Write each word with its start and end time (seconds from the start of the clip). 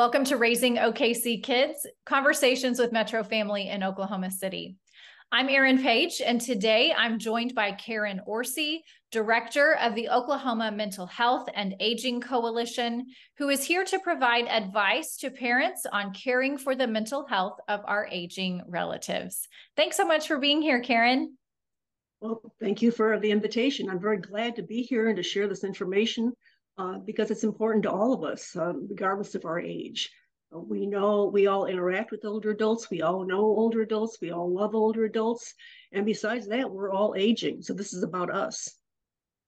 Welcome 0.00 0.24
to 0.24 0.38
Raising 0.38 0.76
OKC 0.76 1.42
Kids 1.42 1.86
Conversations 2.06 2.78
with 2.78 2.90
Metro 2.90 3.22
Family 3.22 3.68
in 3.68 3.82
Oklahoma 3.82 4.30
City. 4.30 4.78
I'm 5.30 5.50
Erin 5.50 5.76
Page, 5.76 6.22
and 6.24 6.40
today 6.40 6.94
I'm 6.96 7.18
joined 7.18 7.54
by 7.54 7.72
Karen 7.72 8.22
Orsi, 8.24 8.82
Director 9.12 9.74
of 9.74 9.94
the 9.94 10.08
Oklahoma 10.08 10.72
Mental 10.72 11.04
Health 11.04 11.50
and 11.54 11.74
Aging 11.80 12.22
Coalition, 12.22 13.08
who 13.36 13.50
is 13.50 13.62
here 13.62 13.84
to 13.84 13.98
provide 13.98 14.46
advice 14.46 15.18
to 15.18 15.30
parents 15.30 15.84
on 15.92 16.14
caring 16.14 16.56
for 16.56 16.74
the 16.74 16.86
mental 16.86 17.26
health 17.26 17.58
of 17.68 17.80
our 17.84 18.08
aging 18.10 18.62
relatives. 18.66 19.46
Thanks 19.76 19.98
so 19.98 20.06
much 20.06 20.26
for 20.26 20.38
being 20.38 20.62
here, 20.62 20.80
Karen. 20.80 21.36
Well, 22.22 22.40
thank 22.58 22.80
you 22.80 22.90
for 22.90 23.20
the 23.20 23.30
invitation. 23.30 23.90
I'm 23.90 24.00
very 24.00 24.16
glad 24.16 24.56
to 24.56 24.62
be 24.62 24.80
here 24.80 25.08
and 25.08 25.16
to 25.18 25.22
share 25.22 25.46
this 25.46 25.62
information 25.62 26.32
uh, 26.80 26.98
because 26.98 27.30
it's 27.30 27.44
important 27.44 27.82
to 27.82 27.90
all 27.90 28.14
of 28.14 28.24
us, 28.24 28.56
uh, 28.56 28.72
regardless 28.72 29.34
of 29.34 29.44
our 29.44 29.60
age. 29.60 30.10
Uh, 30.54 30.60
we 30.60 30.86
know 30.86 31.26
we 31.26 31.46
all 31.46 31.66
interact 31.66 32.10
with 32.10 32.24
older 32.24 32.50
adults. 32.50 32.90
We 32.90 33.02
all 33.02 33.26
know 33.26 33.40
older 33.40 33.82
adults. 33.82 34.18
We 34.22 34.30
all 34.30 34.50
love 34.52 34.74
older 34.74 35.04
adults. 35.04 35.52
And 35.92 36.06
besides 36.06 36.48
that, 36.48 36.70
we're 36.70 36.90
all 36.90 37.14
aging. 37.16 37.60
So 37.60 37.74
this 37.74 37.92
is 37.92 38.02
about 38.02 38.34
us. 38.34 38.70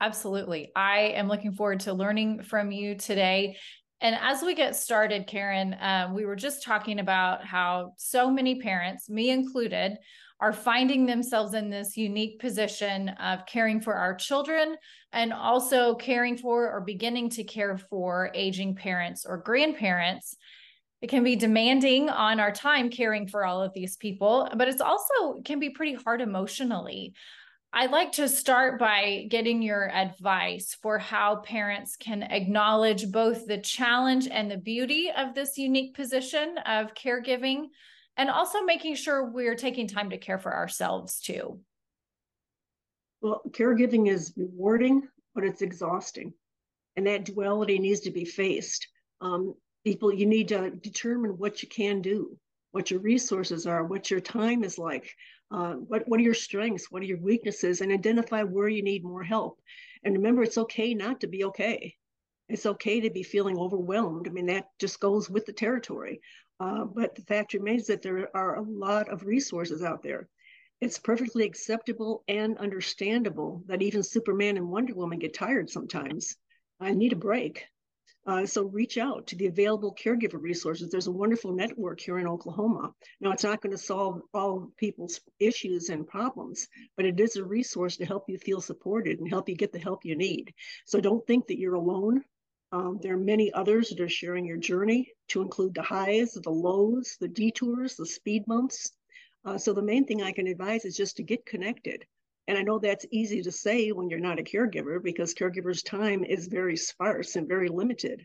Absolutely. 0.00 0.72
I 0.76 0.98
am 1.14 1.28
looking 1.28 1.52
forward 1.52 1.80
to 1.80 1.94
learning 1.94 2.42
from 2.42 2.70
you 2.70 2.96
today. 2.96 3.56
And 4.02 4.16
as 4.20 4.42
we 4.42 4.54
get 4.54 4.76
started, 4.76 5.26
Karen, 5.26 5.76
um, 5.80 6.12
we 6.12 6.26
were 6.26 6.36
just 6.36 6.62
talking 6.62 6.98
about 6.98 7.46
how 7.46 7.94
so 7.96 8.30
many 8.30 8.60
parents, 8.60 9.08
me 9.08 9.30
included, 9.30 9.96
are 10.42 10.52
finding 10.52 11.06
themselves 11.06 11.54
in 11.54 11.70
this 11.70 11.96
unique 11.96 12.40
position 12.40 13.10
of 13.10 13.46
caring 13.46 13.80
for 13.80 13.94
our 13.94 14.12
children 14.12 14.74
and 15.12 15.32
also 15.32 15.94
caring 15.94 16.36
for 16.36 16.68
or 16.68 16.80
beginning 16.80 17.30
to 17.30 17.44
care 17.44 17.78
for 17.78 18.28
aging 18.34 18.74
parents 18.74 19.24
or 19.24 19.36
grandparents. 19.36 20.36
It 21.00 21.08
can 21.10 21.22
be 21.22 21.36
demanding 21.36 22.10
on 22.10 22.40
our 22.40 22.50
time 22.50 22.90
caring 22.90 23.28
for 23.28 23.46
all 23.46 23.62
of 23.62 23.72
these 23.72 23.96
people, 23.96 24.48
but 24.56 24.66
it's 24.66 24.80
also 24.80 25.40
can 25.44 25.60
be 25.60 25.70
pretty 25.70 25.94
hard 25.94 26.20
emotionally. 26.20 27.14
I'd 27.72 27.92
like 27.92 28.10
to 28.12 28.28
start 28.28 28.80
by 28.80 29.26
getting 29.30 29.62
your 29.62 29.94
advice 29.94 30.76
for 30.82 30.98
how 30.98 31.36
parents 31.36 31.94
can 31.94 32.24
acknowledge 32.24 33.12
both 33.12 33.46
the 33.46 33.58
challenge 33.58 34.26
and 34.26 34.50
the 34.50 34.58
beauty 34.58 35.08
of 35.16 35.36
this 35.36 35.56
unique 35.56 35.94
position 35.94 36.58
of 36.66 36.94
caregiving 36.94 37.68
and 38.16 38.30
also 38.30 38.62
making 38.62 38.94
sure 38.94 39.24
we're 39.24 39.54
taking 39.54 39.86
time 39.86 40.10
to 40.10 40.18
care 40.18 40.38
for 40.38 40.54
ourselves 40.54 41.20
too. 41.20 41.60
Well, 43.20 43.42
caregiving 43.50 44.08
is 44.08 44.32
rewarding, 44.36 45.08
but 45.34 45.44
it's 45.44 45.62
exhausting. 45.62 46.34
And 46.96 47.06
that 47.06 47.24
duality 47.24 47.78
needs 47.78 48.00
to 48.00 48.10
be 48.10 48.24
faced. 48.24 48.86
Um, 49.20 49.54
people, 49.84 50.12
you 50.12 50.26
need 50.26 50.48
to 50.48 50.70
determine 50.70 51.38
what 51.38 51.62
you 51.62 51.68
can 51.68 52.02
do, 52.02 52.36
what 52.72 52.90
your 52.90 53.00
resources 53.00 53.66
are, 53.66 53.84
what 53.84 54.10
your 54.10 54.20
time 54.20 54.64
is 54.64 54.78
like, 54.78 55.08
uh, 55.50 55.74
what, 55.74 56.06
what 56.08 56.20
are 56.20 56.24
your 56.24 56.34
strengths, 56.34 56.90
what 56.90 57.02
are 57.02 57.06
your 57.06 57.20
weaknesses, 57.20 57.80
and 57.80 57.92
identify 57.92 58.42
where 58.42 58.68
you 58.68 58.82
need 58.82 59.04
more 59.04 59.22
help. 59.22 59.60
And 60.04 60.14
remember, 60.14 60.42
it's 60.42 60.58
okay 60.58 60.92
not 60.94 61.20
to 61.20 61.26
be 61.28 61.44
okay. 61.44 61.94
It's 62.48 62.66
okay 62.66 63.00
to 63.00 63.10
be 63.10 63.22
feeling 63.22 63.56
overwhelmed. 63.56 64.26
I 64.28 64.30
mean, 64.30 64.46
that 64.46 64.66
just 64.78 65.00
goes 65.00 65.30
with 65.30 65.46
the 65.46 65.52
territory. 65.52 66.20
Uh, 66.62 66.84
but 66.84 67.16
the 67.16 67.22
fact 67.22 67.54
remains 67.54 67.88
that 67.88 68.02
there 68.02 68.28
are 68.36 68.54
a 68.54 68.62
lot 68.62 69.08
of 69.08 69.24
resources 69.24 69.82
out 69.82 70.00
there. 70.00 70.28
It's 70.80 70.96
perfectly 70.96 71.44
acceptable 71.44 72.22
and 72.28 72.56
understandable 72.56 73.64
that 73.66 73.82
even 73.82 74.04
Superman 74.04 74.56
and 74.56 74.68
Wonder 74.68 74.94
Woman 74.94 75.18
get 75.18 75.34
tired 75.34 75.68
sometimes. 75.68 76.36
I 76.78 76.92
need 76.92 77.12
a 77.12 77.16
break. 77.16 77.64
Uh, 78.28 78.46
so 78.46 78.66
reach 78.66 78.96
out 78.96 79.26
to 79.26 79.34
the 79.34 79.48
available 79.48 79.92
caregiver 80.00 80.40
resources. 80.40 80.88
There's 80.88 81.08
a 81.08 81.18
wonderful 81.22 81.52
network 81.52 81.98
here 81.98 82.18
in 82.20 82.28
Oklahoma. 82.28 82.94
Now, 83.20 83.32
it's 83.32 83.42
not 83.42 83.60
going 83.60 83.72
to 83.72 83.78
solve 83.78 84.22
all 84.32 84.70
people's 84.76 85.20
issues 85.40 85.88
and 85.88 86.06
problems, 86.06 86.68
but 86.96 87.06
it 87.06 87.18
is 87.18 87.34
a 87.34 87.44
resource 87.44 87.96
to 87.96 88.06
help 88.06 88.26
you 88.28 88.38
feel 88.38 88.60
supported 88.60 89.18
and 89.18 89.28
help 89.28 89.48
you 89.48 89.56
get 89.56 89.72
the 89.72 89.80
help 89.80 90.04
you 90.04 90.14
need. 90.14 90.54
So 90.86 91.00
don't 91.00 91.26
think 91.26 91.48
that 91.48 91.58
you're 91.58 91.74
alone. 91.74 92.22
Um, 92.72 92.98
there 93.02 93.14
are 93.14 93.18
many 93.18 93.52
others 93.52 93.90
that 93.90 94.00
are 94.00 94.08
sharing 94.08 94.46
your 94.46 94.56
journey 94.56 95.12
to 95.28 95.42
include 95.42 95.74
the 95.74 95.82
highs, 95.82 96.32
the 96.32 96.50
lows, 96.50 97.18
the 97.20 97.28
detours, 97.28 97.96
the 97.96 98.06
speed 98.06 98.44
bumps. 98.46 98.92
Uh, 99.44 99.58
so 99.58 99.74
the 99.74 99.82
main 99.82 100.06
thing 100.06 100.22
I 100.22 100.32
can 100.32 100.46
advise 100.46 100.86
is 100.86 100.96
just 100.96 101.16
to 101.18 101.22
get 101.22 101.44
connected. 101.44 102.06
And 102.48 102.56
I 102.56 102.62
know 102.62 102.78
that's 102.78 103.04
easy 103.10 103.42
to 103.42 103.52
say 103.52 103.90
when 103.90 104.08
you're 104.08 104.18
not 104.18 104.38
a 104.38 104.42
caregiver 104.42 105.02
because 105.02 105.34
caregivers' 105.34 105.84
time 105.84 106.24
is 106.24 106.46
very 106.46 106.76
sparse 106.76 107.36
and 107.36 107.46
very 107.46 107.68
limited. 107.68 108.24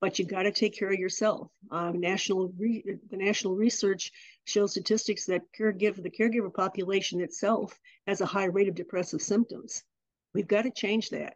But 0.00 0.18
you 0.18 0.24
got 0.24 0.44
to 0.44 0.52
take 0.52 0.78
care 0.78 0.92
of 0.92 0.98
yourself. 0.98 1.50
Um, 1.70 2.00
national 2.00 2.52
re- 2.56 2.84
the 3.10 3.16
national 3.16 3.56
research 3.56 4.12
shows 4.44 4.70
statistics 4.70 5.26
that 5.26 5.42
caregiver 5.58 6.02
the 6.02 6.10
caregiver 6.10 6.52
population 6.52 7.20
itself 7.20 7.78
has 8.06 8.20
a 8.20 8.26
high 8.26 8.46
rate 8.46 8.68
of 8.68 8.74
depressive 8.76 9.20
symptoms. 9.20 9.82
We've 10.32 10.48
got 10.48 10.62
to 10.62 10.70
change 10.70 11.10
that. 11.10 11.34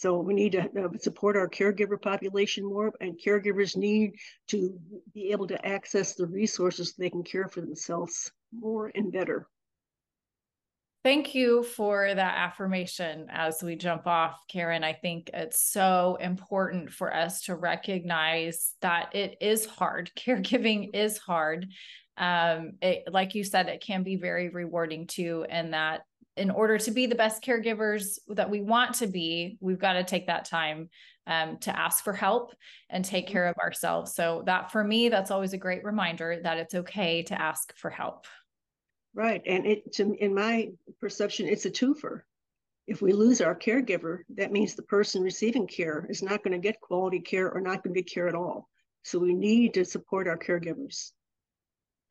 So 0.00 0.16
we 0.16 0.32
need 0.32 0.52
to 0.52 0.62
uh, 0.62 0.88
support 0.98 1.36
our 1.36 1.46
caregiver 1.46 2.00
population 2.00 2.64
more, 2.64 2.90
and 3.02 3.20
caregivers 3.22 3.76
need 3.76 4.12
to 4.48 4.74
be 5.12 5.30
able 5.30 5.46
to 5.48 5.66
access 5.66 6.14
the 6.14 6.26
resources 6.26 6.88
so 6.88 6.94
they 6.96 7.10
can 7.10 7.22
care 7.22 7.48
for 7.48 7.60
themselves 7.60 8.32
more 8.50 8.90
and 8.94 9.12
better. 9.12 9.46
Thank 11.04 11.34
you 11.34 11.64
for 11.64 12.14
that 12.14 12.38
affirmation 12.38 13.26
as 13.28 13.62
we 13.62 13.76
jump 13.76 14.06
off, 14.06 14.40
Karen. 14.48 14.84
I 14.84 14.94
think 14.94 15.28
it's 15.34 15.70
so 15.70 16.16
important 16.18 16.90
for 16.90 17.14
us 17.14 17.42
to 17.42 17.54
recognize 17.54 18.72
that 18.80 19.14
it 19.14 19.36
is 19.42 19.66
hard. 19.66 20.10
Caregiving 20.16 20.94
is 20.94 21.18
hard. 21.18 21.66
Um, 22.16 22.72
it, 22.80 23.04
like 23.12 23.34
you 23.34 23.44
said, 23.44 23.68
it 23.68 23.82
can 23.82 24.02
be 24.02 24.16
very 24.16 24.48
rewarding 24.48 25.06
too, 25.06 25.44
and 25.50 25.74
that 25.74 26.06
in 26.40 26.50
order 26.50 26.78
to 26.78 26.90
be 26.90 27.06
the 27.06 27.14
best 27.14 27.44
caregivers 27.44 28.18
that 28.28 28.48
we 28.48 28.62
want 28.62 28.94
to 28.94 29.06
be, 29.06 29.58
we've 29.60 29.78
got 29.78 29.92
to 29.92 30.04
take 30.04 30.26
that 30.26 30.46
time 30.46 30.88
um, 31.26 31.58
to 31.58 31.78
ask 31.78 32.02
for 32.02 32.14
help 32.14 32.54
and 32.88 33.04
take 33.04 33.28
care 33.28 33.46
of 33.46 33.58
ourselves. 33.58 34.14
So, 34.14 34.42
that 34.46 34.72
for 34.72 34.82
me, 34.82 35.10
that's 35.10 35.30
always 35.30 35.52
a 35.52 35.58
great 35.58 35.84
reminder 35.84 36.40
that 36.42 36.56
it's 36.56 36.74
okay 36.74 37.22
to 37.24 37.40
ask 37.40 37.76
for 37.76 37.90
help. 37.90 38.24
Right. 39.14 39.42
And 39.46 39.66
it, 39.66 39.92
to, 39.94 40.14
in 40.14 40.34
my 40.34 40.70
perception, 40.98 41.46
it's 41.46 41.66
a 41.66 41.70
twofer. 41.70 42.22
If 42.86 43.02
we 43.02 43.12
lose 43.12 43.42
our 43.42 43.54
caregiver, 43.54 44.20
that 44.36 44.50
means 44.50 44.74
the 44.74 44.82
person 44.82 45.22
receiving 45.22 45.66
care 45.66 46.06
is 46.08 46.22
not 46.22 46.42
going 46.42 46.52
to 46.52 46.58
get 46.58 46.80
quality 46.80 47.20
care 47.20 47.52
or 47.52 47.60
not 47.60 47.84
going 47.84 47.94
to 47.94 48.00
get 48.00 48.10
care 48.10 48.28
at 48.28 48.34
all. 48.34 48.68
So, 49.04 49.18
we 49.18 49.34
need 49.34 49.74
to 49.74 49.84
support 49.84 50.26
our 50.26 50.38
caregivers. 50.38 51.10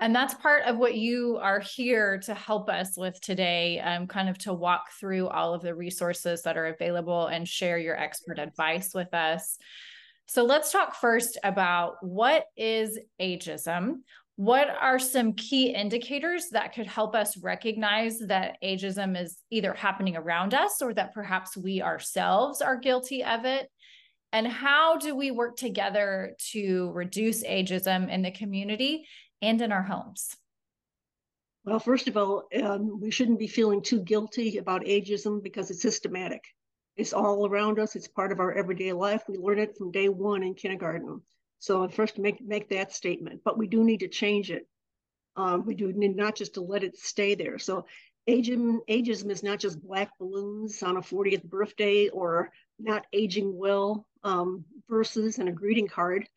And 0.01 0.15
that's 0.15 0.33
part 0.33 0.63
of 0.63 0.77
what 0.77 0.95
you 0.95 1.37
are 1.41 1.59
here 1.59 2.19
to 2.19 2.33
help 2.33 2.69
us 2.69 2.95
with 2.95 3.19
today, 3.19 3.79
um, 3.79 4.07
kind 4.07 4.29
of 4.29 4.37
to 4.39 4.53
walk 4.53 4.91
through 4.97 5.27
all 5.27 5.53
of 5.53 5.61
the 5.61 5.75
resources 5.75 6.41
that 6.43 6.57
are 6.57 6.67
available 6.67 7.27
and 7.27 7.45
share 7.45 7.77
your 7.77 7.97
expert 7.97 8.39
advice 8.39 8.93
with 8.93 9.13
us. 9.13 9.57
So 10.27 10.45
let's 10.45 10.71
talk 10.71 10.95
first 10.95 11.37
about 11.43 11.95
what 12.01 12.45
is 12.55 12.97
ageism. 13.19 13.95
What 14.37 14.69
are 14.69 14.99
some 14.99 15.33
key 15.33 15.73
indicators 15.73 16.49
that 16.53 16.73
could 16.73 16.87
help 16.87 17.13
us 17.13 17.35
recognize 17.37 18.19
that 18.19 18.55
ageism 18.63 19.21
is 19.21 19.37
either 19.49 19.73
happening 19.73 20.15
around 20.15 20.53
us 20.53 20.81
or 20.81 20.93
that 20.93 21.13
perhaps 21.13 21.57
we 21.57 21.81
ourselves 21.81 22.61
are 22.61 22.77
guilty 22.77 23.21
of 23.21 23.43
it? 23.43 23.69
And 24.31 24.47
how 24.47 24.97
do 24.97 25.15
we 25.15 25.31
work 25.31 25.57
together 25.57 26.35
to 26.51 26.91
reduce 26.93 27.43
ageism 27.43 28.09
in 28.09 28.21
the 28.21 28.31
community 28.31 29.05
and 29.41 29.61
in 29.61 29.71
our 29.71 29.83
homes? 29.83 30.35
Well, 31.65 31.79
first 31.79 32.07
of 32.07 32.17
all, 32.17 32.47
um, 32.61 32.99
we 32.99 33.11
shouldn't 33.11 33.39
be 33.39 33.47
feeling 33.47 33.81
too 33.81 34.01
guilty 34.01 34.57
about 34.57 34.85
ageism 34.85 35.43
because 35.43 35.69
it's 35.69 35.81
systematic. 35.81 36.43
It's 36.95 37.13
all 37.13 37.47
around 37.47 37.79
us. 37.79 37.95
It's 37.95 38.07
part 38.07 38.31
of 38.31 38.39
our 38.39 38.51
everyday 38.51 38.93
life. 38.93 39.23
We 39.27 39.37
learn 39.37 39.59
it 39.59 39.77
from 39.77 39.91
day 39.91 40.09
one 40.09 40.43
in 40.43 40.53
kindergarten. 40.53 41.21
So 41.59 41.87
first, 41.89 42.17
make 42.17 42.41
make 42.41 42.69
that 42.69 42.93
statement. 42.93 43.41
But 43.43 43.57
we 43.57 43.67
do 43.67 43.83
need 43.83 43.99
to 43.99 44.07
change 44.07 44.51
it. 44.51 44.67
Um, 45.35 45.65
we 45.65 45.75
do 45.75 45.91
need 45.93 46.15
not 46.15 46.35
just 46.35 46.55
to 46.55 46.61
let 46.61 46.83
it 46.83 46.97
stay 46.97 47.35
there. 47.35 47.59
So 47.59 47.85
ageism, 48.27 48.79
ageism 48.89 49.29
is 49.29 49.43
not 49.43 49.59
just 49.59 49.81
black 49.81 50.11
balloons 50.19 50.81
on 50.83 50.97
a 50.97 51.01
40th 51.01 51.43
birthday 51.43 52.09
or 52.09 52.51
not 52.79 53.05
aging 53.13 53.57
well 53.57 54.05
um, 54.23 54.65
verses 54.89 55.39
and 55.39 55.49
a 55.49 55.53
greeting 55.53 55.87
card. 55.87 56.27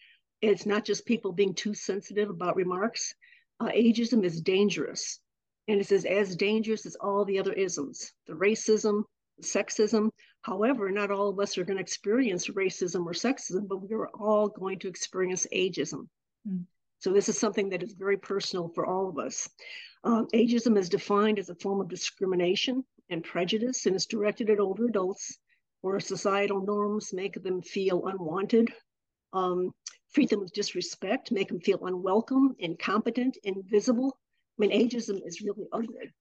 It's 0.43 0.67
not 0.67 0.85
just 0.85 1.07
people 1.07 1.33
being 1.33 1.55
too 1.55 1.73
sensitive 1.73 2.29
about 2.29 2.57
remarks. 2.57 3.15
Uh, 3.61 3.69
ageism 3.69 4.25
is 4.25 4.41
dangerous. 4.41 5.21
And 5.69 5.81
it 5.81 5.93
is 5.93 6.05
as 6.05 6.35
dangerous 6.35 6.85
as 6.87 6.97
all 6.97 7.25
the 7.25 7.39
other 7.39 7.53
isms, 7.53 8.13
the 8.27 8.33
racism, 8.33 9.05
the 9.39 9.47
sexism. 9.47 10.11
However, 10.43 10.91
not 10.91 11.13
all 11.13 11.29
of 11.29 11.39
us 11.39 11.57
are 11.57 11.65
going 11.65 11.77
to 11.77 11.83
experience 11.83 12.49
racism 12.49 13.07
or 13.07 13.13
sexism, 13.13 13.69
but 13.69 13.89
we're 13.89 14.09
all 14.09 14.49
going 14.49 14.81
to 14.81 14.89
experience 14.89 15.47
ageism. 15.55 16.09
Mm. 16.47 16.65
So 16.99 17.13
this 17.13 17.29
is 17.29 17.39
something 17.39 17.69
that 17.71 17.83
is 17.85 17.93
very 17.93 18.17
personal 18.17 18.69
for 18.75 18.87
all 18.87 19.09
of 19.09 19.19
us. 19.19 19.49
Um, 20.03 20.27
ageism 20.35 20.77
is 20.77 20.89
defined 20.89 21.39
as 21.39 21.49
a 21.49 21.55
form 21.55 21.81
of 21.81 21.89
discrimination 21.89 22.85
and 23.09 23.23
prejudice, 23.23 23.87
and 23.87 23.95
is 23.95 24.07
directed 24.07 24.51
at 24.51 24.59
older 24.59 24.87
adults 24.87 25.39
where 25.83 26.01
societal 26.01 26.65
norms 26.65 27.13
make 27.13 27.41
them 27.43 27.61
feel 27.61 28.07
unwanted, 28.07 28.73
um, 29.33 29.73
treat 30.15 30.31
them 30.31 30.41
with 30.41 30.53
disrespect, 30.53 31.33
make 31.33 31.49
them 31.49 31.61
feel 31.61 31.85
unwelcome, 31.87 32.55
incompetent, 32.59 33.39
invisible. 33.45 34.19
I 34.59 34.67
mean, 34.67 34.71
ageism 34.71 35.21
is 35.27 35.41
really 35.41 35.67
ugly. 35.73 36.13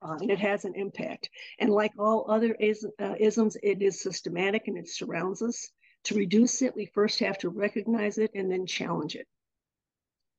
Uh, 0.00 0.16
and 0.20 0.30
it 0.30 0.38
has 0.38 0.64
an 0.64 0.74
impact. 0.76 1.28
And 1.58 1.70
like 1.70 1.92
all 1.98 2.30
other 2.30 2.54
is, 2.54 2.86
uh, 3.00 3.14
isms, 3.18 3.56
it 3.62 3.82
is 3.82 4.00
systematic 4.00 4.68
and 4.68 4.78
it 4.78 4.88
surrounds 4.88 5.42
us. 5.42 5.68
To 6.04 6.14
reduce 6.14 6.62
it, 6.62 6.76
we 6.76 6.86
first 6.86 7.18
have 7.18 7.38
to 7.38 7.48
recognize 7.48 8.18
it 8.18 8.30
and 8.34 8.50
then 8.50 8.66
challenge 8.66 9.16
it. 9.16 9.26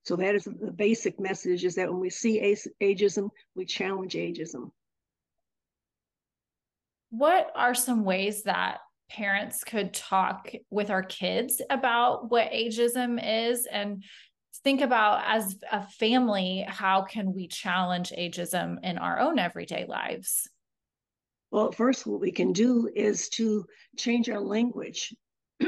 So 0.04 0.16
that 0.16 0.34
is 0.34 0.46
the 0.46 0.72
basic 0.72 1.20
message: 1.20 1.66
is 1.66 1.76
that 1.76 1.92
when 1.92 2.00
we 2.00 2.10
see 2.10 2.56
ageism, 2.82 3.30
we 3.54 3.66
challenge 3.66 4.14
ageism. 4.14 4.72
What 7.10 7.52
are 7.54 7.76
some 7.76 8.06
ways 8.06 8.44
that 8.44 8.80
parents 9.10 9.64
could 9.64 9.94
talk 9.94 10.52
with 10.70 10.90
our 10.90 11.04
kids 11.04 11.62
about 11.70 12.30
what 12.30 12.52
ageism 12.52 13.20
is 13.24 13.66
and 13.66 14.04
think 14.64 14.82
about 14.82 15.24
as 15.26 15.58
a 15.72 15.82
family 15.82 16.66
how 16.68 17.02
can 17.02 17.34
we 17.34 17.48
challenge 17.48 18.12
ageism 18.18 18.78
in 18.84 18.98
our 18.98 19.20
own 19.20 19.40
everyday 19.40 19.86
lives? 19.86 20.50
Well 21.52 21.72
first 21.72 22.06
what 22.06 22.20
we 22.20 22.32
can 22.32 22.54
do 22.54 22.90
is 22.94 23.30
to 23.30 23.66
change 23.98 24.30
our 24.30 24.42
language. 24.42 25.14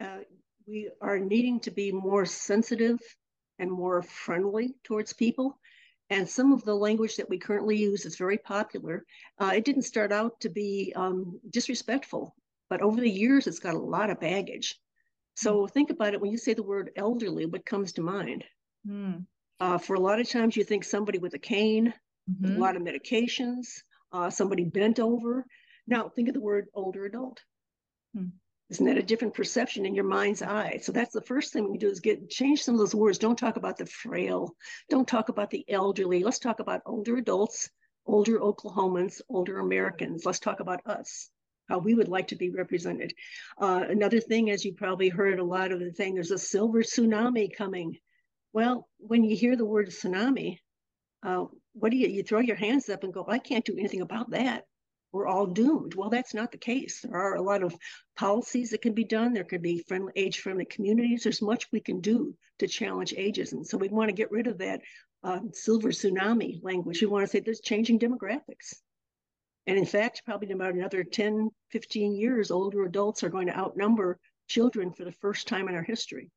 Uh, 0.00 0.18
we 0.66 0.90
are 1.00 1.20
needing 1.20 1.60
to 1.60 1.70
be 1.70 1.92
more 1.92 2.26
sensitive 2.26 2.98
and 3.60 3.70
more 3.70 4.02
friendly 4.02 4.74
towards 4.82 5.12
people 5.12 5.56
and 6.14 6.28
some 6.28 6.52
of 6.52 6.64
the 6.64 6.74
language 6.74 7.16
that 7.16 7.28
we 7.28 7.38
currently 7.38 7.76
use 7.76 8.06
is 8.06 8.16
very 8.16 8.38
popular. 8.38 9.04
Uh, 9.40 9.52
it 9.52 9.64
didn't 9.64 9.82
start 9.82 10.12
out 10.12 10.40
to 10.40 10.48
be 10.48 10.92
um, 10.94 11.40
disrespectful, 11.50 12.36
but 12.70 12.80
over 12.80 13.00
the 13.00 13.10
years, 13.10 13.48
it's 13.48 13.58
got 13.58 13.74
a 13.74 13.78
lot 13.78 14.10
of 14.10 14.20
baggage. 14.20 14.76
So 15.34 15.66
mm. 15.66 15.70
think 15.72 15.90
about 15.90 16.14
it 16.14 16.20
when 16.20 16.30
you 16.30 16.38
say 16.38 16.54
the 16.54 16.62
word 16.62 16.90
elderly, 16.94 17.46
what 17.46 17.66
comes 17.66 17.92
to 17.94 18.02
mind? 18.02 18.44
Mm. 18.88 19.26
Uh, 19.58 19.78
for 19.78 19.94
a 19.94 20.00
lot 20.00 20.20
of 20.20 20.28
times, 20.28 20.56
you 20.56 20.62
think 20.62 20.84
somebody 20.84 21.18
with 21.18 21.34
a 21.34 21.38
cane, 21.38 21.92
mm-hmm. 22.30 22.56
a 22.56 22.58
lot 22.60 22.76
of 22.76 22.82
medications, 22.82 23.82
uh, 24.12 24.30
somebody 24.30 24.64
bent 24.64 25.00
over. 25.00 25.44
Now, 25.88 26.08
think 26.08 26.28
of 26.28 26.34
the 26.34 26.40
word 26.40 26.68
older 26.74 27.06
adult. 27.06 27.40
Mm. 28.16 28.30
Isn't 28.70 28.86
that 28.86 28.96
a 28.96 29.02
different 29.02 29.34
perception 29.34 29.84
in 29.84 29.94
your 29.94 30.04
mind's 30.04 30.40
eye? 30.40 30.78
So 30.82 30.90
that's 30.90 31.12
the 31.12 31.20
first 31.20 31.52
thing 31.52 31.70
we 31.70 31.76
do 31.76 31.88
is 31.88 32.00
get 32.00 32.30
change 32.30 32.62
some 32.62 32.74
of 32.74 32.78
those 32.78 32.94
words. 32.94 33.18
Don't 33.18 33.38
talk 33.38 33.56
about 33.56 33.76
the 33.76 33.86
frail. 33.86 34.56
Don't 34.88 35.06
talk 35.06 35.28
about 35.28 35.50
the 35.50 35.64
elderly. 35.68 36.24
Let's 36.24 36.38
talk 36.38 36.60
about 36.60 36.80
older 36.86 37.18
adults, 37.18 37.68
older 38.06 38.38
Oklahomans, 38.38 39.20
older 39.28 39.58
Americans. 39.58 40.24
Let's 40.24 40.40
talk 40.40 40.60
about 40.60 40.80
us, 40.86 41.28
how 41.68 41.78
we 41.78 41.94
would 41.94 42.08
like 42.08 42.28
to 42.28 42.36
be 42.36 42.50
represented. 42.50 43.12
Uh, 43.58 43.84
another 43.86 44.20
thing, 44.20 44.50
as 44.50 44.64
you 44.64 44.72
probably 44.72 45.10
heard 45.10 45.40
a 45.40 45.44
lot 45.44 45.70
of 45.70 45.80
the 45.80 45.92
thing, 45.92 46.14
there's 46.14 46.30
a 46.30 46.38
silver 46.38 46.82
tsunami 46.82 47.54
coming. 47.54 47.98
Well, 48.54 48.88
when 48.96 49.24
you 49.24 49.36
hear 49.36 49.56
the 49.56 49.66
word 49.66 49.88
tsunami, 49.88 50.58
uh, 51.22 51.44
what 51.74 51.90
do 51.90 51.98
you 51.98 52.08
you 52.08 52.22
throw 52.22 52.40
your 52.40 52.56
hands 52.56 52.88
up 52.88 53.04
and 53.04 53.12
go, 53.12 53.26
I 53.28 53.38
can't 53.38 53.64
do 53.64 53.76
anything 53.76 54.00
about 54.00 54.30
that 54.30 54.64
we're 55.14 55.28
all 55.28 55.46
doomed. 55.46 55.94
Well, 55.94 56.10
that's 56.10 56.34
not 56.34 56.50
the 56.50 56.58
case. 56.58 57.02
There 57.02 57.16
are 57.16 57.36
a 57.36 57.42
lot 57.42 57.62
of 57.62 57.74
policies 58.16 58.70
that 58.70 58.82
can 58.82 58.94
be 58.94 59.04
done. 59.04 59.32
There 59.32 59.44
could 59.44 59.62
be 59.62 59.84
friendly, 59.86 60.12
age-friendly 60.16 60.64
communities. 60.64 61.22
There's 61.22 61.40
much 61.40 61.70
we 61.70 61.80
can 61.80 62.00
do 62.00 62.34
to 62.58 62.66
challenge 62.66 63.14
ageism. 63.16 63.64
So 63.64 63.78
we 63.78 63.88
want 63.88 64.08
to 64.08 64.14
get 64.14 64.32
rid 64.32 64.48
of 64.48 64.58
that 64.58 64.80
uh, 65.22 65.38
silver 65.52 65.90
tsunami 65.90 66.62
language. 66.64 67.00
We 67.00 67.06
want 67.06 67.24
to 67.24 67.30
say 67.30 67.38
there's 67.38 67.60
changing 67.60 68.00
demographics. 68.00 68.74
And 69.68 69.78
in 69.78 69.86
fact, 69.86 70.22
probably 70.26 70.50
in 70.50 70.56
about 70.56 70.74
another 70.74 71.04
10, 71.04 71.48
15 71.70 72.16
years, 72.16 72.50
older 72.50 72.84
adults 72.84 73.22
are 73.22 73.30
going 73.30 73.46
to 73.46 73.56
outnumber 73.56 74.18
children 74.48 74.92
for 74.92 75.04
the 75.04 75.12
first 75.12 75.46
time 75.46 75.68
in 75.68 75.76
our 75.76 75.82
history. 75.84 76.30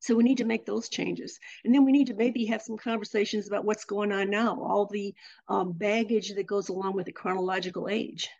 So 0.00 0.16
we 0.16 0.24
need 0.24 0.38
to 0.38 0.46
make 0.46 0.64
those 0.64 0.88
changes. 0.88 1.38
And 1.64 1.74
then 1.74 1.84
we 1.84 1.92
need 1.92 2.06
to 2.06 2.14
maybe 2.14 2.46
have 2.46 2.62
some 2.62 2.78
conversations 2.78 3.46
about 3.46 3.66
what's 3.66 3.84
going 3.84 4.12
on 4.12 4.30
now, 4.30 4.60
all 4.60 4.86
the 4.86 5.14
um, 5.48 5.72
baggage 5.72 6.34
that 6.34 6.46
goes 6.46 6.70
along 6.70 6.94
with 6.94 7.06
the 7.06 7.12
chronological 7.12 7.86
age. 7.88 8.30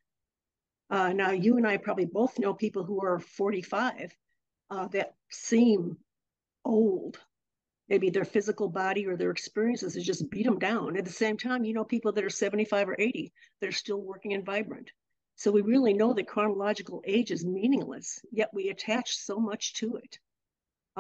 Uh, 0.88 1.12
now, 1.12 1.30
you 1.30 1.58
and 1.58 1.66
I 1.66 1.76
probably 1.76 2.06
both 2.06 2.38
know 2.38 2.54
people 2.54 2.82
who 2.82 3.04
are 3.04 3.20
45 3.20 4.16
uh, 4.70 4.88
that 4.88 5.14
seem 5.28 5.98
old. 6.64 7.18
Maybe 7.88 8.08
their 8.08 8.24
physical 8.24 8.68
body 8.68 9.06
or 9.06 9.16
their 9.16 9.30
experiences 9.30 9.94
has 9.94 10.04
just 10.04 10.30
beat 10.30 10.46
them 10.46 10.58
down. 10.58 10.96
At 10.96 11.04
the 11.04 11.12
same 11.12 11.36
time, 11.36 11.64
you 11.64 11.74
know 11.74 11.84
people 11.84 12.12
that 12.12 12.24
are 12.24 12.30
75 12.30 12.88
or 12.88 12.96
80 12.98 13.32
that 13.60 13.68
are 13.68 13.72
still 13.72 14.00
working 14.00 14.32
and 14.32 14.46
vibrant. 14.46 14.90
So 15.36 15.50
we 15.50 15.60
really 15.60 15.92
know 15.92 16.14
that 16.14 16.28
chronological 16.28 17.02
age 17.06 17.30
is 17.30 17.44
meaningless, 17.44 18.20
yet 18.30 18.50
we 18.54 18.68
attach 18.70 19.16
so 19.16 19.38
much 19.38 19.74
to 19.74 19.96
it. 19.96 20.18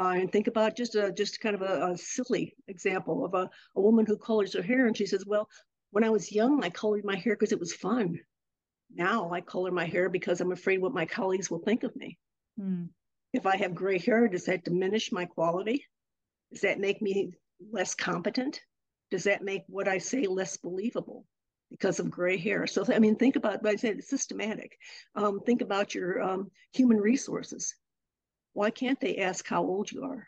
Uh, 0.00 0.14
and 0.14 0.32
think 0.32 0.46
about 0.46 0.74
just 0.74 0.94
a 0.94 1.12
just 1.12 1.40
kind 1.40 1.54
of 1.54 1.60
a, 1.60 1.90
a 1.92 1.98
silly 1.98 2.54
example 2.68 3.22
of 3.22 3.34
a, 3.34 3.50
a 3.76 3.80
woman 3.80 4.06
who 4.06 4.16
colors 4.16 4.54
her 4.54 4.62
hair 4.62 4.86
and 4.86 4.96
she 4.96 5.04
says, 5.04 5.26
Well, 5.26 5.46
when 5.90 6.04
I 6.04 6.08
was 6.08 6.32
young, 6.32 6.64
I 6.64 6.70
colored 6.70 7.04
my 7.04 7.16
hair 7.16 7.34
because 7.34 7.52
it 7.52 7.60
was 7.60 7.74
fun. 7.74 8.18
Now 8.94 9.30
I 9.30 9.42
color 9.42 9.70
my 9.70 9.84
hair 9.84 10.08
because 10.08 10.40
I'm 10.40 10.52
afraid 10.52 10.80
what 10.80 10.94
my 10.94 11.04
colleagues 11.04 11.50
will 11.50 11.58
think 11.58 11.82
of 11.82 11.94
me. 11.96 12.16
Hmm. 12.58 12.84
If 13.34 13.44
I 13.44 13.56
have 13.56 13.74
gray 13.74 13.98
hair, 13.98 14.26
does 14.26 14.46
that 14.46 14.64
diminish 14.64 15.12
my 15.12 15.26
quality? 15.26 15.84
Does 16.50 16.62
that 16.62 16.80
make 16.80 17.02
me 17.02 17.34
less 17.70 17.94
competent? 17.94 18.58
Does 19.10 19.24
that 19.24 19.44
make 19.44 19.64
what 19.66 19.86
I 19.86 19.98
say 19.98 20.26
less 20.26 20.56
believable 20.56 21.26
because 21.70 22.00
of 22.00 22.10
gray 22.10 22.38
hair? 22.38 22.66
So, 22.66 22.86
I 22.88 23.00
mean, 23.00 23.16
think 23.16 23.36
about, 23.36 23.66
I 23.66 23.76
said 23.76 23.98
it's 23.98 24.08
systematic. 24.08 24.78
Um, 25.14 25.40
think 25.40 25.60
about 25.60 25.94
your 25.94 26.22
um, 26.22 26.50
human 26.72 26.96
resources 26.96 27.74
why 28.52 28.70
can't 28.70 29.00
they 29.00 29.16
ask 29.18 29.46
how 29.46 29.62
old 29.62 29.90
you 29.90 30.04
are? 30.04 30.26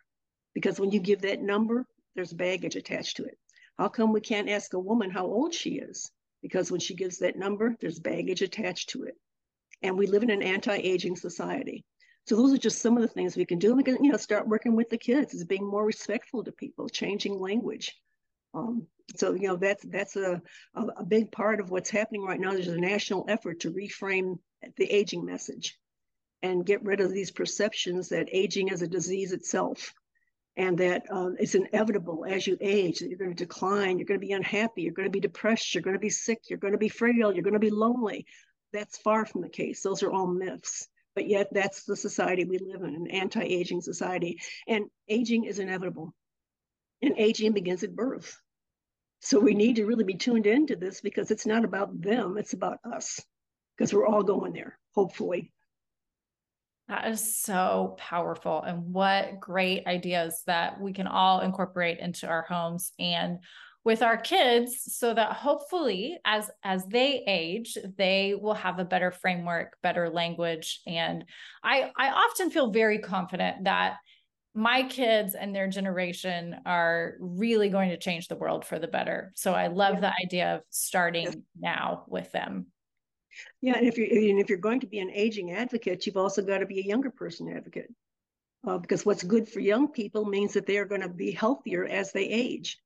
Because 0.55 0.79
when 0.79 0.91
you 0.91 1.01
give 1.01 1.23
that 1.23 1.43
number, 1.43 1.87
there's 2.15 2.33
baggage 2.33 2.77
attached 2.77 3.17
to 3.17 3.25
it. 3.25 3.39
How 3.79 3.89
come 3.89 4.13
we 4.13 4.21
can't 4.21 4.51
ask 4.51 4.75
a 4.75 4.79
woman 4.79 5.11
how 5.11 5.27
old 5.27 5.55
she 5.55 5.79
is? 5.79 6.11
Because 6.43 6.71
when 6.71 6.81
she 6.81 6.95
gives 6.95 7.19
that 7.19 7.37
number, 7.37 7.77
there's 7.81 7.99
baggage 7.99 8.43
attached 8.43 8.91
to 8.91 9.05
it. 9.05 9.15
And 9.83 9.97
we 9.97 10.07
live 10.07 10.23
in 10.23 10.31
an 10.31 10.43
anti-aging 10.43 11.17
society. 11.17 11.85
So 12.27 12.37
those 12.37 12.53
are 12.53 12.59
just 12.59 12.81
some 12.81 12.97
of 12.97 13.03
the 13.03 13.09
things 13.09 13.37
we 13.37 13.45
can 13.45 13.59
do. 13.59 13.75
We 13.75 13.83
can, 13.83 14.05
you 14.05 14.13
know, 14.13 14.19
start 14.19 14.47
working 14.47 14.77
with 14.77 14.91
the 14.91 14.99
kids, 14.99 15.35
is 15.35 15.45
being 15.45 15.67
more 15.67 15.85
respectful 15.85 16.45
to 16.45 16.53
people, 16.53 16.89
changing 16.89 17.39
language. 17.39 17.97
Um, 18.55 18.87
so 19.17 19.33
you 19.33 19.49
know 19.49 19.57
that's 19.57 19.85
that's 19.85 20.17
a, 20.17 20.41
a, 20.75 20.81
a 20.99 21.05
big 21.05 21.33
part 21.33 21.59
of 21.59 21.71
what's 21.71 21.91
happening 21.91 22.23
right 22.23 22.39
now. 22.39 22.53
There's 22.53 22.69
a 22.69 22.77
national 22.77 23.25
effort 23.29 23.61
to 23.61 23.73
reframe 23.73 24.39
the 24.77 24.91
aging 24.91 25.25
message 25.25 25.77
and 26.43 26.67
get 26.67 26.85
rid 26.85 27.01
of 27.01 27.13
these 27.13 27.31
perceptions 27.31 28.09
that 28.09 28.29
aging 28.33 28.69
is 28.69 28.83
a 28.83 28.89
disease 28.89 29.33
itself 29.33 29.95
and 30.57 30.77
that 30.79 31.05
um, 31.11 31.37
it's 31.39 31.55
inevitable 31.55 32.27
as 32.29 32.47
you 32.47 32.59
age 32.61 32.99
that 32.99 33.09
you're 33.09 33.19
going 33.19 33.35
to 33.35 33.45
decline, 33.45 33.99
you're 33.99 34.07
going 34.07 34.21
to 34.21 34.27
be 34.27 34.33
unhappy, 34.33 34.83
you're 34.83 34.93
going 34.93 35.09
to 35.09 35.13
be 35.13 35.21
depressed, 35.21 35.75
you're 35.75 35.83
going 35.83 35.97
to 35.97 36.01
be 36.01 36.11
sick, 36.11 36.41
you're 36.49 36.59
going 36.59 36.73
to 36.73 36.79
be 36.79 36.89
frail, 36.89 37.33
you're 37.33 37.43
going 37.43 37.55
to 37.55 37.59
be 37.59 37.71
lonely. 37.71 38.27
That's 38.73 38.99
far 38.99 39.25
from 39.25 39.43
the 39.43 39.49
case. 39.49 39.83
Those 39.83 40.03
are 40.03 40.11
all 40.11 40.27
myths. 40.27 40.89
But 41.15 41.29
yet, 41.29 41.49
that's 41.53 41.85
the 41.85 41.97
society 41.97 42.45
we 42.45 42.59
live 42.59 42.83
in 42.83 42.95
an 42.95 43.07
anti 43.11 43.43
aging 43.43 43.83
society. 43.83 44.41
And 44.67 44.87
aging 45.09 45.45
is 45.45 45.59
inevitable. 45.59 46.15
And 47.03 47.19
aging 47.19 47.53
begins 47.53 47.83
at 47.83 47.95
birth. 47.95 48.41
So 49.21 49.39
we 49.39 49.55
need 49.55 49.77
to 49.77 49.87
really 49.87 50.05
be 50.05 50.15
tuned 50.15 50.47
into 50.47 50.75
this 50.75 51.01
because 51.01 51.31
it's 51.31 51.47
not 51.47 51.65
about 51.65 52.01
them, 52.01 52.39
it's 52.39 52.55
about 52.55 52.79
us 52.85 53.21
because 53.77 53.93
we're 53.93 54.07
all 54.07 54.23
going 54.23 54.53
there, 54.53 54.79
hopefully. 54.95 55.53
That 56.93 57.11
is 57.11 57.39
so 57.39 57.97
powerful. 57.99 58.61
And 58.61 58.93
what 58.93 59.41
great 59.41 59.87
ideas 59.87 60.43
that 60.47 60.79
we 60.79 60.93
can 60.93 61.07
all 61.07 61.41
incorporate 61.41 61.99
into 62.01 62.29
our 62.29 62.43
homes 62.43 62.93
and 62.99 63.39
with 63.83 64.03
our 64.03 64.19
kids 64.19 64.95
so 64.99 65.15
that 65.15 65.33
hopefully 65.33 66.19
as 66.27 66.51
as 66.63 66.85
they 66.85 67.25
age 67.27 67.79
they 67.97 68.35
will 68.39 68.53
have 68.53 68.79
a 68.79 68.85
better 68.85 69.11
framework 69.11 69.73
better 69.83 70.09
language 70.09 70.81
and 70.87 71.25
i 71.65 71.91
i 71.97 72.11
often 72.11 72.49
feel 72.49 72.71
very 72.71 72.99
confident 72.99 73.65
that 73.65 73.97
my 74.55 74.85
kids 74.85 75.35
and 75.35 75.53
their 75.53 75.67
generation 75.67 76.61
are 76.67 77.15
really 77.19 77.71
going 77.71 77.89
to 77.89 77.97
change 77.97 78.29
the 78.29 78.37
world 78.37 78.67
for 78.67 78.79
the 78.79 78.87
better. 78.87 79.33
So 79.35 79.55
i 79.55 79.69
love 79.69 80.01
the 80.01 80.13
idea 80.23 80.57
of 80.57 80.61
starting 80.69 81.43
now 81.59 82.05
with 82.07 82.31
them 82.33 82.67
yeah, 83.61 83.77
and 83.77 83.87
if 83.87 83.97
you're 83.99 84.07
and 84.07 84.39
if 84.39 84.49
you're 84.49 84.59
going 84.59 84.81
to 84.81 84.87
be 84.87 84.99
an 84.99 85.11
aging 85.11 85.53
advocate, 85.53 86.07
you've 86.07 86.17
also 86.17 86.43
got 86.43 86.59
to 86.59 86.67
be 86.67 86.81
a 86.81 86.85
younger 86.85 87.11
person 87.11 87.55
advocate, 87.55 87.93
uh, 88.67 88.79
because 88.79 89.07
what's 89.07 89.23
good 89.23 89.49
for 89.49 89.61
young 89.61 89.89
people 89.89 90.25
means 90.25 90.55
that 90.55 90.67
they 90.67 90.79
are 90.79 90.85
going 90.85 91.01
to 91.01 91.09
be 91.09 91.33
healthier 91.33 91.85
as 91.85 92.13
they 92.13 92.25
age. 92.25 92.79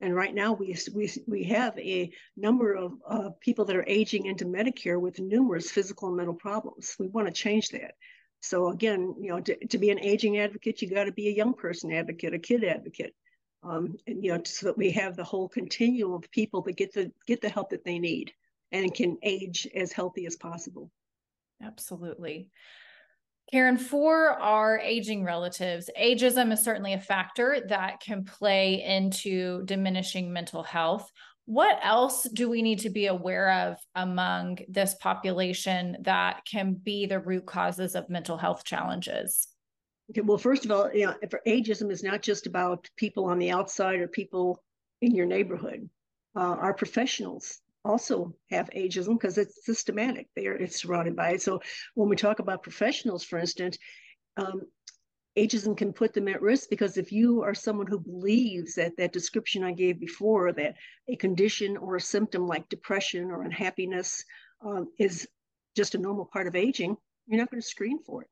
And 0.00 0.14
right 0.14 0.34
now, 0.34 0.52
we 0.52 0.76
we 0.94 1.10
we 1.26 1.44
have 1.44 1.78
a 1.78 2.12
number 2.36 2.74
of 2.74 2.92
uh, 3.08 3.30
people 3.40 3.64
that 3.66 3.76
are 3.76 3.84
aging 3.86 4.26
into 4.26 4.44
Medicare 4.44 5.00
with 5.00 5.20
numerous 5.20 5.70
physical 5.70 6.08
and 6.08 6.16
mental 6.16 6.34
problems. 6.34 6.96
We 6.98 7.08
want 7.08 7.28
to 7.28 7.32
change 7.32 7.68
that. 7.70 7.94
So 8.40 8.68
again, 8.68 9.14
you 9.18 9.30
know, 9.30 9.40
to, 9.40 9.66
to 9.68 9.78
be 9.78 9.90
an 9.90 10.00
aging 10.00 10.38
advocate, 10.38 10.82
you 10.82 10.90
got 10.90 11.04
to 11.04 11.12
be 11.12 11.28
a 11.28 11.32
young 11.32 11.54
person 11.54 11.92
advocate, 11.92 12.34
a 12.34 12.38
kid 12.38 12.62
advocate, 12.62 13.14
um, 13.62 13.96
and 14.06 14.22
you 14.22 14.32
know, 14.32 14.42
so 14.44 14.66
that 14.66 14.76
we 14.76 14.90
have 14.90 15.16
the 15.16 15.24
whole 15.24 15.48
continuum 15.48 16.12
of 16.12 16.30
people 16.30 16.60
that 16.62 16.76
get 16.76 16.92
the 16.92 17.10
get 17.26 17.40
the 17.40 17.48
help 17.48 17.70
that 17.70 17.84
they 17.84 17.98
need 17.98 18.32
and 18.74 18.92
can 18.92 19.16
age 19.22 19.68
as 19.74 19.92
healthy 19.92 20.26
as 20.26 20.36
possible. 20.36 20.90
Absolutely. 21.62 22.50
Karen, 23.50 23.78
for 23.78 24.30
our 24.30 24.78
aging 24.80 25.22
relatives, 25.22 25.88
ageism 26.00 26.52
is 26.52 26.62
certainly 26.62 26.94
a 26.94 27.00
factor 27.00 27.60
that 27.68 28.00
can 28.00 28.24
play 28.24 28.82
into 28.82 29.64
diminishing 29.64 30.32
mental 30.32 30.62
health. 30.62 31.10
What 31.46 31.78
else 31.82 32.24
do 32.24 32.48
we 32.50 32.62
need 32.62 32.80
to 32.80 32.90
be 32.90 33.06
aware 33.06 33.68
of 33.68 33.76
among 33.94 34.58
this 34.68 34.94
population 34.94 35.98
that 36.00 36.40
can 36.50 36.72
be 36.72 37.06
the 37.06 37.20
root 37.20 37.46
causes 37.46 37.94
of 37.94 38.10
mental 38.10 38.38
health 38.38 38.64
challenges? 38.64 39.46
Okay, 40.10 40.22
well, 40.22 40.38
first 40.38 40.64
of 40.64 40.70
all, 40.70 40.90
you 40.92 41.06
know, 41.06 41.14
for 41.30 41.40
ageism 41.46 41.92
is 41.92 42.02
not 42.02 42.22
just 42.22 42.46
about 42.46 42.88
people 42.96 43.26
on 43.26 43.38
the 43.38 43.50
outside 43.52 44.00
or 44.00 44.08
people 44.08 44.62
in 45.00 45.14
your 45.14 45.26
neighborhood. 45.26 45.88
Uh, 46.34 46.40
our 46.40 46.74
professionals 46.74 47.60
also 47.84 48.34
have 48.50 48.70
ageism 48.70 49.18
because 49.18 49.38
it's 49.38 49.64
systematic. 49.64 50.28
They 50.34 50.46
are 50.46 50.54
it's 50.54 50.80
surrounded 50.80 51.16
by 51.16 51.30
it. 51.30 51.42
So 51.42 51.60
when 51.94 52.08
we 52.08 52.16
talk 52.16 52.38
about 52.38 52.62
professionals, 52.62 53.24
for 53.24 53.38
instance, 53.38 53.78
um, 54.36 54.62
ageism 55.38 55.76
can 55.76 55.92
put 55.92 56.14
them 56.14 56.28
at 56.28 56.42
risk 56.42 56.70
because 56.70 56.96
if 56.96 57.12
you 57.12 57.42
are 57.42 57.54
someone 57.54 57.86
who 57.86 57.98
believes 57.98 58.74
that 58.76 58.96
that 58.96 59.12
description 59.12 59.64
I 59.64 59.72
gave 59.72 59.98
before, 60.00 60.52
that 60.52 60.76
a 61.08 61.16
condition 61.16 61.76
or 61.76 61.96
a 61.96 62.00
symptom 62.00 62.46
like 62.46 62.68
depression 62.68 63.30
or 63.30 63.42
unhappiness 63.42 64.24
um, 64.64 64.90
is 64.98 65.28
just 65.76 65.94
a 65.94 65.98
normal 65.98 66.24
part 66.24 66.46
of 66.46 66.54
aging, 66.54 66.96
you're 67.26 67.40
not 67.40 67.50
going 67.50 67.60
to 67.60 67.66
screen 67.66 67.98
for 68.06 68.22
it, 68.22 68.28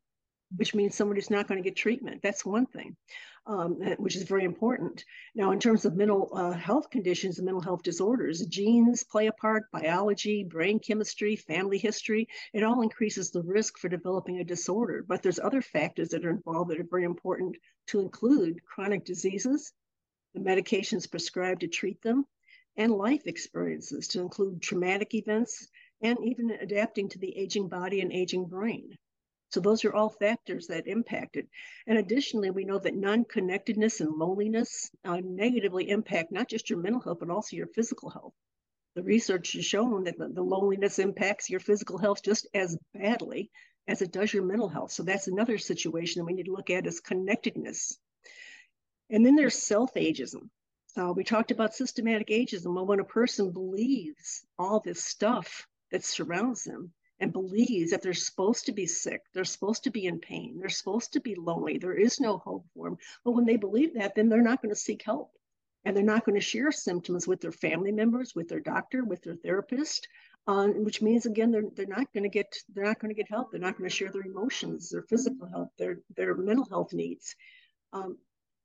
which 0.56 0.74
means 0.74 0.94
somebody's 0.94 1.30
not 1.30 1.48
going 1.48 1.62
to 1.62 1.68
get 1.68 1.76
treatment. 1.76 2.22
That's 2.22 2.44
one 2.44 2.66
thing 2.66 2.96
um, 3.46 3.74
which 3.98 4.16
is 4.16 4.22
very 4.22 4.44
important. 4.44 5.04
Now, 5.34 5.50
in 5.50 5.58
terms 5.58 5.84
of 5.84 5.96
mental 5.96 6.30
uh, 6.32 6.52
health 6.52 6.90
conditions 6.90 7.38
and 7.38 7.44
mental 7.44 7.60
health 7.60 7.82
disorders, 7.82 8.46
genes 8.46 9.02
play 9.02 9.26
a 9.26 9.32
part, 9.32 9.70
biology, 9.72 10.44
brain 10.44 10.78
chemistry, 10.78 11.36
family 11.36 11.78
history, 11.78 12.28
it 12.52 12.62
all 12.62 12.82
increases 12.82 13.30
the 13.30 13.42
risk 13.42 13.78
for 13.78 13.88
developing 13.88 14.38
a 14.38 14.44
disorder. 14.44 15.04
But 15.06 15.22
there's 15.22 15.40
other 15.40 15.62
factors 15.62 16.10
that 16.10 16.24
are 16.24 16.30
involved 16.30 16.70
that 16.70 16.80
are 16.80 16.86
very 16.88 17.04
important 17.04 17.56
to 17.88 18.00
include 18.00 18.64
chronic 18.64 19.04
diseases, 19.04 19.72
the 20.34 20.40
medications 20.40 21.10
prescribed 21.10 21.60
to 21.60 21.68
treat 21.68 22.00
them, 22.02 22.24
and 22.76 22.92
life 22.92 23.26
experiences 23.26 24.08
to 24.08 24.20
include 24.20 24.62
traumatic 24.62 25.14
events 25.14 25.68
and 26.02 26.18
even 26.24 26.50
adapting 26.50 27.08
to 27.08 27.18
the 27.18 27.36
aging 27.36 27.68
body 27.68 28.00
and 28.00 28.12
aging 28.12 28.46
brain. 28.46 28.96
So 29.52 29.60
those 29.60 29.84
are 29.84 29.92
all 29.92 30.08
factors 30.08 30.68
that 30.68 30.86
impacted. 30.86 31.46
And 31.86 31.98
additionally, 31.98 32.50
we 32.50 32.64
know 32.64 32.78
that 32.78 32.94
non-connectedness 32.94 34.00
and 34.00 34.16
loneliness 34.16 34.90
uh, 35.04 35.20
negatively 35.22 35.90
impact 35.90 36.32
not 36.32 36.48
just 36.48 36.70
your 36.70 36.78
mental 36.78 37.02
health, 37.02 37.18
but 37.20 37.28
also 37.28 37.56
your 37.56 37.66
physical 37.66 38.08
health. 38.08 38.32
The 38.94 39.02
research 39.02 39.52
has 39.52 39.66
shown 39.66 40.04
that 40.04 40.16
the, 40.16 40.28
the 40.28 40.42
loneliness 40.42 40.98
impacts 40.98 41.50
your 41.50 41.60
physical 41.60 41.98
health 41.98 42.22
just 42.22 42.46
as 42.54 42.78
badly 42.94 43.50
as 43.86 44.00
it 44.00 44.10
does 44.10 44.32
your 44.32 44.42
mental 44.42 44.70
health. 44.70 44.92
So 44.92 45.02
that's 45.02 45.28
another 45.28 45.58
situation 45.58 46.20
that 46.20 46.26
we 46.26 46.32
need 46.32 46.46
to 46.46 46.52
look 46.52 46.70
at 46.70 46.86
is 46.86 47.00
connectedness. 47.00 47.98
And 49.10 49.24
then 49.24 49.36
there's 49.36 49.62
self-ageism. 49.62 50.48
Uh, 50.96 51.12
we 51.14 51.24
talked 51.24 51.50
about 51.50 51.74
systematic 51.74 52.28
ageism. 52.28 52.74
Well, 52.74 52.86
when 52.86 53.00
a 53.00 53.04
person 53.04 53.52
believes 53.52 54.46
all 54.58 54.80
this 54.80 55.04
stuff 55.04 55.66
that 55.90 56.04
surrounds 56.04 56.64
them, 56.64 56.92
and 57.22 57.32
believes 57.32 57.92
that 57.92 58.02
they're 58.02 58.12
supposed 58.12 58.66
to 58.66 58.72
be 58.72 58.84
sick, 58.84 59.22
they're 59.32 59.44
supposed 59.44 59.84
to 59.84 59.90
be 59.90 60.06
in 60.06 60.18
pain, 60.18 60.58
they're 60.58 60.68
supposed 60.68 61.12
to 61.12 61.20
be 61.20 61.36
lonely, 61.36 61.78
there 61.78 61.94
is 61.94 62.18
no 62.18 62.36
hope 62.36 62.66
for 62.74 62.88
them. 62.88 62.98
But 63.24 63.30
when 63.30 63.44
they 63.44 63.56
believe 63.56 63.94
that, 63.94 64.16
then 64.16 64.28
they're 64.28 64.42
not 64.42 64.60
going 64.60 64.74
to 64.74 64.80
seek 64.80 65.02
help. 65.04 65.30
And 65.84 65.96
they're 65.96 66.04
not 66.04 66.24
going 66.24 66.34
to 66.34 66.40
share 66.40 66.72
symptoms 66.72 67.26
with 67.26 67.40
their 67.40 67.52
family 67.52 67.92
members, 67.92 68.34
with 68.34 68.48
their 68.48 68.60
doctor, 68.60 69.04
with 69.04 69.22
their 69.22 69.36
therapist, 69.36 70.08
uh, 70.46 70.66
which 70.66 71.00
means 71.00 71.26
again 71.26 71.52
they're 71.52 71.70
they're 71.74 71.86
not 71.86 72.12
going 72.12 72.24
to 72.24 72.28
get 72.28 72.56
they're 72.72 72.84
not 72.84 73.00
going 73.00 73.12
to 73.14 73.20
get 73.20 73.30
help. 73.30 73.50
They're 73.50 73.60
not 73.60 73.78
going 73.78 73.88
to 73.88 73.96
share 73.96 74.10
their 74.10 74.22
emotions, 74.22 74.90
their 74.90 75.02
physical 75.02 75.48
health, 75.48 75.70
their 75.78 75.98
their 76.16 76.36
mental 76.36 76.68
health 76.68 76.92
needs. 76.92 77.34
Um, 77.92 78.18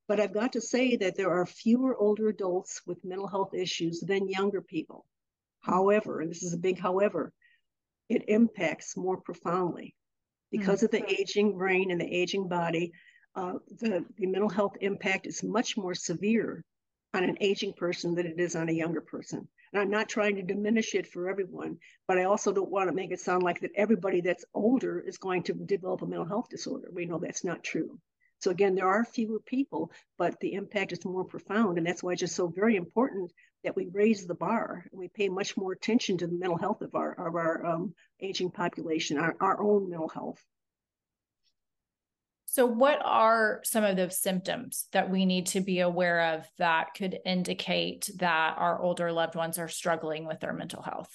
but 0.07 0.19
I've 0.19 0.33
got 0.33 0.53
to 0.53 0.61
say 0.61 0.95
that 0.97 1.15
there 1.15 1.31
are 1.31 1.45
fewer 1.45 1.95
older 1.95 2.27
adults 2.29 2.81
with 2.85 3.03
mental 3.05 3.27
health 3.27 3.53
issues 3.53 3.99
than 3.99 4.29
younger 4.29 4.61
people. 4.61 5.05
However, 5.59 6.21
and 6.21 6.29
this 6.29 6.43
is 6.43 6.53
a 6.53 6.57
big 6.57 6.79
however, 6.79 7.33
it 8.09 8.25
impacts 8.27 8.97
more 8.97 9.17
profoundly 9.17 9.95
because 10.51 10.81
mm-hmm. 10.81 10.95
of 10.95 11.07
the 11.07 11.19
aging 11.19 11.57
brain 11.57 11.91
and 11.91 11.99
the 11.99 12.13
aging 12.13 12.47
body. 12.47 12.91
Uh, 13.35 13.53
the, 13.79 14.03
the 14.17 14.25
mental 14.25 14.49
health 14.49 14.75
impact 14.81 15.27
is 15.27 15.43
much 15.43 15.77
more 15.77 15.93
severe 15.93 16.63
on 17.13 17.23
an 17.23 17.37
aging 17.39 17.73
person 17.73 18.15
than 18.15 18.25
it 18.25 18.39
is 18.39 18.55
on 18.55 18.69
a 18.69 18.73
younger 18.73 19.01
person. 19.01 19.47
And 19.73 19.81
I'm 19.81 19.89
not 19.89 20.09
trying 20.09 20.35
to 20.37 20.41
diminish 20.41 20.95
it 20.95 21.07
for 21.07 21.29
everyone, 21.29 21.77
but 22.07 22.17
I 22.17 22.23
also 22.23 22.51
don't 22.51 22.71
want 22.71 22.89
to 22.89 22.95
make 22.95 23.11
it 23.11 23.19
sound 23.19 23.43
like 23.43 23.59
that 23.61 23.71
everybody 23.75 24.21
that's 24.21 24.45
older 24.53 24.99
is 24.99 25.17
going 25.17 25.43
to 25.43 25.53
develop 25.53 26.01
a 26.01 26.07
mental 26.07 26.25
health 26.25 26.49
disorder. 26.49 26.89
We 26.91 27.05
know 27.05 27.19
that's 27.19 27.43
not 27.43 27.63
true. 27.63 27.99
So 28.39 28.51
again, 28.51 28.75
there 28.75 28.87
are 28.87 29.03
fewer 29.03 29.39
people, 29.39 29.91
but 30.17 30.39
the 30.39 30.53
impact 30.53 30.91
is 30.91 31.03
more 31.03 31.25
profound. 31.25 31.77
And 31.77 31.87
that's 31.87 32.03
why 32.03 32.13
it's 32.13 32.21
just 32.21 32.35
so 32.35 32.47
very 32.47 32.75
important 32.75 33.31
that 33.67 33.75
we 33.75 33.89
raise 33.91 34.25
the 34.25 34.33
bar 34.33 34.85
and 34.89 34.97
we 34.97 35.09
pay 35.09 35.27
much 35.27 35.57
more 35.57 35.73
attention 35.73 36.17
to 36.17 36.25
the 36.25 36.33
mental 36.33 36.57
health 36.57 36.81
of 36.81 36.95
our 36.95 37.11
of 37.27 37.35
our 37.35 37.65
um, 37.65 37.93
aging 38.21 38.49
population, 38.49 39.17
our, 39.17 39.35
our 39.41 39.61
own 39.61 39.89
mental 39.89 40.07
health. 40.07 40.41
So, 42.45 42.65
what 42.65 43.01
are 43.03 43.59
some 43.65 43.83
of 43.83 43.97
those 43.97 44.17
symptoms 44.17 44.87
that 44.93 45.09
we 45.09 45.25
need 45.25 45.47
to 45.47 45.59
be 45.59 45.81
aware 45.81 46.35
of 46.35 46.47
that 46.59 46.93
could 46.95 47.19
indicate 47.25 48.09
that 48.19 48.55
our 48.57 48.81
older 48.81 49.11
loved 49.11 49.35
ones 49.35 49.59
are 49.59 49.67
struggling 49.67 50.25
with 50.25 50.39
their 50.39 50.53
mental 50.53 50.81
health? 50.81 51.11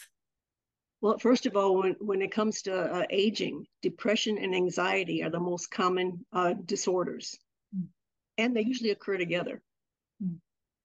Well, 1.00 1.18
first 1.18 1.46
of 1.46 1.56
all, 1.56 1.78
when, 1.78 1.96
when 2.00 2.20
it 2.20 2.32
comes 2.32 2.60
to 2.62 2.74
uh, 2.74 3.06
aging, 3.08 3.64
depression 3.80 4.36
and 4.36 4.54
anxiety 4.54 5.24
are 5.24 5.30
the 5.30 5.40
most 5.40 5.70
common 5.70 6.26
uh, 6.34 6.52
disorders, 6.66 7.34
mm. 7.74 7.86
and 8.36 8.54
they 8.54 8.62
usually 8.62 8.90
occur 8.90 9.16
together. 9.16 9.62
Mm. 10.22 10.36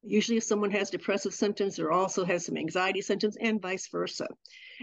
Usually, 0.07 0.37
if 0.37 0.43
someone 0.43 0.71
has 0.71 0.89
depressive 0.89 1.33
symptoms, 1.33 1.79
or 1.79 1.91
also 1.91 2.25
has 2.25 2.45
some 2.45 2.57
anxiety 2.57 3.01
symptoms, 3.01 3.37
and 3.39 3.61
vice 3.61 3.87
versa. 3.87 4.27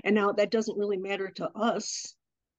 And 0.04 0.14
now 0.14 0.32
that 0.32 0.50
doesn't 0.50 0.78
really 0.78 0.96
matter 0.98 1.28
to 1.30 1.50
us, 1.56 2.14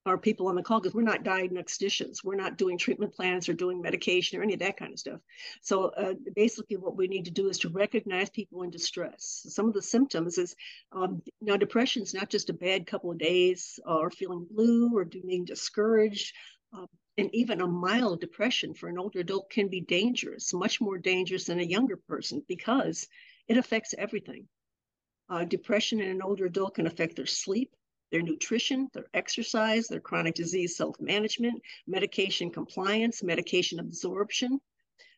our 0.05 0.17
people 0.17 0.48
on 0.48 0.55
the 0.55 0.62
call, 0.62 0.79
because 0.79 0.93
we're 0.93 1.01
not 1.01 1.24
diagnosticians. 1.24 2.24
We're 2.24 2.36
not 2.36 2.57
doing 2.57 2.77
treatment 2.77 3.13
plans 3.13 3.50
or 3.50 3.53
doing 3.53 3.81
medication 3.81 4.39
or 4.39 4.43
any 4.43 4.53
of 4.53 4.60
that 4.60 4.77
kind 4.77 4.93
of 4.93 5.00
stuff. 5.00 5.19
So 5.62 5.86
uh, 5.86 6.13
basically, 6.36 6.77
what 6.77 6.95
we 6.95 7.07
need 7.07 7.25
to 7.25 7.31
do 7.31 7.50
is 7.50 7.57
to 7.60 7.69
recognize 7.69 8.29
people 8.29 8.62
in 8.62 8.69
distress. 8.69 9.45
Some 9.50 9.67
of 9.67 9.74
the 9.74 9.81
symptoms 9.81 10.38
is 10.38 10.55
um, 10.91 11.24
now 11.41 11.57
depression 11.57 12.03
is 12.03 12.13
not 12.13 12.29
just 12.29 12.51
a 12.51 12.53
bad 12.53 12.86
couple 12.86 13.12
of 13.12 13.17
days 13.17 13.79
or 13.86 14.12
feeling 14.12 14.45
blue 14.50 14.95
or 14.95 15.05
being 15.05 15.45
discouraged. 15.45 16.36
Uh, 16.75 16.86
and 17.17 17.34
even 17.34 17.62
a 17.62 17.67
mild 17.67 18.19
depression 18.19 18.74
for 18.74 18.89
an 18.89 18.98
older 18.98 19.19
adult 19.19 19.50
can 19.50 19.69
be 19.69 19.81
dangerous, 19.81 20.53
much 20.53 20.81
more 20.81 20.98
dangerous 20.98 21.45
than 21.45 21.60
a 21.60 21.63
younger 21.63 21.95
person 21.95 22.43
because 22.48 23.07
it 23.48 23.57
affects 23.57 23.93
everything. 23.98 24.48
Uh, 25.29 25.45
depression 25.45 26.01
in 26.01 26.10
an 26.10 26.22
older 26.22 26.45
adult 26.45 26.75
can 26.75 26.88
affect 26.88 27.15
their 27.15 27.25
sleep, 27.25 27.74
their 28.12 28.22
nutrition, 28.22 28.89
their 28.93 29.07
exercise, 29.13 29.88
their 29.88 30.00
chronic 30.00 30.36
disease 30.36 30.75
self 30.75 31.00
management, 31.00 31.62
medication 31.88 32.51
compliance, 32.51 33.24
medication 33.24 33.79
absorption, 33.79 34.60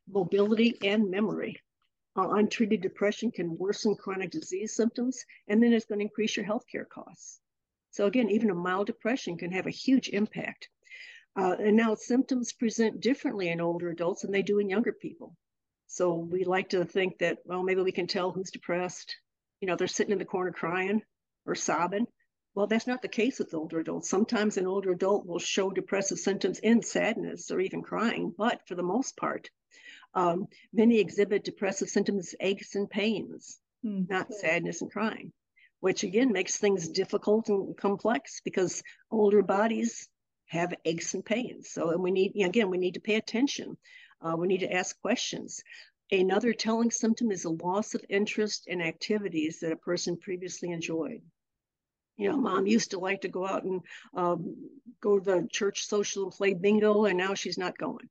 mobility, 0.07 0.77
and 0.83 1.09
memory. 1.09 1.59
Uh, 2.15 2.29
untreated 2.31 2.81
depression 2.81 3.31
can 3.31 3.57
worsen 3.57 3.95
chronic 3.95 4.31
disease 4.31 4.73
symptoms, 4.73 5.23
and 5.47 5.61
then 5.61 5.73
it's 5.73 5.85
going 5.85 5.99
to 5.99 6.05
increase 6.05 6.37
your 6.37 6.45
healthcare 6.45 6.87
costs. 6.87 7.39
So, 7.91 8.05
again, 8.05 8.29
even 8.29 8.49
a 8.49 8.55
mild 8.55 8.87
depression 8.87 9.37
can 9.37 9.51
have 9.51 9.67
a 9.67 9.71
huge 9.71 10.09
impact. 10.09 10.69
Uh, 11.37 11.55
and 11.59 11.77
now 11.77 11.93
symptoms 11.93 12.51
present 12.51 12.99
differently 12.99 13.49
in 13.49 13.61
older 13.61 13.89
adults 13.89 14.23
than 14.23 14.31
they 14.31 14.41
do 14.41 14.57
in 14.57 14.69
younger 14.69 14.91
people. 14.91 15.35
So 15.85 16.15
we 16.15 16.43
like 16.43 16.69
to 16.69 16.83
think 16.83 17.19
that, 17.19 17.37
well, 17.45 17.63
maybe 17.63 17.81
we 17.81 17.91
can 17.91 18.07
tell 18.07 18.31
who's 18.31 18.49
depressed. 18.49 19.15
You 19.61 19.67
know, 19.67 19.75
they're 19.75 19.87
sitting 19.87 20.11
in 20.11 20.17
the 20.17 20.25
corner 20.25 20.51
crying 20.51 21.03
or 21.45 21.53
sobbing. 21.53 22.07
Well, 22.55 22.65
that's 22.65 22.87
not 22.87 23.03
the 23.03 23.07
case 23.07 23.37
with 23.37 23.53
older 23.53 23.79
adults. 23.79 24.09
Sometimes 24.09 24.57
an 24.57 24.65
older 24.65 24.91
adult 24.91 25.27
will 25.27 25.37
show 25.37 25.69
depressive 25.69 26.17
symptoms 26.17 26.57
in 26.57 26.81
sadness 26.81 27.51
or 27.51 27.59
even 27.59 27.83
crying, 27.83 28.33
but 28.35 28.67
for 28.67 28.73
the 28.73 28.81
most 28.81 29.15
part, 29.15 29.47
um, 30.15 30.47
many 30.73 30.99
exhibit 30.99 31.43
depressive 31.43 31.87
symptoms, 31.87 32.33
aches 32.39 32.73
and 32.73 32.89
pains, 32.89 33.59
mm-hmm. 33.85 34.11
not 34.11 34.33
sadness 34.33 34.81
and 34.81 34.91
crying, 34.91 35.31
which 35.81 36.03
again 36.03 36.31
makes 36.31 36.57
things 36.57 36.89
difficult 36.89 37.47
and 37.49 37.77
complex 37.77 38.41
because 38.43 38.81
older 39.11 39.43
bodies 39.43 40.09
have 40.47 40.73
aches 40.85 41.13
and 41.13 41.23
pains. 41.25 41.69
So, 41.69 41.89
and 41.89 42.01
we 42.01 42.11
need, 42.11 42.33
again, 42.43 42.69
we 42.69 42.77
need 42.77 42.95
to 42.95 43.01
pay 43.01 43.15
attention. 43.15 43.77
Uh, 44.21 44.35
we 44.35 44.47
need 44.47 44.61
to 44.61 44.73
ask 44.73 44.99
questions. 45.01 45.61
Another 46.11 46.53
telling 46.53 46.89
symptom 46.89 47.31
is 47.31 47.45
a 47.45 47.49
loss 47.49 47.93
of 47.93 48.03
interest 48.09 48.67
in 48.67 48.81
activities 48.81 49.59
that 49.59 49.73
a 49.73 49.77
person 49.77 50.17
previously 50.17 50.71
enjoyed. 50.71 51.21
You 52.15 52.29
know, 52.29 52.37
mom 52.37 52.65
used 52.65 52.91
to 52.91 52.99
like 52.99 53.21
to 53.21 53.27
go 53.27 53.45
out 53.45 53.63
and 53.63 53.81
um, 54.15 54.55
go 55.01 55.19
to 55.19 55.25
the 55.25 55.47
church 55.51 55.85
social 55.85 56.23
and 56.23 56.31
play 56.31 56.53
bingo, 56.53 57.05
and 57.05 57.17
now 57.17 57.33
she's 57.33 57.57
not 57.57 57.77
going. 57.77 58.09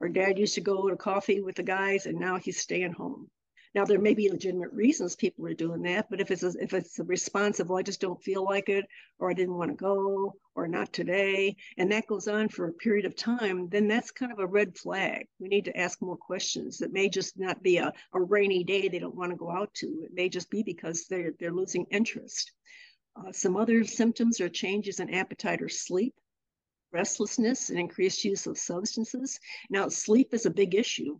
Or 0.00 0.08
dad 0.08 0.38
used 0.38 0.54
to 0.54 0.60
go 0.60 0.88
to 0.88 0.96
coffee 0.96 1.40
with 1.40 1.54
the 1.54 1.62
guys, 1.62 2.06
and 2.06 2.18
now 2.18 2.38
he's 2.38 2.60
staying 2.60 2.92
home. 2.92 3.28
Now 3.74 3.84
there 3.84 3.98
may 3.98 4.14
be 4.14 4.30
legitimate 4.30 4.72
reasons 4.72 5.16
people 5.16 5.46
are 5.46 5.54
doing 5.54 5.82
that, 5.82 6.08
but 6.08 6.20
if 6.20 6.30
it's 6.30 6.44
a, 6.44 6.52
if 6.60 6.72
it's 6.72 7.00
a 7.00 7.04
response 7.04 7.58
of 7.58 7.68
well, 7.68 7.78
I 7.78 7.82
just 7.82 8.00
don't 8.00 8.22
feel 8.22 8.44
like 8.44 8.68
it, 8.68 8.84
or 9.18 9.30
I 9.30 9.34
didn't 9.34 9.56
want 9.56 9.72
to 9.72 9.76
go, 9.76 10.36
or 10.54 10.68
not 10.68 10.92
today, 10.92 11.56
and 11.76 11.90
that 11.90 12.06
goes 12.06 12.28
on 12.28 12.48
for 12.48 12.68
a 12.68 12.72
period 12.72 13.04
of 13.04 13.16
time, 13.16 13.68
then 13.68 13.88
that's 13.88 14.12
kind 14.12 14.30
of 14.30 14.38
a 14.38 14.46
red 14.46 14.78
flag. 14.78 15.26
We 15.40 15.48
need 15.48 15.64
to 15.64 15.76
ask 15.76 16.00
more 16.00 16.16
questions. 16.16 16.82
It 16.82 16.92
may 16.92 17.08
just 17.08 17.36
not 17.36 17.64
be 17.64 17.78
a, 17.78 17.92
a 18.12 18.20
rainy 18.20 18.62
day 18.62 18.86
they 18.86 19.00
don't 19.00 19.16
want 19.16 19.32
to 19.32 19.36
go 19.36 19.50
out 19.50 19.74
to. 19.74 19.86
It 20.04 20.12
may 20.14 20.28
just 20.28 20.50
be 20.50 20.62
because 20.62 21.06
they're 21.08 21.32
they're 21.40 21.52
losing 21.52 21.86
interest. 21.90 22.52
Uh, 23.16 23.32
some 23.32 23.56
other 23.56 23.82
symptoms 23.82 24.40
are 24.40 24.48
changes 24.48 25.00
in 25.00 25.12
appetite 25.12 25.62
or 25.62 25.68
sleep, 25.68 26.14
restlessness, 26.92 27.70
and 27.70 27.78
increased 27.78 28.24
use 28.24 28.46
of 28.46 28.56
substances. 28.56 29.40
Now, 29.68 29.88
sleep 29.88 30.32
is 30.32 30.46
a 30.46 30.50
big 30.50 30.76
issue 30.76 31.18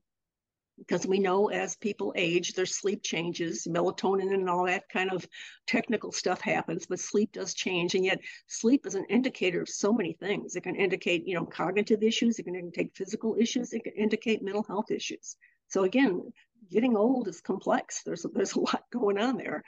because 0.79 1.07
we 1.07 1.19
know 1.19 1.49
as 1.49 1.77
people 1.77 2.13
age, 2.17 2.55
their 2.55 2.67
sleep 2.67 3.03
changes, 3.03 3.67
melatonin 3.71 4.35
and 4.35 4.49
all 4.51 4.67
that 4.67 4.89
kind 4.89 5.11
of 5.13 5.27
technical 5.67 6.13
stuff 6.13 6.41
happens, 6.41 6.87
but 6.87 6.99
sleep 6.99 7.33
does 7.33 7.55
change. 7.55 7.95
And 7.95 8.05
yet, 8.05 8.21
sleep 8.49 8.87
is 8.87 8.95
an 8.95 9.07
indicator 9.09 9.63
of 9.63 9.69
so 9.69 9.93
many 9.93 10.15
things. 10.15 10.57
It 10.57 10.63
can 10.63 10.77
indicate, 10.77 11.27
you 11.27 11.35
know, 11.35 11.47
cognitive 11.47 12.03
issues, 12.03 12.39
it 12.39 12.45
can 12.45 12.57
indicate 12.57 12.97
physical 12.97 13.37
issues, 13.39 13.73
it 13.73 13.85
can 13.85 13.95
indicate 13.95 14.43
mental 14.43 14.65
health 14.65 14.91
issues. 14.91 15.37
So, 15.69 15.85
again, 15.85 16.33
getting 16.71 16.97
old 16.97 17.29
is 17.29 17.41
complex. 17.41 18.03
There's, 18.03 18.27
there's 18.35 18.55
a 18.55 18.61
lot 18.61 18.85
going 18.93 19.19
on 19.19 19.37
there. 19.37 19.63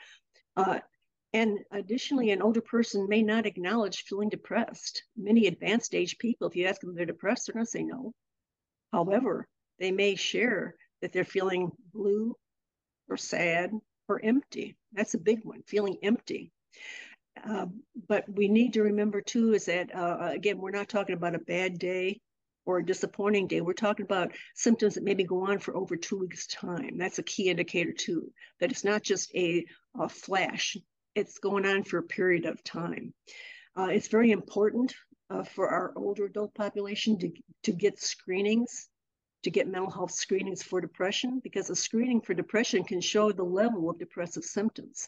Uh, 0.56 0.80
and 1.32 1.58
additionally, 1.70 2.30
an 2.30 2.42
older 2.42 2.62
person 2.62 3.08
may 3.08 3.22
not 3.22 3.46
acknowledge 3.46 4.04
feeling 4.04 4.28
depressed. 4.28 5.02
Many 5.16 5.46
advanced 5.46 5.94
age 5.94 6.18
people, 6.18 6.48
if 6.48 6.56
you 6.56 6.66
ask 6.66 6.80
them 6.80 6.94
they're 6.94 7.04
depressed, 7.04 7.46
they're 7.46 7.54
going 7.54 7.66
to 7.66 7.70
say 7.70 7.82
no. 7.82 8.12
However, 8.92 9.46
they 9.78 9.92
may 9.92 10.14
share 10.14 10.74
that 11.02 11.12
they're 11.12 11.24
feeling 11.24 11.70
blue 11.92 12.34
or 13.08 13.16
sad 13.16 13.70
or 14.08 14.20
empty. 14.22 14.76
That's 14.92 15.14
a 15.14 15.18
big 15.18 15.40
one, 15.44 15.62
feeling 15.66 15.98
empty. 16.02 16.52
Uh, 17.48 17.66
but 18.08 18.24
we 18.28 18.48
need 18.48 18.72
to 18.72 18.82
remember 18.82 19.20
too 19.20 19.52
is 19.52 19.66
that, 19.66 19.94
uh, 19.94 20.30
again, 20.32 20.58
we're 20.58 20.70
not 20.70 20.88
talking 20.88 21.14
about 21.14 21.34
a 21.34 21.40
bad 21.40 21.78
day 21.78 22.20
or 22.64 22.78
a 22.78 22.86
disappointing 22.86 23.46
day. 23.46 23.60
We're 23.60 23.74
talking 23.74 24.04
about 24.04 24.32
symptoms 24.54 24.94
that 24.94 25.04
maybe 25.04 25.24
go 25.24 25.46
on 25.46 25.58
for 25.58 25.76
over 25.76 25.96
two 25.96 26.18
weeks' 26.18 26.46
time. 26.46 26.98
That's 26.98 27.18
a 27.18 27.22
key 27.22 27.50
indicator 27.50 27.92
too, 27.92 28.32
that 28.60 28.70
it's 28.70 28.84
not 28.84 29.02
just 29.02 29.34
a, 29.34 29.64
a 29.98 30.08
flash, 30.08 30.76
it's 31.14 31.38
going 31.38 31.66
on 31.66 31.84
for 31.84 31.98
a 31.98 32.02
period 32.02 32.46
of 32.46 32.62
time. 32.64 33.14
Uh, 33.78 33.88
it's 33.90 34.08
very 34.08 34.30
important 34.30 34.94
uh, 35.30 35.44
for 35.44 35.68
our 35.68 35.92
older 35.96 36.24
adult 36.24 36.54
population 36.54 37.18
to, 37.18 37.30
to 37.64 37.72
get 37.72 38.00
screenings 38.00 38.88
to 39.46 39.50
get 39.52 39.68
mental 39.68 39.92
health 39.92 40.10
screenings 40.10 40.60
for 40.60 40.80
depression 40.80 41.38
because 41.38 41.70
a 41.70 41.76
screening 41.76 42.20
for 42.20 42.34
depression 42.34 42.82
can 42.82 43.00
show 43.00 43.30
the 43.30 43.44
level 43.44 43.88
of 43.88 43.96
depressive 43.96 44.42
symptoms. 44.42 45.06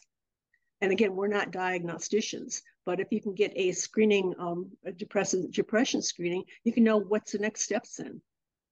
And 0.79 0.93
again, 0.93 1.13
we're 1.13 1.27
not 1.27 1.51
diagnosticians, 1.51 2.61
but 2.85 3.01
if 3.01 3.11
you 3.11 3.19
can 3.19 3.33
get 3.33 3.51
a 3.57 3.73
screening, 3.73 4.33
um, 4.39 4.71
a 4.85 4.93
depressive 4.93 5.51
depression 5.51 6.01
screening, 6.01 6.45
you 6.63 6.71
can 6.71 6.85
know 6.85 6.95
what's 6.95 7.33
the 7.33 7.39
next 7.39 7.63
steps 7.63 7.99
in. 7.99 8.21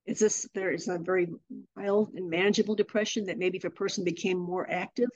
Is 0.05 0.19
this 0.19 0.47
there 0.53 0.71
is 0.71 0.87
a 0.87 0.99
very 0.99 1.27
mild 1.75 2.13
and 2.13 2.29
manageable 2.29 2.75
depression 2.75 3.25
that 3.25 3.37
maybe 3.37 3.57
if 3.57 3.65
a 3.65 3.69
person 3.69 4.05
became 4.05 4.37
more 4.37 4.71
active, 4.71 5.09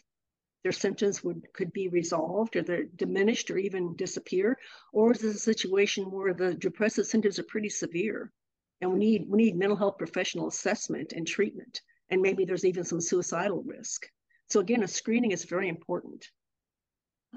their 0.64 0.74
symptoms 0.74 1.24
would 1.24 1.48
could 1.54 1.72
be 1.72 1.88
resolved 1.88 2.58
or 2.58 2.62
they're 2.62 2.84
diminished 2.84 3.50
or 3.52 3.58
even 3.58 3.96
disappear, 3.96 4.58
or 4.92 5.14
is 5.14 5.22
this 5.22 5.36
a 5.36 5.40
situation 5.40 6.12
where 6.12 6.34
the 6.34 6.54
depressive 6.54 7.08
symptoms 7.08 7.40
are 7.40 7.44
pretty 7.44 7.70
severe 7.70 8.34
and 8.82 8.92
we 8.92 9.00
need 9.00 9.26
we 9.30 9.38
need 9.38 9.56
mental 9.56 9.78
health 9.78 9.98
professional 9.98 10.48
assessment 10.48 11.14
and 11.14 11.28
treatment. 11.28 11.82
And 12.10 12.22
maybe 12.22 12.44
there's 12.44 12.66
even 12.66 12.84
some 12.84 13.00
suicidal 13.00 13.64
risk. 13.64 14.06
So 14.50 14.60
again 14.60 14.84
a 14.84 14.88
screening 14.88 15.32
is 15.32 15.46
very 15.46 15.70
important. 15.70 16.26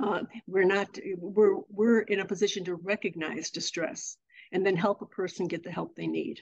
Uh, 0.03 0.23
we're 0.47 0.65
not 0.65 0.99
we're 1.19 1.59
we're 1.69 2.01
in 2.01 2.21
a 2.21 2.25
position 2.25 2.65
to 2.65 2.75
recognize 2.75 3.51
distress 3.51 4.17
and 4.53 4.67
then 4.67 4.77
help 4.77 5.03
a 5.03 5.07
person 5.07 5.47
get 5.47 5.63
the 5.63 5.71
help 5.71 5.95
they 5.95 6.07
need. 6.07 6.41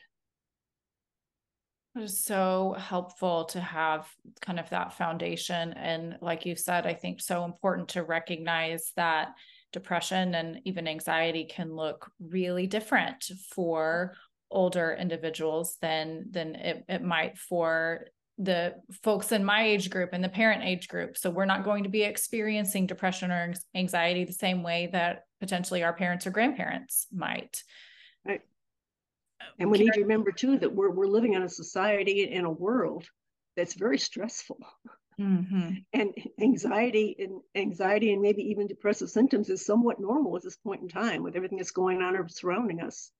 It 1.94 2.04
is 2.04 2.24
so 2.24 2.74
helpful 2.78 3.44
to 3.46 3.60
have 3.60 4.08
kind 4.40 4.58
of 4.58 4.70
that 4.70 4.94
foundation. 4.94 5.74
And 5.74 6.16
like 6.22 6.46
you 6.46 6.56
said 6.56 6.86
i 6.86 6.94
think 6.94 7.20
so 7.20 7.44
important 7.44 7.88
to 7.90 8.02
recognize 8.02 8.92
that 8.96 9.34
depression 9.72 10.34
and 10.34 10.60
even 10.64 10.86
anxiety 10.86 11.44
can 11.44 11.74
look 11.74 12.10
really 12.20 12.66
different 12.66 13.24
for 13.50 14.14
older 14.52 14.96
individuals 14.98 15.76
than 15.80 16.26
than 16.30 16.54
it, 16.54 16.84
it 16.88 17.02
might 17.02 17.38
for 17.38 18.06
the 18.38 18.74
folks 19.02 19.30
in 19.30 19.44
my 19.44 19.64
age 19.64 19.90
group 19.90 20.10
and 20.12 20.24
the 20.24 20.28
parent 20.28 20.64
age 20.64 20.88
group. 20.88 21.16
So 21.16 21.30
we're 21.30 21.44
not 21.44 21.64
going 21.64 21.84
to 21.84 21.90
be 21.90 22.02
experiencing 22.02 22.86
depression 22.86 23.30
or 23.30 23.52
anxiety 23.74 24.24
the 24.24 24.32
same 24.32 24.62
way 24.62 24.88
that 24.92 25.26
potentially 25.40 25.82
our 25.82 25.92
parents 25.92 26.26
or 26.26 26.30
grandparents 26.30 27.06
might. 27.12 27.62
Right. 28.24 28.40
And 29.58 29.70
we 29.70 29.78
need 29.78 29.92
to 29.92 30.00
remember 30.00 30.32
too 30.32 30.58
that 30.58 30.74
we're, 30.74 30.90
we're 30.90 31.06
living 31.06 31.34
in 31.34 31.42
a 31.42 31.48
society 31.48 32.22
in 32.30 32.44
a 32.44 32.50
world 32.50 33.04
that's 33.56 33.74
very 33.74 33.98
stressful. 33.98 34.58
Mm-hmm. 35.20 35.70
and 35.92 36.14
anxiety 36.40 37.14
and 37.18 37.40
anxiety 37.54 38.12
and 38.12 38.22
maybe 38.22 38.42
even 38.44 38.66
depressive 38.66 39.10
symptoms 39.10 39.50
is 39.50 39.64
somewhat 39.64 40.00
normal 40.00 40.36
at 40.36 40.42
this 40.42 40.56
point 40.56 40.82
in 40.82 40.88
time 40.88 41.22
with 41.22 41.36
everything 41.36 41.58
that's 41.58 41.70
going 41.70 42.00
on 42.00 42.16
or 42.16 42.26
surrounding 42.28 42.80
us 42.80 43.10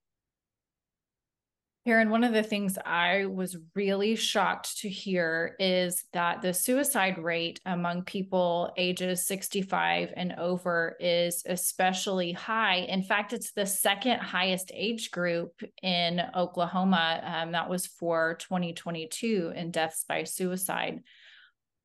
Karen, 1.85 2.11
one 2.11 2.23
of 2.23 2.33
the 2.33 2.45
things 2.45 2.79
I 2.87 3.27
was 3.27 3.57
really 3.75 4.15
shocked 4.15 4.79
to 4.83 4.89
hear 4.89 5.57
is 5.59 6.05
that 6.13 6.41
the 6.41 6.55
suicide 6.55 7.19
rate 7.19 7.59
among 7.67 8.05
people 8.05 8.73
ages 8.77 9.27
65 9.27 10.13
and 10.17 10.33
over 10.39 10.97
is 11.01 11.43
especially 11.45 12.31
high. 12.31 12.77
In 12.77 13.03
fact, 13.03 13.33
it's 13.33 13.53
the 13.53 13.67
second 13.67 14.21
highest 14.21 14.71
age 14.73 15.11
group 15.11 15.61
in 15.83 16.23
Oklahoma. 16.37 17.21
Um, 17.25 17.51
that 17.51 17.69
was 17.69 17.87
for 17.87 18.37
2022 18.39 19.53
in 19.57 19.73
deaths 19.73 20.05
by 20.09 20.23
suicide. 20.23 21.01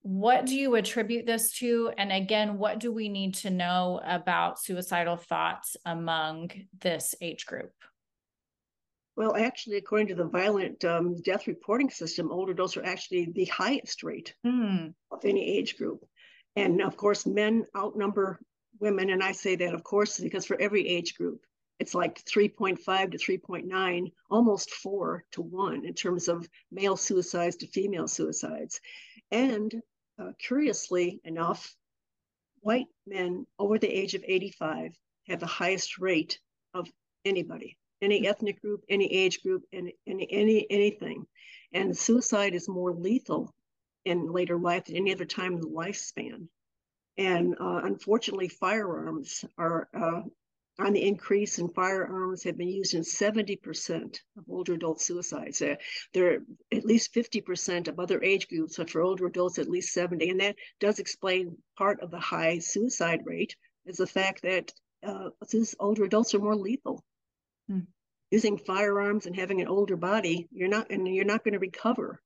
What 0.03 0.45
do 0.45 0.55
you 0.55 0.75
attribute 0.75 1.25
this 1.25 1.53
to? 1.53 1.91
And 1.97 2.11
again, 2.11 2.59
what 2.59 2.79
do 2.79 2.91
we 2.91 3.09
need 3.09 3.33
to 3.35 3.49
know 3.49 3.99
about 4.05 4.61
suicidal 4.61 5.17
thoughts 5.17 5.75
among 5.87 6.51
this 6.79 7.15
age 7.19 7.47
group? 7.47 7.71
Well, 9.17 9.35
actually, 9.35 9.77
according 9.77 10.09
to 10.09 10.15
the 10.15 10.27
violent 10.27 10.85
um, 10.85 11.19
death 11.23 11.47
reporting 11.47 11.89
system, 11.89 12.31
older 12.31 12.51
adults 12.51 12.77
are 12.77 12.85
actually 12.85 13.31
the 13.33 13.45
highest 13.45 14.03
rate 14.03 14.35
mm. 14.45 14.93
of 15.09 15.25
any 15.25 15.57
age 15.57 15.75
group. 15.75 16.05
And 16.55 16.83
of 16.83 16.97
course, 16.97 17.25
men 17.25 17.65
outnumber 17.75 18.39
women. 18.79 19.09
And 19.09 19.23
I 19.23 19.31
say 19.31 19.55
that, 19.55 19.73
of 19.73 19.83
course, 19.83 20.19
because 20.19 20.45
for 20.45 20.61
every 20.61 20.87
age 20.87 21.15
group, 21.15 21.43
it's 21.79 21.95
like 21.95 22.23
3.5 22.25 23.11
to 23.11 23.17
3.9, 23.17 24.11
almost 24.29 24.69
four 24.69 25.25
to 25.31 25.41
one 25.41 25.83
in 25.83 25.95
terms 25.95 26.27
of 26.27 26.47
male 26.71 26.95
suicides 26.95 27.55
to 27.57 27.67
female 27.67 28.07
suicides. 28.07 28.79
And 29.31 29.73
uh, 30.21 30.33
curiously 30.37 31.21
enough, 31.23 31.75
white 32.59 32.87
men 33.07 33.47
over 33.57 33.79
the 33.79 33.91
age 33.91 34.13
of 34.13 34.23
85 34.27 34.91
have 35.27 35.39
the 35.39 35.47
highest 35.47 35.97
rate 35.97 36.37
of 36.75 36.87
anybody 37.25 37.79
any 38.01 38.27
ethnic 38.27 38.61
group, 38.61 38.83
any 38.89 39.11
age 39.11 39.41
group, 39.41 39.63
and 39.73 39.91
any, 40.05 40.27
any 40.31 40.67
anything. 40.69 41.25
And 41.73 41.97
suicide 41.97 42.55
is 42.55 42.69
more 42.69 42.93
lethal 42.93 43.53
in 44.05 44.31
later 44.31 44.57
life 44.57 44.85
than 44.85 44.95
any 44.95 45.13
other 45.13 45.25
time 45.25 45.53
in 45.53 45.61
the 45.61 45.67
lifespan. 45.67 46.47
And 47.17 47.55
uh, 47.59 47.81
unfortunately, 47.83 48.47
firearms 48.47 49.43
are 49.57 49.89
uh, 49.93 50.21
on 50.79 50.93
the 50.93 51.07
increase, 51.07 51.57
and 51.57 51.73
firearms 51.73 52.43
have 52.43 52.57
been 52.57 52.69
used 52.69 52.93
in 52.93 53.01
70% 53.01 54.19
of 54.37 54.43
older 54.47 54.75
adult 54.75 55.01
suicides. 55.01 55.61
Uh, 55.61 55.75
there 56.13 56.33
are 56.33 56.37
at 56.71 56.85
least 56.85 57.13
50% 57.15 57.87
of 57.87 57.99
other 57.99 58.21
age 58.21 58.47
groups, 58.47 58.77
but 58.77 58.89
for 58.89 59.01
older 59.01 59.25
adults, 59.25 59.57
at 59.57 59.69
least 59.69 59.93
70. 59.93 60.29
And 60.29 60.39
that 60.39 60.55
does 60.79 60.99
explain 60.99 61.57
part 61.77 61.99
of 62.01 62.11
the 62.11 62.19
high 62.19 62.59
suicide 62.59 63.21
rate 63.25 63.55
is 63.85 63.97
the 63.97 64.05
fact 64.05 64.43
that 64.43 64.71
uh, 65.03 65.29
older 65.79 66.03
adults 66.03 66.35
are 66.35 66.39
more 66.39 66.55
lethal 66.55 67.03
Hmm. 67.67 67.79
Using 68.31 68.57
firearms 68.57 69.25
and 69.25 69.35
having 69.35 69.61
an 69.61 69.67
older 69.67 69.95
body, 69.95 70.47
you're 70.51 70.67
not, 70.67 70.91
and 70.91 71.07
you're 71.07 71.25
not 71.25 71.43
going 71.43 71.53
to 71.53 71.59
recover. 71.59 72.21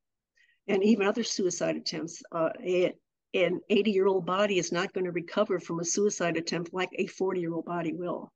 And 0.67 0.83
even 0.83 1.05
other 1.05 1.23
suicide 1.23 1.75
attempts, 1.75 2.23
uh, 2.31 2.49
a, 2.63 2.93
an 3.33 3.61
80 3.69 3.91
year 3.91 4.07
old 4.07 4.25
body 4.25 4.57
is 4.57 4.71
not 4.71 4.93
going 4.93 5.05
to 5.05 5.11
recover 5.11 5.59
from 5.59 5.79
a 5.79 5.85
suicide 5.85 6.37
attempt 6.37 6.73
like 6.73 6.89
a 6.93 7.07
40 7.07 7.39
year 7.39 7.53
old 7.53 7.65
body 7.65 7.93
will. 7.93 8.31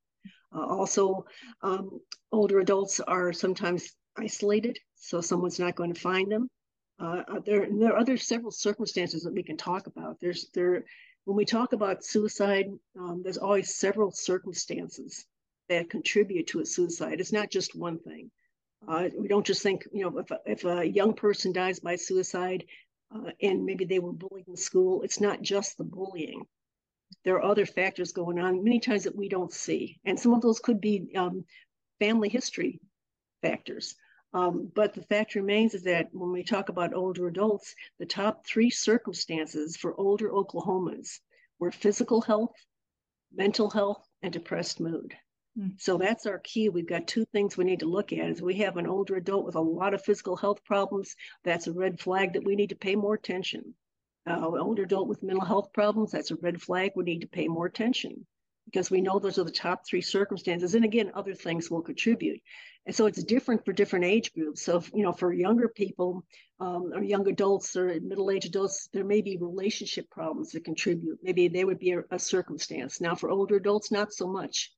Uh, 0.55 0.65
also, 0.65 1.25
um, 1.61 1.99
older 2.31 2.59
adults 2.59 2.99
are 2.99 3.33
sometimes 3.33 3.93
isolated, 4.17 4.79
so 4.95 5.21
someone's 5.21 5.59
not 5.59 5.75
going 5.75 5.93
to 5.93 5.99
find 5.99 6.31
them. 6.31 6.47
Uh, 6.99 7.23
uh 7.27 7.39
there, 7.45 7.67
there 7.69 7.93
are 7.93 7.99
other 7.99 8.15
several 8.15 8.51
circumstances 8.51 9.23
that 9.23 9.33
we 9.33 9.43
can 9.43 9.57
talk 9.57 9.87
about. 9.87 10.17
There's 10.21 10.49
there 10.53 10.85
when 11.25 11.35
we 11.35 11.45
talk 11.45 11.73
about 11.73 12.05
suicide, 12.05 12.67
um, 12.97 13.21
there's 13.23 13.39
always 13.39 13.75
several 13.75 14.11
circumstances 14.11 15.25
that 15.69 15.89
contribute 15.89 16.47
to 16.47 16.61
a 16.61 16.65
suicide. 16.65 17.19
It's 17.19 17.33
not 17.33 17.49
just 17.49 17.75
one 17.75 17.99
thing. 17.99 18.31
Uh, 18.87 19.09
we 19.17 19.27
don't 19.27 19.45
just 19.45 19.63
think, 19.63 19.87
you 19.91 20.03
know, 20.03 20.19
if 20.19 20.29
a, 20.31 20.39
if 20.45 20.65
a 20.65 20.87
young 20.87 21.13
person 21.13 21.51
dies 21.51 21.79
by 21.79 21.95
suicide, 21.95 22.65
uh, 23.13 23.31
and 23.41 23.65
maybe 23.65 23.85
they 23.85 23.99
were 23.99 24.13
bullied 24.13 24.47
in 24.47 24.55
school. 24.55 25.01
It's 25.03 25.21
not 25.21 25.41
just 25.41 25.77
the 25.77 25.83
bullying. 25.83 26.45
There 27.23 27.35
are 27.35 27.43
other 27.43 27.65
factors 27.65 28.11
going 28.11 28.39
on 28.39 28.63
many 28.63 28.79
times 28.79 29.03
that 29.03 29.15
we 29.15 29.29
don't 29.29 29.53
see. 29.53 29.99
And 30.05 30.19
some 30.19 30.33
of 30.33 30.41
those 30.41 30.59
could 30.59 30.81
be 30.81 31.11
um, 31.15 31.45
family 31.99 32.29
history 32.29 32.79
factors. 33.41 33.95
Um, 34.33 34.69
but 34.75 34.93
the 34.93 35.03
fact 35.03 35.35
remains 35.35 35.73
is 35.73 35.83
that 35.83 36.09
when 36.11 36.31
we 36.31 36.43
talk 36.43 36.69
about 36.69 36.93
older 36.93 37.27
adults, 37.27 37.73
the 37.99 38.05
top 38.05 38.45
three 38.45 38.69
circumstances 38.69 39.77
for 39.77 39.99
older 39.99 40.29
Oklahomans 40.29 41.19
were 41.57 41.71
physical 41.71 42.21
health, 42.21 42.53
mental 43.33 43.69
health, 43.69 44.05
and 44.21 44.33
depressed 44.33 44.79
mood. 44.79 45.15
Hmm. 45.57 45.69
So 45.77 45.97
that's 45.97 46.25
our 46.25 46.39
key. 46.39 46.69
We've 46.69 46.87
got 46.87 47.07
two 47.07 47.25
things 47.25 47.57
we 47.57 47.63
need 47.63 47.79
to 47.79 47.85
look 47.85 48.11
at. 48.11 48.29
Is 48.29 48.41
we 48.41 48.55
have 48.55 48.77
an 48.77 48.87
older 48.87 49.15
adult 49.15 49.45
with 49.45 49.55
a 49.55 49.61
lot 49.61 49.93
of 49.93 50.03
physical 50.03 50.35
health 50.35 50.63
problems. 50.65 51.15
That's 51.43 51.67
a 51.67 51.73
red 51.73 51.99
flag 51.99 52.33
that 52.33 52.43
we 52.43 52.55
need 52.55 52.69
to 52.69 52.75
pay 52.75 52.95
more 52.95 53.13
attention. 53.13 53.73
Uh, 54.27 54.39
older 54.43 54.83
adult 54.83 55.07
with 55.07 55.23
mental 55.23 55.45
health 55.45 55.71
problems. 55.73 56.11
That's 56.11 56.31
a 56.31 56.35
red 56.35 56.61
flag. 56.61 56.91
We 56.95 57.03
need 57.03 57.21
to 57.21 57.27
pay 57.27 57.47
more 57.47 57.67
attention 57.67 58.25
because 58.65 58.89
we 58.89 59.01
know 59.01 59.19
those 59.19 59.37
are 59.37 59.43
the 59.43 59.51
top 59.51 59.85
three 59.87 60.01
circumstances. 60.01 60.75
And 60.75 60.83
again, 60.83 61.11
other 61.13 61.35
things 61.35 61.69
will 61.69 61.81
contribute. 61.81 62.41
And 62.87 62.95
so 62.95 63.05
it's 63.05 63.23
different 63.23 63.63
for 63.63 63.73
different 63.73 64.05
age 64.05 64.33
groups. 64.33 64.63
So, 64.63 64.77
if, 64.77 64.91
you 64.93 65.03
know, 65.03 65.11
for 65.11 65.33
younger 65.33 65.67
people 65.67 66.23
um, 66.59 66.91
or 66.93 67.03
young 67.03 67.27
adults 67.27 67.75
or 67.75 67.87
middle-aged 68.01 68.47
adults, 68.47 68.89
there 68.93 69.03
may 69.03 69.21
be 69.21 69.37
relationship 69.37 70.09
problems 70.09 70.51
that 70.51 70.65
contribute. 70.65 71.19
Maybe 71.23 71.47
they 71.47 71.65
would 71.65 71.79
be 71.79 71.91
a, 71.91 72.03
a 72.11 72.19
circumstance. 72.19 72.99
Now, 72.99 73.15
for 73.15 73.29
older 73.29 73.55
adults, 73.55 73.91
not 73.91 74.13
so 74.13 74.27
much 74.27 74.71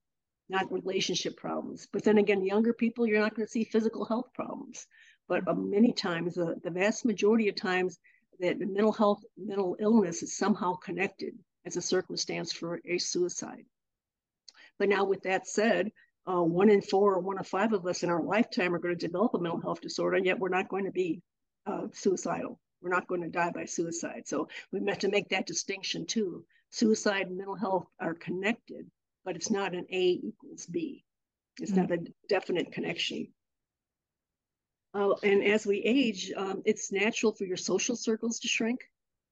not 0.49 0.71
relationship 0.71 1.38
problems. 1.38 1.88
But 1.91 2.03
then 2.03 2.17
again, 2.17 2.45
younger 2.45 2.73
people, 2.73 3.05
you're 3.05 3.19
not 3.19 3.36
going 3.36 3.45
to 3.45 3.51
see 3.51 3.63
physical 3.63 4.05
health 4.05 4.33
problems. 4.33 4.88
But 5.27 5.47
uh, 5.47 5.53
many 5.53 5.91
times, 5.91 6.38
uh, 6.38 6.53
the 6.63 6.71
vast 6.71 7.05
majority 7.05 7.49
of 7.49 7.55
times, 7.55 7.99
that 8.39 8.60
mental 8.60 8.93
health, 8.93 9.23
mental 9.36 9.75
illness 9.79 10.23
is 10.23 10.38
somehow 10.38 10.75
connected 10.75 11.33
as 11.65 11.75
a 11.75 11.81
circumstance 11.81 12.53
for 12.53 12.79
a 12.86 12.97
suicide. 12.97 13.65
But 14.79 14.89
now, 14.89 15.05
with 15.05 15.23
that 15.23 15.47
said, 15.47 15.91
uh, 16.29 16.43
one 16.43 16.69
in 16.69 16.81
four 16.81 17.15
or 17.15 17.19
one 17.19 17.38
in 17.38 17.43
five 17.43 17.73
of 17.73 17.86
us 17.86 18.03
in 18.03 18.10
our 18.10 18.21
lifetime 18.21 18.73
are 18.73 18.79
going 18.79 18.97
to 18.97 19.07
develop 19.07 19.33
a 19.33 19.39
mental 19.39 19.62
health 19.62 19.81
disorder, 19.81 20.17
and 20.17 20.25
yet 20.25 20.39
we're 20.39 20.49
not 20.49 20.69
going 20.69 20.86
to 20.86 20.91
be 20.91 21.21
uh, 21.65 21.88
suicidal. 21.93 22.60
We're 22.81 22.89
not 22.89 23.07
going 23.07 23.21
to 23.21 23.29
die 23.29 23.51
by 23.51 23.65
suicide. 23.65 24.27
So 24.27 24.47
we 24.71 24.86
have 24.88 24.99
to 24.99 25.10
make 25.10 25.29
that 25.29 25.47
distinction 25.47 26.05
too. 26.05 26.45
Suicide 26.69 27.27
and 27.27 27.38
mental 27.38 27.55
health 27.55 27.88
are 27.99 28.13
connected, 28.13 28.89
but 29.27 29.35
it's 29.35 29.51
not 29.51 29.75
an 29.75 29.85
A 29.91 30.21
equals 30.23 30.65
B. 30.67 31.03
It's 31.59 31.71
mm-hmm. 31.71 31.81
not 31.81 31.91
a 31.91 31.99
definite 32.29 32.71
connection. 32.71 33.27
Uh, 34.93 35.15
and 35.21 35.43
as 35.43 35.65
we 35.65 35.79
age, 35.79 36.31
um, 36.37 36.61
it's 36.63 36.93
natural 36.93 37.33
for 37.33 37.43
your 37.43 37.57
social 37.57 37.97
circles 37.97 38.39
to 38.39 38.47
shrink. 38.47 38.79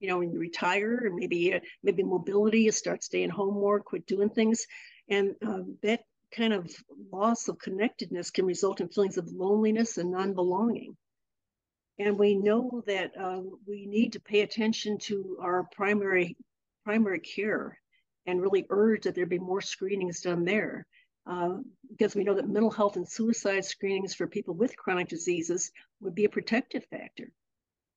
You 0.01 0.10
know, 0.10 0.17
when 0.17 0.34
you 0.34 0.39
retire, 0.39 1.05
and 1.05 1.15
maybe 1.15 1.53
uh, 1.53 1.62
maybe 1.81 2.03
mobility, 2.03 2.63
you 2.63 2.73
start 2.73 3.05
staying 3.05 3.29
home 3.29 3.53
more, 3.53 3.79
quit 3.79 4.05
doing 4.05 4.29
things, 4.29 4.67
and 5.08 5.34
um, 5.47 5.77
that 5.81 6.01
kind 6.36 6.51
of 6.51 6.69
loss 7.10 7.47
of 7.47 7.58
connectedness 7.58 8.31
can 8.31 8.45
result 8.45 8.81
in 8.81 8.89
feelings 8.89 9.17
of 9.17 9.31
loneliness 9.31 9.97
and 9.97 10.12
non-belonging. 10.12 10.97
And 11.99 12.19
we 12.19 12.36
know 12.36 12.84
that 12.86 13.12
um, 13.17 13.60
we 13.65 13.86
need 13.86 14.12
to 14.12 14.19
pay 14.19 14.41
attention 14.41 14.97
to 15.08 15.38
our 15.41 15.63
primary 15.73 16.36
primary 16.84 17.21
care 17.21 17.79
and 18.25 18.41
really 18.41 18.65
urge 18.69 19.03
that 19.03 19.15
there 19.15 19.25
be 19.25 19.39
more 19.39 19.61
screenings 19.61 20.21
done 20.21 20.45
there. 20.45 20.85
Uh, 21.27 21.57
because 21.89 22.15
we 22.15 22.23
know 22.23 22.35
that 22.35 22.47
mental 22.47 22.69
health 22.69 22.97
and 22.97 23.09
suicide 23.09 23.65
screenings 23.65 24.13
for 24.13 24.27
people 24.27 24.53
with 24.53 24.77
chronic 24.77 25.07
diseases 25.07 25.71
would 25.99 26.13
be 26.13 26.25
a 26.25 26.29
protective 26.29 26.85
factor 26.91 27.31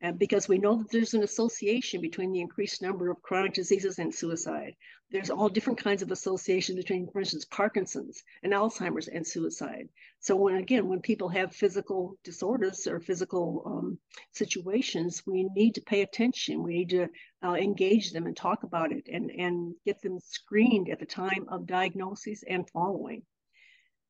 and 0.01 0.19
because 0.19 0.49
we 0.49 0.59
know 0.59 0.77
that 0.77 0.91
there's 0.91 1.15
an 1.15 1.25
association 1.25 2.01
between 2.01 2.31
the 2.31 2.41
increased 2.41 2.83
number 2.83 3.11
of 3.11 3.21
chronic 3.21 3.53
diseases 3.53 3.99
and 3.99 4.15
suicide. 4.15 4.77
There's 5.11 5.31
all 5.31 5.49
different 5.49 5.83
kinds 5.83 6.03
of 6.03 6.13
associations 6.13 6.77
between, 6.77 7.09
for 7.11 7.19
instance, 7.19 7.45
Parkinson's 7.47 8.23
and 8.45 8.53
Alzheimer's 8.53 9.09
and 9.09 9.27
suicide. 9.27 9.89
So 10.21 10.37
when 10.37 10.57
again, 10.57 10.87
when 10.87 11.01
people 11.01 11.29
have 11.31 11.55
physical 11.55 12.17
disorders 12.23 12.87
or 12.87 13.01
physical 13.01 13.63
um, 13.67 13.99
situations, 14.33 15.23
we 15.27 15.49
need 15.55 15.75
to 15.75 15.81
pay 15.81 16.03
attention. 16.03 16.63
We 16.63 16.75
need 16.75 16.91
to 16.91 17.09
uh, 17.45 17.55
engage 17.55 18.13
them 18.13 18.27
and 18.27 18.37
talk 18.37 18.63
about 18.63 18.93
it 18.93 19.09
and, 19.13 19.31
and 19.31 19.75
get 19.85 20.01
them 20.03 20.19
screened 20.21 20.89
at 20.89 20.99
the 20.99 21.07
time 21.07 21.47
of 21.49 21.67
diagnosis 21.67 22.43
and 22.49 22.69
following. 22.71 23.23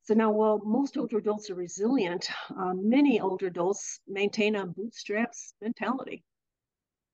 So 0.03 0.13
now, 0.15 0.31
while 0.31 0.59
most 0.65 0.97
older 0.97 1.17
adults 1.17 1.49
are 1.51 1.55
resilient, 1.55 2.27
uh, 2.57 2.73
many 2.73 3.19
older 3.19 3.47
adults 3.47 3.99
maintain 4.07 4.55
a 4.55 4.65
bootstraps 4.65 5.53
mentality. 5.61 6.23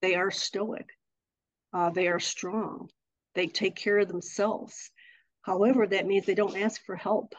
They 0.02 0.16
are 0.16 0.32
stoic. 0.32 0.88
Uh, 1.74 1.90
they 1.90 2.08
are 2.08 2.20
strong. 2.20 2.90
They 3.34 3.48
take 3.48 3.76
care 3.76 4.00
of 4.00 4.08
themselves. 4.08 4.92
However, 5.42 5.86
that 5.86 6.06
means 6.06 6.26
they 6.26 6.36
don't 6.36 6.58
ask 6.58 6.84
for 6.86 6.96
help. 6.96 7.36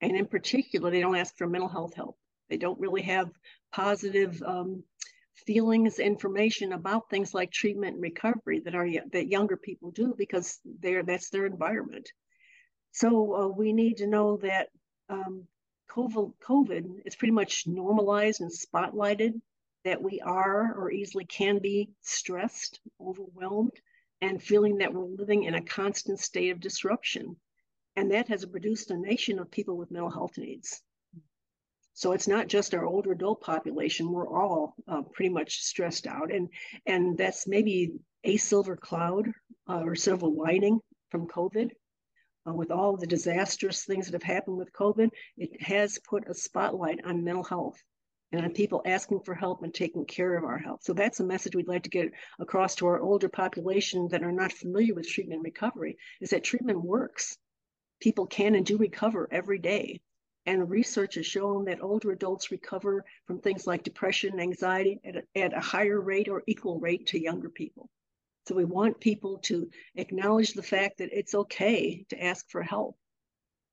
And 0.00 0.16
in 0.16 0.26
particular, 0.26 0.90
they 0.90 1.00
don't 1.00 1.16
ask 1.16 1.36
for 1.36 1.46
mental 1.46 1.68
health 1.68 1.94
help. 1.94 2.16
They 2.48 2.56
don't 2.56 2.80
really 2.80 3.02
have 3.02 3.30
positive 3.72 4.42
um, 4.42 4.84
feelings, 5.34 5.98
information 5.98 6.72
about 6.72 7.10
things 7.10 7.34
like 7.34 7.50
treatment 7.50 7.94
and 7.94 8.02
recovery 8.02 8.60
that 8.60 8.74
are 8.74 8.88
that 9.12 9.28
younger 9.28 9.56
people 9.56 9.90
do 9.90 10.14
because 10.16 10.58
they're 10.80 11.02
that's 11.02 11.30
their 11.30 11.46
environment. 11.46 12.08
So 12.92 13.34
uh, 13.34 13.48
we 13.48 13.72
need 13.72 13.96
to 13.98 14.06
know 14.06 14.36
that 14.38 14.68
um, 15.08 15.46
COVID, 15.90 17.02
it's 17.04 17.16
pretty 17.16 17.32
much 17.32 17.66
normalized 17.66 18.40
and 18.40 18.50
spotlighted 18.50 19.40
that 19.84 20.02
we 20.02 20.20
are 20.20 20.74
or 20.74 20.90
easily 20.90 21.24
can 21.24 21.58
be 21.58 21.90
stressed, 22.00 22.80
overwhelmed, 23.00 23.78
and 24.20 24.42
feeling 24.42 24.78
that 24.78 24.92
we're 24.92 25.04
living 25.04 25.44
in 25.44 25.54
a 25.54 25.62
constant 25.62 26.18
state 26.18 26.50
of 26.50 26.60
disruption. 26.60 27.36
And 27.96 28.10
that 28.10 28.28
has 28.28 28.44
produced 28.44 28.90
a 28.90 28.96
nation 28.96 29.38
of 29.38 29.50
people 29.50 29.76
with 29.76 29.90
mental 29.90 30.10
health 30.10 30.38
needs. 30.38 30.82
So 31.94 32.12
it's 32.12 32.28
not 32.28 32.48
just 32.48 32.74
our 32.74 32.84
older 32.84 33.12
adult 33.12 33.40
population; 33.40 34.12
we're 34.12 34.28
all 34.28 34.74
uh, 34.86 35.02
pretty 35.12 35.30
much 35.30 35.60
stressed 35.62 36.06
out, 36.06 36.32
and 36.32 36.48
and 36.86 37.16
that's 37.16 37.46
maybe 37.46 37.92
a 38.24 38.36
silver 38.36 38.76
cloud 38.76 39.32
uh, 39.68 39.80
or 39.80 39.94
silver 39.94 40.26
lining 40.26 40.80
from 41.10 41.26
COVID 41.28 41.70
uh, 42.46 42.52
with 42.52 42.70
all 42.70 42.96
the 42.96 43.06
disastrous 43.06 43.84
things 43.84 44.06
that 44.06 44.14
have 44.14 44.34
happened 44.34 44.56
with 44.56 44.72
COVID, 44.72 45.10
it 45.36 45.62
has 45.62 45.98
put 46.08 46.28
a 46.28 46.34
spotlight 46.34 47.04
on 47.04 47.24
mental 47.24 47.44
health 47.44 47.82
and 48.32 48.44
on 48.44 48.52
people 48.52 48.82
asking 48.84 49.20
for 49.20 49.34
help 49.34 49.62
and 49.62 49.72
taking 49.72 50.04
care 50.04 50.36
of 50.36 50.44
our 50.44 50.58
health. 50.58 50.80
So 50.82 50.92
that's 50.92 51.20
a 51.20 51.24
message 51.24 51.54
we'd 51.54 51.68
like 51.68 51.84
to 51.84 51.90
get 51.90 52.10
across 52.38 52.74
to 52.76 52.86
our 52.86 53.00
older 53.00 53.28
population 53.28 54.08
that 54.08 54.22
are 54.22 54.32
not 54.32 54.52
familiar 54.52 54.94
with 54.94 55.08
treatment 55.08 55.38
and 55.38 55.44
recovery 55.44 55.96
is 56.20 56.30
that 56.30 56.44
treatment 56.44 56.82
works. 56.82 57.36
People 58.00 58.26
can 58.26 58.54
and 58.54 58.66
do 58.66 58.76
recover 58.76 59.28
every 59.30 59.58
day. 59.58 60.00
And 60.46 60.68
research 60.68 61.14
has 61.14 61.26
shown 61.26 61.64
that 61.64 61.82
older 61.82 62.10
adults 62.10 62.50
recover 62.50 63.04
from 63.26 63.40
things 63.40 63.66
like 63.66 63.82
depression 63.82 64.38
anxiety 64.38 65.00
at 65.04 65.16
a, 65.16 65.38
at 65.38 65.56
a 65.56 65.60
higher 65.60 66.00
rate 66.00 66.28
or 66.28 66.42
equal 66.46 66.78
rate 66.78 67.06
to 67.08 67.20
younger 67.20 67.48
people. 67.48 67.88
So 68.46 68.54
we 68.54 68.66
want 68.66 69.00
people 69.00 69.38
to 69.44 69.70
acknowledge 69.94 70.52
the 70.52 70.62
fact 70.62 70.98
that 70.98 71.16
it's 71.16 71.34
okay 71.34 72.04
to 72.10 72.22
ask 72.22 72.48
for 72.50 72.62
help. 72.62 72.96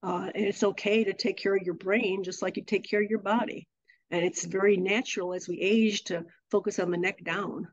Uh, 0.01 0.29
and 0.33 0.45
it's 0.45 0.63
okay 0.63 1.03
to 1.03 1.13
take 1.13 1.37
care 1.37 1.55
of 1.55 1.63
your 1.63 1.75
brain 1.75 2.23
just 2.23 2.41
like 2.41 2.57
you 2.57 2.63
take 2.63 2.89
care 2.89 3.03
of 3.03 3.09
your 3.09 3.19
body. 3.19 3.67
And 4.09 4.23
it's 4.23 4.45
very 4.45 4.77
natural 4.77 5.33
as 5.33 5.47
we 5.47 5.59
age 5.59 6.05
to 6.05 6.25
focus 6.49 6.79
on 6.79 6.89
the 6.89 6.97
neck 6.97 7.23
down. 7.23 7.67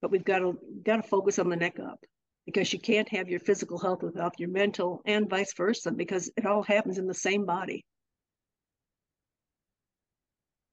But 0.00 0.10
we've 0.10 0.24
got 0.24 0.40
to 0.40 0.58
got 0.84 0.96
to 0.96 1.02
focus 1.02 1.38
on 1.38 1.48
the 1.48 1.56
neck 1.56 1.78
up 1.78 2.04
because 2.46 2.72
you 2.72 2.80
can't 2.80 3.08
have 3.10 3.28
your 3.28 3.40
physical 3.40 3.78
health 3.78 4.02
without 4.02 4.38
your 4.38 4.50
mental 4.50 5.00
and 5.04 5.30
vice 5.30 5.54
versa 5.54 5.92
because 5.92 6.30
it 6.36 6.44
all 6.44 6.62
happens 6.62 6.98
in 6.98 7.06
the 7.06 7.14
same 7.14 7.46
body. 7.46 7.84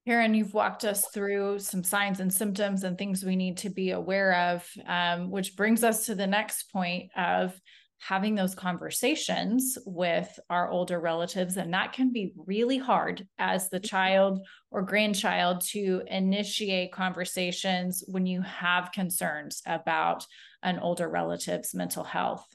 Karen, 0.07 0.33
you've 0.33 0.53
walked 0.53 0.85
us 0.85 1.07
through 1.09 1.59
some 1.59 1.83
signs 1.83 2.19
and 2.19 2.33
symptoms 2.33 2.83
and 2.83 2.97
things 2.97 3.23
we 3.23 3.35
need 3.35 3.57
to 3.57 3.69
be 3.69 3.91
aware 3.91 4.33
of, 4.51 4.67
um, 4.88 5.29
which 5.29 5.55
brings 5.55 5.83
us 5.83 6.05
to 6.05 6.15
the 6.15 6.27
next 6.27 6.71
point 6.71 7.12
of 7.15 7.59
having 7.99 8.33
those 8.33 8.55
conversations 8.55 9.77
with 9.85 10.39
our 10.49 10.69
older 10.69 10.99
relatives. 10.99 11.57
And 11.57 11.73
that 11.73 11.91
can 11.91 12.13
be 12.13 12.31
really 12.38 12.77
hard 12.77 13.27
as 13.38 13.69
the 13.69 13.79
child 13.79 14.39
or 14.71 14.81
grandchild 14.83 15.62
to 15.71 16.01
initiate 16.07 16.93
conversations 16.93 18.03
when 18.07 18.25
you 18.25 18.41
have 18.41 18.93
concerns 18.93 19.62
about 19.65 20.25
an 20.63 20.79
older 20.79 21.09
relative's 21.09 21.75
mental 21.75 22.05
health 22.05 22.45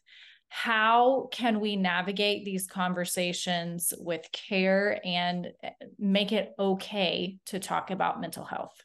how 0.57 1.29
can 1.33 1.59
we 1.59 1.75
navigate 1.75 2.45
these 2.45 2.69
conversations 2.69 3.93
with 3.99 4.25
care 4.31 5.01
and 5.05 5.53
eh, 5.65 5.71
make 5.99 6.31
it 6.31 6.55
okay 6.61 7.39
to 7.47 7.59
talk 7.59 7.91
about 7.91 8.21
mental 8.21 8.45
health? 8.45 8.81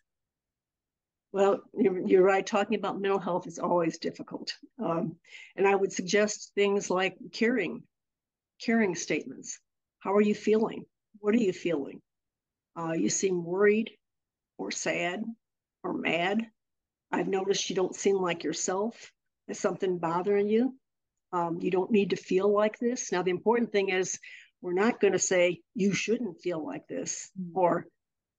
Well, 1.32 1.62
you're, 1.78 2.24
right. 2.24 2.44
Talking 2.44 2.80
about 2.80 3.00
mental 3.00 3.20
health 3.20 3.46
is 3.46 3.60
always 3.60 4.00
difficult. 4.00 4.52
Um, 4.84 5.18
and 5.56 5.68
I 5.68 5.76
would 5.76 5.94
suggest 5.94 6.54
things 6.56 6.90
like 6.90 7.16
caring, 7.32 7.84
caring 8.60 8.96
statements. 8.96 9.60
How 10.00 10.16
are 10.16 10.22
you 10.22 10.34
feeling? 10.34 10.86
What 11.20 11.36
are 11.36 11.38
you 11.38 11.54
feeling? 11.54 12.02
Uh, 12.76 12.94
you 12.94 13.10
seem 13.10 13.46
worried 13.46 13.92
or 14.58 14.72
sad 14.72 15.22
or 15.84 15.94
mad. 15.94 16.48
I've 17.12 17.28
noticed 17.28 17.70
you 17.70 17.76
don't 17.76 17.96
seem 17.96 18.16
like 18.16 18.44
yourself. 18.44 19.12
Is 19.48 19.60
something 19.60 20.00
bothering 20.00 20.50
you. 20.50 20.74
Um, 21.32 21.60
you 21.62 21.72
don't 21.72 21.92
need 21.92 22.12
to 22.12 22.16
feel 22.16 22.52
like 22.52 22.80
this. 22.80 23.12
Now, 23.12 23.22
the 23.22 23.32
important 23.32 23.72
thing 23.72 23.90
is 23.90 24.20
we're 24.62 24.74
not 24.74 25.00
going 25.00 25.14
to 25.14 25.20
say 25.20 25.62
you 25.76 25.94
shouldn't 25.94 26.42
feel 26.42 26.64
like 26.66 26.88
this 26.88 27.30
mm-hmm. 27.40 27.58
or, 27.58 27.88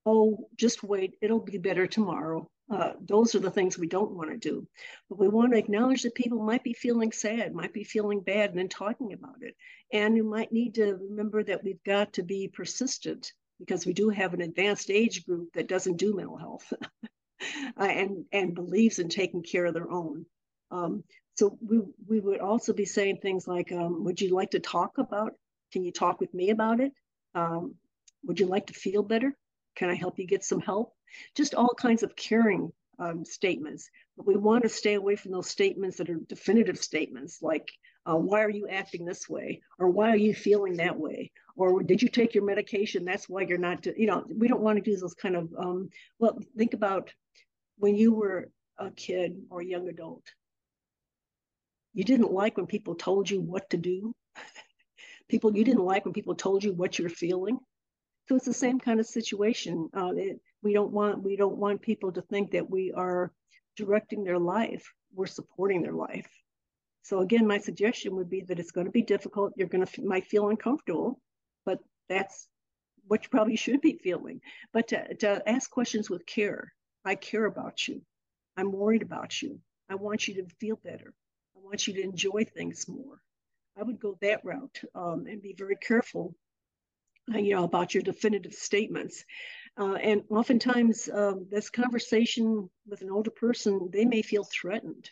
oh, 0.05 0.49
just 0.57 0.83
wait, 0.83 1.15
it'll 1.23 1.41
be 1.41 1.59
better 1.59 1.87
tomorrow. 1.87 2.49
Uh, 2.71 2.93
those 3.01 3.35
are 3.35 3.41
the 3.41 3.51
things 3.51 3.77
we 3.77 3.89
don't 3.89 4.13
want 4.13 4.31
to 4.31 4.37
do. 4.37 4.67
But 5.09 5.19
we 5.19 5.29
want 5.29 5.53
to 5.53 5.59
acknowledge 5.59 6.03
that 6.03 6.15
people 6.15 6.43
might 6.43 6.63
be 6.63 6.73
feeling 6.73 7.11
sad, 7.11 7.53
might 7.53 7.73
be 7.73 7.83
feeling 7.83 8.21
bad, 8.21 8.51
and 8.51 8.59
then 8.59 8.69
talking 8.69 9.13
about 9.13 9.37
it. 9.41 9.57
And 9.93 10.17
you 10.17 10.23
might 10.23 10.53
need 10.53 10.77
to 10.77 10.95
remember 10.95 11.43
that 11.43 11.65
we've 11.65 11.83
got 11.85 12.13
to 12.15 12.23
be 12.23 12.49
persistent 12.49 13.33
because 13.59 13.85
we 13.85 13.93
do 13.93 14.09
have 14.09 14.35
an 14.35 14.41
advanced 14.41 14.89
age 14.89 15.27
group 15.27 15.53
that 15.55 15.69
doesn't 15.69 15.97
do 15.97 16.15
mental 16.15 16.39
health 16.39 16.73
uh, 17.77 17.83
and, 17.83 18.25
and 18.33 18.55
believes 18.55 19.01
in 19.01 19.09
taking 19.09 19.43
care 19.43 19.67
of 19.67 19.75
their 19.75 19.91
own. 19.91 20.25
Um, 20.71 21.03
so 21.41 21.57
we, 21.67 21.81
we 22.07 22.21
would 22.21 22.41
also 22.41 22.75
be 22.75 22.85
saying 22.85 23.17
things 23.17 23.49
like, 23.49 23.73
um, 23.73 24.05
would 24.05 24.21
you 24.21 24.35
like 24.35 24.51
to 24.51 24.61
talk 24.61 24.99
about, 24.99 25.33
can 25.73 25.83
you 25.83 25.91
talk 25.91 26.21
with 26.21 26.35
me 26.35 26.51
about 26.51 26.81
it? 26.81 26.93
Um, 27.35 27.77
would 28.25 28.39
you 28.39 28.45
like 28.45 28.67
to 28.67 28.75
feel 28.75 29.03
better? 29.03 29.35
Can 29.75 29.89
I 29.89 29.95
help 29.95 30.19
you 30.19 30.27
get 30.27 30.45
some 30.45 30.61
help? 30.61 30.93
Just 31.35 31.55
all 31.55 31.73
kinds 31.75 32.03
of 32.03 32.15
caring 32.15 32.71
um, 32.99 33.25
statements. 33.25 33.89
But 34.19 34.27
we 34.27 34.37
want 34.37 34.65
to 34.65 34.69
stay 34.69 34.93
away 34.93 35.17
from 35.17 35.33
those 35.33 35.49
statements 35.49 35.97
that 35.97 36.11
are 36.11 36.21
definitive 36.29 36.77
statements 36.77 37.39
like, 37.41 37.71
uh, 38.05 38.17
why 38.17 38.43
are 38.43 38.51
you 38.51 38.69
acting 38.69 39.07
this 39.07 39.27
way? 39.27 39.63
Or 39.79 39.89
why 39.89 40.11
are 40.11 40.17
you 40.17 40.35
feeling 40.35 40.75
that 40.77 40.99
way? 40.99 41.33
Or 41.57 41.83
did 41.83 42.03
you 42.03 42.11
take 42.11 42.35
your 42.35 42.45
medication? 42.45 43.07
That's 43.07 43.31
why 43.31 43.47
you're 43.49 43.57
not, 43.57 43.87
you 43.87 44.09
know, 44.09 44.27
we 44.29 44.47
don't 44.47 44.61
want 44.61 44.77
to 44.77 44.91
do 44.91 44.95
those 44.99 45.15
kind 45.15 45.37
of, 45.37 45.49
um, 45.59 45.89
well, 46.19 46.39
think 46.59 46.75
about 46.75 47.15
when 47.79 47.97
you 47.97 48.13
were 48.13 48.51
a 48.77 48.91
kid 48.91 49.41
or 49.49 49.63
a 49.63 49.67
young 49.67 49.89
adult 49.89 50.25
you 51.93 52.05
didn't 52.05 52.33
like 52.33 52.57
when 52.57 52.67
people 52.67 52.95
told 52.95 53.29
you 53.29 53.41
what 53.41 53.69
to 53.71 53.77
do. 53.77 54.15
people, 55.29 55.57
you 55.57 55.65
didn't 55.65 55.85
like 55.85 56.05
when 56.05 56.15
people 56.15 56.35
told 56.35 56.63
you 56.63 56.73
what 56.73 56.99
you're 56.99 57.09
feeling. 57.09 57.59
So 58.29 58.37
it's 58.37 58.45
the 58.45 58.55
same 58.55 58.79
kind 58.79 59.01
of 59.01 59.07
situation. 59.07 59.89
Uh, 59.97 60.13
it, 60.15 60.41
we 60.63 60.73
don't 60.73 60.93
want 60.93 61.23
we 61.23 61.37
don't 61.37 61.57
want 61.57 61.83
people 61.83 62.13
to 62.13 62.23
think 62.23 62.53
that 62.53 62.71
we 62.71 62.93
are 62.93 63.33
directing 63.77 64.25
their 64.25 64.39
life. 64.39 64.93
We're 65.15 65.27
supporting 65.27 65.83
their 65.83 65.95
life. 65.95 66.29
So 67.03 67.21
again, 67.21 67.47
my 67.47 67.59
suggestion 67.59 68.15
would 68.17 68.31
be 68.31 68.43
that 68.43 68.61
it's 68.61 68.71
going 68.71 68.87
to 68.87 68.93
be 68.93 69.03
difficult. 69.03 69.55
You're 69.57 69.69
going 69.69 69.85
to 69.85 70.03
might 70.03 70.27
feel 70.27 70.49
uncomfortable, 70.49 71.21
but 71.65 71.81
that's 72.09 72.47
what 73.09 73.25
you 73.25 73.31
probably 73.31 73.57
should 73.57 73.81
be 73.81 73.99
feeling. 74.03 74.41
But 74.73 74.89
to, 74.89 75.15
to 75.17 75.49
ask 75.49 75.71
questions 75.71 76.09
with 76.09 76.27
care. 76.27 76.73
I 77.05 77.15
care 77.15 77.47
about 77.47 77.89
you. 77.89 78.03
I'm 78.57 78.71
worried 78.71 79.03
about 79.03 79.41
you. 79.41 79.59
I 79.89 79.95
want 79.95 80.29
you 80.29 80.35
to 80.35 80.55
feel 80.61 80.77
better. 80.77 81.15
Want 81.71 81.87
you 81.87 81.95
to 81.95 82.03
enjoy 82.03 82.45
things 82.45 82.89
more. 82.89 83.23
I 83.79 83.85
would 83.85 84.01
go 84.01 84.19
that 84.21 84.45
route 84.45 84.81
um, 84.97 85.27
and 85.29 85.41
be 85.41 85.55
very 85.57 85.77
careful, 85.77 86.35
uh, 87.33 87.39
you 87.39 87.55
know, 87.55 87.63
about 87.63 87.95
your 87.95 88.03
definitive 88.03 88.55
statements. 88.55 89.25
Uh, 89.79 89.95
and 89.95 90.25
oftentimes, 90.31 91.09
um, 91.15 91.47
this 91.49 91.71
conversation 91.71 92.69
with 92.89 93.03
an 93.03 93.11
older 93.13 93.31
person, 93.31 93.89
they 93.93 94.05
may 94.05 94.21
feel 94.21 94.43
threatened. 94.43 95.09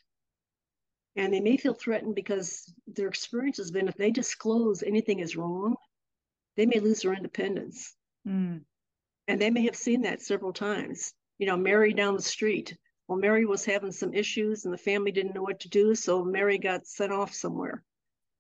And 1.14 1.32
they 1.32 1.38
may 1.38 1.56
feel 1.56 1.74
threatened 1.74 2.16
because 2.16 2.74
their 2.88 3.06
experience 3.06 3.58
has 3.58 3.70
been 3.70 3.86
if 3.86 3.96
they 3.96 4.10
disclose 4.10 4.82
anything 4.82 5.20
is 5.20 5.36
wrong, 5.36 5.76
they 6.56 6.66
may 6.66 6.80
lose 6.80 7.02
their 7.02 7.14
independence. 7.14 7.94
Mm. 8.26 8.62
And 9.28 9.40
they 9.40 9.50
may 9.50 9.62
have 9.66 9.76
seen 9.76 10.02
that 10.02 10.22
several 10.22 10.52
times. 10.52 11.14
You 11.38 11.46
know, 11.46 11.56
Mary 11.56 11.92
down 11.92 12.16
the 12.16 12.22
street, 12.22 12.76
well, 13.08 13.18
Mary 13.18 13.46
was 13.46 13.64
having 13.64 13.90
some 13.90 14.12
issues 14.12 14.64
and 14.64 14.74
the 14.74 14.78
family 14.78 15.10
didn't 15.10 15.34
know 15.34 15.42
what 15.42 15.60
to 15.60 15.70
do, 15.70 15.94
so 15.94 16.22
Mary 16.22 16.58
got 16.58 16.86
sent 16.86 17.10
off 17.10 17.32
somewhere. 17.32 17.82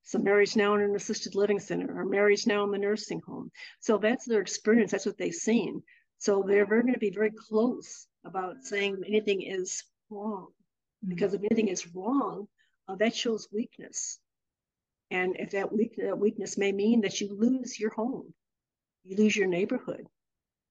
So 0.02 0.18
Mary's 0.18 0.56
now 0.56 0.74
in 0.74 0.82
an 0.82 0.94
assisted 0.94 1.34
living 1.34 1.58
center, 1.58 1.98
or 1.98 2.04
Mary's 2.04 2.46
now 2.46 2.64
in 2.64 2.70
the 2.70 2.78
nursing 2.78 3.20
home. 3.26 3.50
So 3.80 3.96
that's 3.96 4.26
their 4.26 4.40
experience. 4.40 4.90
That's 4.90 5.06
what 5.06 5.16
they've 5.16 5.34
seen. 5.34 5.82
So 6.18 6.44
they're 6.46 6.66
very 6.66 6.82
going 6.82 6.94
to 6.94 7.00
be 7.00 7.10
very 7.10 7.30
close 7.30 8.06
about 8.24 8.62
saying 8.62 9.02
anything 9.06 9.42
is 9.42 9.84
wrong, 10.10 10.48
mm-hmm. 10.48 11.14
because 11.14 11.32
if 11.32 11.40
anything 11.42 11.68
is 11.68 11.94
wrong, 11.94 12.46
uh, 12.88 12.96
that 12.96 13.16
shows 13.16 13.48
weakness. 13.52 14.18
And 15.10 15.36
if 15.38 15.52
that, 15.52 15.72
weak, 15.72 15.96
that 15.96 16.18
weakness 16.18 16.58
may 16.58 16.72
mean 16.72 17.00
that 17.02 17.20
you 17.22 17.34
lose 17.34 17.80
your 17.80 17.90
home, 17.90 18.34
you 19.04 19.16
lose 19.16 19.34
your 19.34 19.46
neighborhood, 19.46 20.06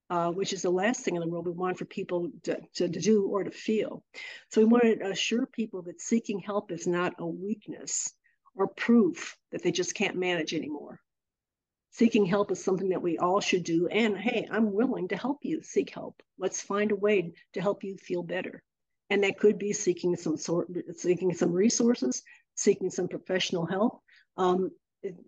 uh, 0.09 0.31
which 0.31 0.53
is 0.53 0.61
the 0.61 0.69
last 0.69 1.01
thing 1.01 1.15
in 1.15 1.21
the 1.21 1.27
world 1.27 1.45
we 1.45 1.51
want 1.51 1.77
for 1.77 1.85
people 1.85 2.29
to, 2.43 2.59
to, 2.75 2.87
do 2.87 3.27
or 3.27 3.43
to 3.43 3.51
feel. 3.51 4.03
So 4.49 4.61
we 4.61 4.65
want 4.65 4.83
to 4.83 5.09
assure 5.09 5.45
people 5.45 5.81
that 5.83 6.01
seeking 6.01 6.39
help 6.39 6.71
is 6.71 6.87
not 6.87 7.15
a 7.19 7.25
weakness 7.25 8.13
or 8.55 8.67
proof 8.67 9.37
that 9.51 9.63
they 9.63 9.71
just 9.71 9.95
can't 9.95 10.15
manage 10.15 10.53
anymore. 10.53 10.99
Seeking 11.91 12.25
help 12.25 12.51
is 12.51 12.63
something 12.63 12.89
that 12.89 13.01
we 13.01 13.17
all 13.17 13.41
should 13.41 13.63
do. 13.63 13.87
And 13.87 14.17
hey, 14.17 14.47
I'm 14.49 14.71
willing 14.71 15.07
to 15.09 15.17
help 15.17 15.39
you 15.41 15.61
seek 15.61 15.89
help. 15.89 16.21
Let's 16.37 16.61
find 16.61 16.91
a 16.91 16.95
way 16.95 17.33
to 17.53 17.61
help 17.61 17.83
you 17.83 17.97
feel 17.97 18.23
better. 18.23 18.63
And 19.09 19.23
that 19.23 19.39
could 19.39 19.57
be 19.57 19.73
seeking 19.73 20.15
some 20.15 20.37
sort, 20.37 20.67
seeking 20.95 21.33
some 21.33 21.51
resources, 21.51 22.23
seeking 22.55 22.89
some 22.89 23.07
professional 23.07 23.65
help. 23.65 24.01
Um, 24.37 24.71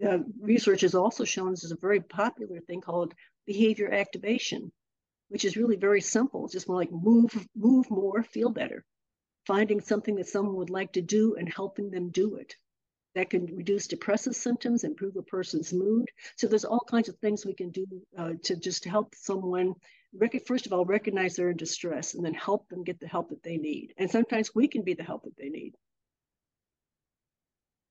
uh, 0.06 0.20
research 0.40 0.82
has 0.82 0.96
also 0.96 1.24
shown 1.24 1.52
this 1.52 1.64
is 1.64 1.72
a 1.72 1.78
very 1.78 2.02
popular 2.02 2.60
thing 2.62 2.82
called 2.82 3.14
behavior 3.54 3.92
activation, 3.92 4.72
which 5.30 5.44
is 5.44 5.58
really 5.58 5.76
very 5.88 6.02
simple. 6.02 6.46
It's 6.46 6.54
just 6.54 6.68
more 6.68 6.78
like 6.78 6.92
move, 6.92 7.32
move 7.56 7.90
more, 7.90 8.22
feel 8.22 8.52
better. 8.52 8.86
Finding 9.48 9.82
something 9.82 10.16
that 10.18 10.28
someone 10.28 10.58
would 10.58 10.70
like 10.70 10.92
to 10.94 11.02
do 11.02 11.36
and 11.36 11.52
helping 11.52 11.90
them 11.90 12.12
do 12.12 12.36
it. 12.36 12.54
That 13.16 13.32
can 13.32 13.48
reduce 13.62 13.88
depressive 13.88 14.36
symptoms, 14.36 14.84
improve 14.84 15.16
a 15.18 15.24
person's 15.24 15.74
mood. 15.74 16.06
So 16.38 16.46
there's 16.46 16.70
all 16.72 16.86
kinds 16.94 17.10
of 17.10 17.18
things 17.18 17.44
we 17.44 17.56
can 17.56 17.72
do 17.72 17.88
uh, 18.16 18.34
to 18.44 18.56
just 18.56 18.86
help 18.86 19.16
someone. 19.16 19.74
First 20.46 20.68
of 20.68 20.74
all, 20.74 20.86
recognize 20.86 21.34
they're 21.34 21.50
in 21.50 21.58
distress, 21.58 22.14
and 22.14 22.24
then 22.24 22.36
help 22.36 22.70
them 22.70 22.84
get 22.84 23.00
the 23.00 23.08
help 23.08 23.30
that 23.30 23.42
they 23.42 23.58
need. 23.58 23.94
And 23.98 24.12
sometimes 24.12 24.54
we 24.54 24.68
can 24.68 24.84
be 24.84 24.94
the 24.94 25.10
help 25.12 25.24
that 25.24 25.38
they 25.38 25.50
need. 25.50 25.74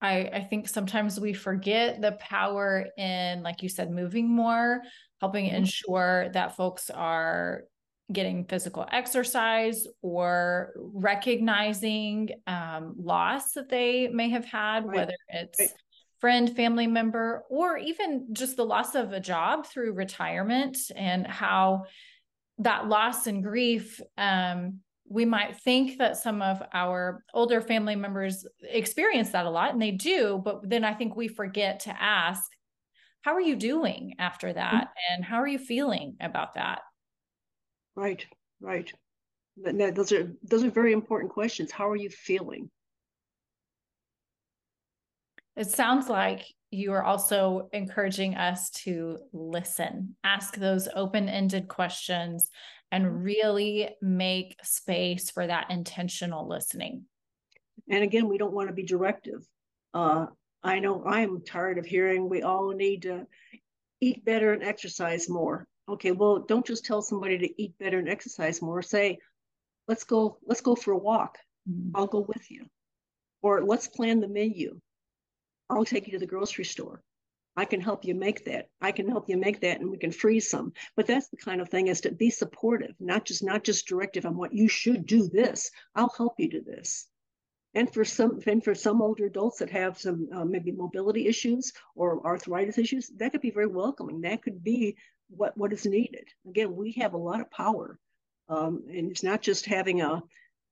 I, 0.01 0.31
I 0.33 0.41
think 0.49 0.69
sometimes 0.69 1.19
we 1.19 1.33
forget 1.33 2.01
the 2.01 2.13
power 2.13 2.87
in, 2.97 3.43
like 3.43 3.63
you 3.63 3.69
said, 3.69 3.91
moving 3.91 4.29
more, 4.29 4.83
helping 5.21 5.47
mm-hmm. 5.47 5.57
ensure 5.57 6.31
that 6.35 6.57
folks 6.57 6.91
are 6.91 7.65
getting 8.13 8.45
physical 8.45 8.87
exercise 8.91 9.87
or 10.01 10.73
recognizing 10.77 12.31
um, 12.47 12.95
loss 12.99 13.53
that 13.53 13.69
they 13.69 14.09
may 14.09 14.31
have 14.31 14.45
had, 14.45 14.87
right. 14.87 14.97
whether 14.97 15.17
it's 15.29 15.59
right. 15.59 15.71
friend, 16.21 16.55
family 16.55 16.87
member, 16.87 17.45
or 17.51 17.77
even 17.77 18.29
just 18.33 18.57
the 18.57 18.65
loss 18.65 18.95
of 18.95 19.13
a 19.13 19.21
job 19.21 19.67
through 19.67 19.93
retirement 19.93 20.79
and 20.97 21.27
how 21.27 21.85
that 22.59 22.89
loss 22.89 23.27
and 23.27 23.43
grief 23.43 24.01
um, 24.17 24.81
we 25.11 25.25
might 25.25 25.57
think 25.57 25.99
that 25.99 26.17
some 26.17 26.43
of 26.43 26.63
our 26.73 27.25
older 27.35 27.61
family 27.61 27.97
members 27.97 28.47
experience 28.63 29.31
that 29.31 29.47
a 29.47 29.51
lot 29.51 29.73
and 29.73 29.81
they 29.81 29.91
do 29.91 30.41
but 30.45 30.69
then 30.69 30.85
i 30.85 30.93
think 30.93 31.17
we 31.17 31.29
forget 31.29 31.81
to 31.81 32.03
ask 32.03 32.43
how 33.23 33.35
are 33.35 33.41
you 33.41 33.57
doing 33.57 34.15
after 34.19 34.53
that? 34.53 34.73
Mm-hmm. 34.73 35.15
and 35.15 35.25
how 35.25 35.37
are 35.37 35.47
you 35.47 35.59
feeling 35.59 36.17
about 36.21 36.55
that? 36.55 36.81
Right 37.95 38.25
right. 38.61 38.93
Those 39.57 40.13
are 40.13 40.33
those 40.43 40.65
are 40.65 40.71
very 40.71 40.93
important 40.93 41.33
questions. 41.33 41.73
How 41.73 41.91
are 41.91 41.97
you 41.97 42.11
feeling? 42.11 42.71
It 45.57 45.67
sounds 45.67 46.09
like 46.09 46.47
you 46.71 46.93
are 46.93 47.03
also 47.03 47.69
encouraging 47.73 48.37
us 48.37 48.71
to 48.71 49.19
listen. 49.33 50.15
Ask 50.23 50.57
those 50.57 50.89
open-ended 50.95 51.67
questions 51.67 52.49
and 52.91 53.23
really 53.23 53.91
make 54.01 54.57
space 54.63 55.31
for 55.31 55.47
that 55.47 55.71
intentional 55.71 56.49
listening. 56.49 57.05
And 57.91 58.03
again, 58.03 58.29
we 58.29 58.39
don't 58.39 58.53
want 58.53 58.69
to 58.69 58.75
be 58.75 58.83
directive. 58.83 59.47
Uh, 59.95 60.27
I 60.63 60.81
know 60.81 61.05
I 61.05 61.21
am 61.21 61.43
tired 61.45 61.79
of 61.79 61.87
hearing 61.87 62.29
we 62.29 62.43
all 62.43 62.71
need 62.71 63.03
to 63.03 63.27
eat 64.01 64.25
better 64.25 64.53
and 64.53 64.63
exercise 64.63 65.29
more. 65.29 65.67
Okay, 65.89 66.13
well, 66.13 66.41
don't 66.41 66.67
just 66.67 66.85
tell 66.85 67.01
somebody 67.01 67.39
to 67.39 67.63
eat 67.63 67.79
better 67.79 67.99
and 67.99 68.09
exercise 68.09 68.61
more. 68.61 68.83
Say, 68.83 69.19
let's 69.87 70.05
go, 70.05 70.39
let's 70.47 70.61
go 70.61 70.75
for 70.75 70.93
a 70.93 70.99
walk. 70.99 71.39
Mm-hmm. 71.69 71.91
I'll 71.95 72.07
go 72.07 72.21
with 72.21 72.51
you. 72.51 72.67
Or 73.43 73.65
let's 73.65 73.89
plan 73.89 74.21
the 74.21 74.29
menu. 74.29 74.81
I'll 75.71 75.85
take 75.85 76.07
you 76.07 76.13
to 76.15 76.19
the 76.19 76.27
grocery 76.27 76.65
store. 76.65 77.03
I 77.57 77.65
can 77.65 77.81
help 77.81 78.05
you 78.05 78.15
make 78.15 78.45
that. 78.45 78.69
I 78.81 78.93
can 78.93 79.09
help 79.09 79.29
you 79.29 79.37
make 79.37 79.61
that 79.63 79.81
and 79.81 79.91
we 79.91 79.99
can 79.99 80.13
freeze 80.13 80.49
some. 80.49 80.73
But 80.97 81.07
that's 81.07 81.29
the 81.29 81.37
kind 81.37 81.61
of 81.61 81.69
thing 81.69 81.89
is 81.89 82.03
to 82.03 82.13
be 82.13 82.31
supportive, 82.31 82.95
not 83.01 83.25
just 83.25 83.43
not 83.43 83.65
just 83.65 83.89
directive 83.89 84.27
on 84.27 84.37
what 84.37 84.53
you 84.53 84.69
should 84.69 85.07
do 85.07 85.29
this. 85.29 85.71
I'll 85.95 86.15
help 86.17 86.35
you 86.39 86.49
do 86.49 86.63
this. 86.63 87.09
And 87.75 87.93
for 87.93 88.05
some 88.05 88.41
and 88.47 88.63
for 88.63 88.75
some 88.75 89.03
older 89.03 89.27
adults 89.27 89.59
that 89.59 89.71
have 89.71 89.99
some 89.99 90.29
uh, 90.33 90.45
maybe 90.45 90.73
mobility 90.73 91.27
issues 91.27 91.73
or 91.95 92.25
arthritis 92.25 92.79
issues, 92.79 93.11
that 93.17 93.33
could 93.33 93.41
be 93.41 93.51
very 93.51 93.67
welcoming. 93.67 94.21
That 94.23 94.43
could 94.43 94.63
be 94.63 94.97
what 95.29 95.57
what 95.57 95.73
is 95.73 95.85
needed. 95.85 96.29
Again, 96.49 96.75
we 96.75 96.93
have 96.93 97.15
a 97.15 97.19
lot 97.19 97.41
of 97.41 97.51
power. 97.51 97.99
Um, 98.49 98.85
and 98.89 99.11
it's 99.11 99.23
not 99.23 99.43
just 99.43 99.67
having 99.67 100.01
a, 100.01 100.23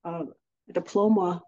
a 0.05 0.25
diploma 0.73 1.43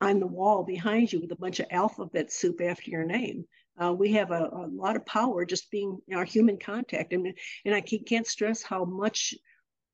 on 0.00 0.20
the 0.20 0.26
wall 0.26 0.62
behind 0.62 1.12
you 1.12 1.20
with 1.20 1.32
a 1.32 1.36
bunch 1.36 1.60
of 1.60 1.66
alphabet 1.70 2.30
soup 2.30 2.60
after 2.60 2.90
your 2.90 3.04
name. 3.04 3.46
Uh, 3.80 3.92
we 3.92 4.12
have 4.12 4.30
a, 4.30 4.44
a, 4.52 4.68
lot 4.70 4.96
of 4.96 5.04
power 5.04 5.44
just 5.44 5.70
being 5.70 5.98
our 6.14 6.24
human 6.24 6.58
contact. 6.58 7.12
And, 7.12 7.34
and 7.64 7.74
I 7.74 7.80
can't 7.80 8.26
stress 8.26 8.62
how 8.62 8.84
much 8.84 9.34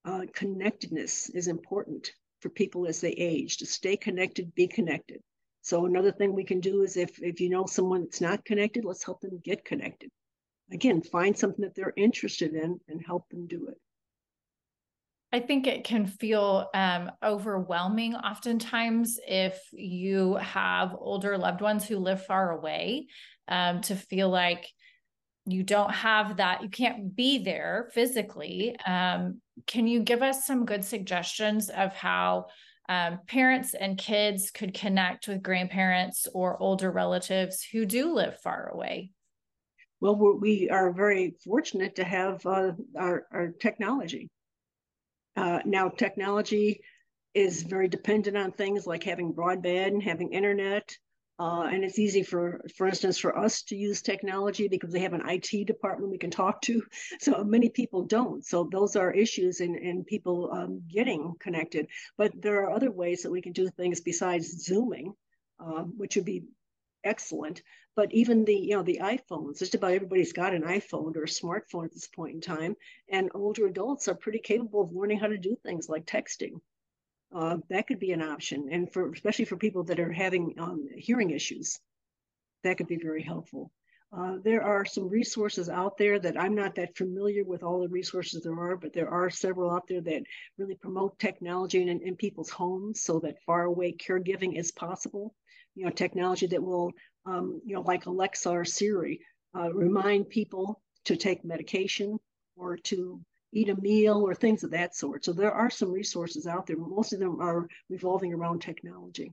uh, 0.04 0.22
connectedness 0.34 1.30
is 1.30 1.48
important 1.48 2.12
for 2.40 2.50
people 2.50 2.86
as 2.86 3.00
they 3.00 3.10
age 3.10 3.58
to 3.58 3.66
stay 3.66 3.96
connected, 3.96 4.54
be 4.54 4.66
connected. 4.66 5.20
So 5.62 5.86
another 5.86 6.12
thing 6.12 6.34
we 6.34 6.44
can 6.44 6.60
do 6.60 6.82
is 6.82 6.96
if 6.96 7.22
if 7.22 7.40
you 7.40 7.50
know 7.50 7.66
someone 7.66 8.02
that's 8.02 8.20
not 8.20 8.44
connected, 8.44 8.84
let's 8.84 9.04
help 9.04 9.20
them 9.20 9.40
get 9.44 9.64
connected. 9.64 10.10
Again, 10.72 11.02
find 11.02 11.36
something 11.36 11.62
that 11.62 11.74
they're 11.74 11.92
interested 11.96 12.54
in 12.54 12.80
and 12.88 13.04
help 13.04 13.28
them 13.28 13.46
do 13.46 13.68
it. 13.68 13.78
I 15.32 15.40
think 15.40 15.66
it 15.66 15.84
can 15.84 16.06
feel 16.06 16.68
um, 16.74 17.10
overwhelming 17.22 18.16
oftentimes 18.16 19.20
if 19.26 19.60
you 19.72 20.34
have 20.36 20.96
older 20.98 21.38
loved 21.38 21.60
ones 21.60 21.86
who 21.86 21.98
live 21.98 22.24
far 22.24 22.50
away 22.50 23.06
um, 23.50 23.80
to 23.82 23.94
feel 23.94 24.30
like 24.30 24.66
you 25.46 25.62
don't 25.62 25.92
have 25.92 26.36
that, 26.36 26.62
you 26.62 26.68
can't 26.68 27.14
be 27.14 27.38
there 27.38 27.90
physically. 27.92 28.76
Um, 28.86 29.40
can 29.66 29.86
you 29.86 30.00
give 30.00 30.22
us 30.22 30.46
some 30.46 30.64
good 30.64 30.84
suggestions 30.84 31.68
of 31.70 31.94
how 31.94 32.46
um, 32.88 33.20
parents 33.26 33.74
and 33.74 33.98
kids 33.98 34.50
could 34.50 34.74
connect 34.74 35.28
with 35.28 35.42
grandparents 35.42 36.26
or 36.32 36.60
older 36.60 36.90
relatives 36.90 37.62
who 37.62 37.86
do 37.86 38.12
live 38.12 38.38
far 38.40 38.70
away? 38.72 39.12
Well, 40.00 40.16
we 40.16 40.70
are 40.70 40.92
very 40.92 41.34
fortunate 41.44 41.96
to 41.96 42.04
have 42.04 42.44
uh, 42.46 42.72
our, 42.96 43.26
our 43.32 43.48
technology. 43.60 44.28
Uh, 45.36 45.60
now, 45.64 45.88
technology 45.88 46.80
is 47.34 47.62
very 47.62 47.86
dependent 47.86 48.36
on 48.36 48.50
things 48.50 48.86
like 48.86 49.04
having 49.04 49.34
broadband 49.34 49.88
and 49.88 50.02
having 50.02 50.32
internet. 50.32 50.90
Uh, 51.40 51.62
and 51.72 51.84
it's 51.84 51.98
easy 51.98 52.22
for, 52.22 52.60
for 52.76 52.86
instance, 52.86 53.16
for 53.16 53.36
us 53.38 53.62
to 53.62 53.74
use 53.74 54.02
technology 54.02 54.68
because 54.68 54.92
they 54.92 54.98
have 54.98 55.14
an 55.14 55.26
IT 55.26 55.66
department 55.66 56.12
we 56.12 56.18
can 56.18 56.30
talk 56.30 56.60
to. 56.60 56.82
So 57.18 57.42
many 57.44 57.70
people 57.70 58.02
don't. 58.02 58.44
So 58.44 58.68
those 58.70 58.94
are 58.94 59.10
issues 59.10 59.60
in, 59.60 59.74
in 59.74 60.04
people 60.04 60.50
um, 60.52 60.82
getting 60.86 61.34
connected. 61.40 61.86
But 62.18 62.32
there 62.40 62.62
are 62.62 62.70
other 62.70 62.90
ways 62.90 63.22
that 63.22 63.30
we 63.30 63.40
can 63.40 63.52
do 63.52 63.70
things 63.70 64.00
besides 64.00 64.64
Zooming, 64.64 65.14
um, 65.58 65.94
which 65.96 66.16
would 66.16 66.26
be 66.26 66.44
excellent. 67.04 67.62
But 67.96 68.12
even 68.12 68.44
the, 68.44 68.54
you 68.54 68.76
know, 68.76 68.82
the 68.82 69.00
iPhones, 69.02 69.60
just 69.60 69.74
about 69.74 69.92
everybody's 69.92 70.34
got 70.34 70.54
an 70.54 70.62
iPhone 70.62 71.16
or 71.16 71.24
a 71.24 71.26
smartphone 71.26 71.86
at 71.86 71.94
this 71.94 72.08
point 72.08 72.34
in 72.34 72.40
time. 72.42 72.76
And 73.08 73.30
older 73.34 73.66
adults 73.66 74.08
are 74.08 74.14
pretty 74.14 74.40
capable 74.40 74.82
of 74.82 74.92
learning 74.92 75.20
how 75.20 75.28
to 75.28 75.38
do 75.38 75.56
things 75.62 75.88
like 75.88 76.04
texting. 76.04 76.60
Uh, 77.34 77.58
that 77.68 77.86
could 77.86 78.00
be 78.00 78.12
an 78.12 78.22
option. 78.22 78.68
And 78.70 78.92
for 78.92 79.10
especially 79.12 79.44
for 79.44 79.56
people 79.56 79.84
that 79.84 80.00
are 80.00 80.12
having 80.12 80.54
um, 80.58 80.88
hearing 80.96 81.30
issues, 81.30 81.78
that 82.64 82.76
could 82.76 82.88
be 82.88 82.98
very 82.98 83.22
helpful. 83.22 83.70
Uh, 84.12 84.38
there 84.42 84.64
are 84.64 84.84
some 84.84 85.08
resources 85.08 85.68
out 85.68 85.96
there 85.96 86.18
that 86.18 86.38
I'm 86.38 86.56
not 86.56 86.74
that 86.74 86.96
familiar 86.96 87.44
with 87.44 87.62
all 87.62 87.80
the 87.80 87.88
resources 87.88 88.42
there 88.42 88.58
are, 88.58 88.76
but 88.76 88.92
there 88.92 89.08
are 89.08 89.30
several 89.30 89.70
out 89.70 89.86
there 89.88 90.00
that 90.00 90.24
really 90.58 90.74
promote 90.74 91.16
technology 91.20 91.80
in, 91.80 91.88
in 91.88 92.16
people's 92.16 92.50
homes 92.50 93.02
so 93.02 93.20
that 93.20 93.40
far 93.46 93.64
away 93.64 93.92
caregiving 93.92 94.58
is 94.58 94.72
possible 94.72 95.32
you 95.74 95.84
know, 95.84 95.90
technology 95.90 96.46
that 96.46 96.62
will, 96.62 96.92
um, 97.26 97.60
you 97.64 97.74
know, 97.74 97.82
like 97.82 98.06
Alexa 98.06 98.50
or 98.50 98.64
Siri, 98.64 99.20
uh, 99.56 99.72
remind 99.72 100.28
people 100.28 100.80
to 101.04 101.16
take 101.16 101.44
medication 101.44 102.18
or 102.56 102.76
to 102.76 103.20
eat 103.52 103.68
a 103.68 103.80
meal 103.80 104.22
or 104.26 104.34
things 104.34 104.62
of 104.62 104.70
that 104.70 104.94
sort. 104.94 105.24
So 105.24 105.32
there 105.32 105.52
are 105.52 105.70
some 105.70 105.90
resources 105.90 106.46
out 106.46 106.66
there. 106.66 106.76
but 106.76 106.88
Most 106.88 107.12
of 107.12 107.20
them 107.20 107.40
are 107.40 107.68
revolving 107.88 108.32
around 108.32 108.60
technology. 108.60 109.32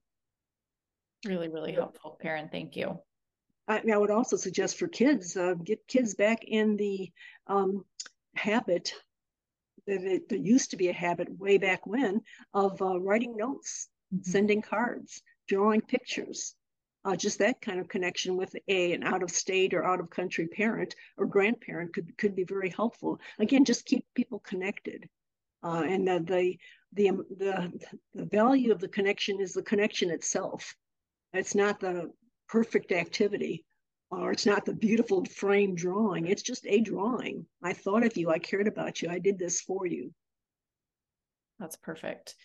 Really, 1.25 1.49
really 1.49 1.73
helpful, 1.73 2.17
Karen. 2.21 2.49
Thank 2.51 2.75
you. 2.75 2.99
I, 3.67 3.81
I 3.91 3.97
would 3.97 4.11
also 4.11 4.37
suggest 4.37 4.77
for 4.77 4.87
kids, 4.87 5.35
uh, 5.35 5.55
get 5.55 5.87
kids 5.87 6.15
back 6.15 6.43
in 6.43 6.77
the 6.77 7.11
um, 7.47 7.83
habit 8.35 8.93
that 9.87 10.03
it, 10.03 10.29
there 10.29 10.37
used 10.37 10.71
to 10.71 10.77
be 10.77 10.89
a 10.89 10.93
habit 10.93 11.27
way 11.39 11.57
back 11.57 11.85
when 11.87 12.21
of 12.53 12.81
uh, 12.81 12.99
writing 12.99 13.35
notes, 13.35 13.87
mm-hmm. 14.13 14.29
sending 14.29 14.61
cards, 14.61 15.21
drawing 15.47 15.81
pictures. 15.81 16.55
Uh, 17.07 17.15
just 17.15 17.39
that 17.39 17.61
kind 17.61 17.79
of 17.79 17.87
connection 17.87 18.35
with 18.35 18.53
a 18.67 18.91
an 18.91 19.01
out 19.01 19.23
of 19.23 19.31
state 19.31 19.73
or 19.73 19.85
out 19.85 20.01
of 20.01 20.09
country 20.09 20.45
parent 20.45 20.93
or 21.15 21.25
grandparent 21.25 21.93
could 21.93 22.17
could 22.17 22.35
be 22.35 22.43
very 22.43 22.69
helpful. 22.69 23.17
Again, 23.39 23.63
just 23.63 23.85
keep 23.85 24.05
people 24.13 24.39
connected, 24.39 25.07
uh, 25.63 25.85
and 25.87 26.05
the, 26.05 26.19
the 26.19 26.59
the 26.91 27.11
the 27.37 27.87
the 28.13 28.25
value 28.25 28.73
of 28.73 28.81
the 28.81 28.89
connection 28.89 29.39
is 29.39 29.53
the 29.53 29.61
connection 29.61 30.09
itself. 30.11 30.75
It's 31.31 31.55
not 31.55 31.79
the 31.79 32.11
perfect 32.49 32.91
activity, 32.91 33.63
or 34.11 34.33
it's 34.33 34.45
not 34.45 34.65
the 34.65 34.73
beautiful 34.73 35.23
frame 35.23 35.75
drawing. 35.75 36.27
It's 36.27 36.43
just 36.43 36.65
a 36.67 36.81
drawing. 36.81 37.45
I 37.63 37.71
thought 37.71 38.05
of 38.05 38.17
you. 38.17 38.31
I 38.31 38.39
cared 38.39 38.67
about 38.67 39.01
you. 39.01 39.07
I 39.09 39.19
did 39.19 39.39
this 39.39 39.61
for 39.61 39.85
you. 39.85 40.13
That's 41.57 41.77
perfect. 41.77 42.35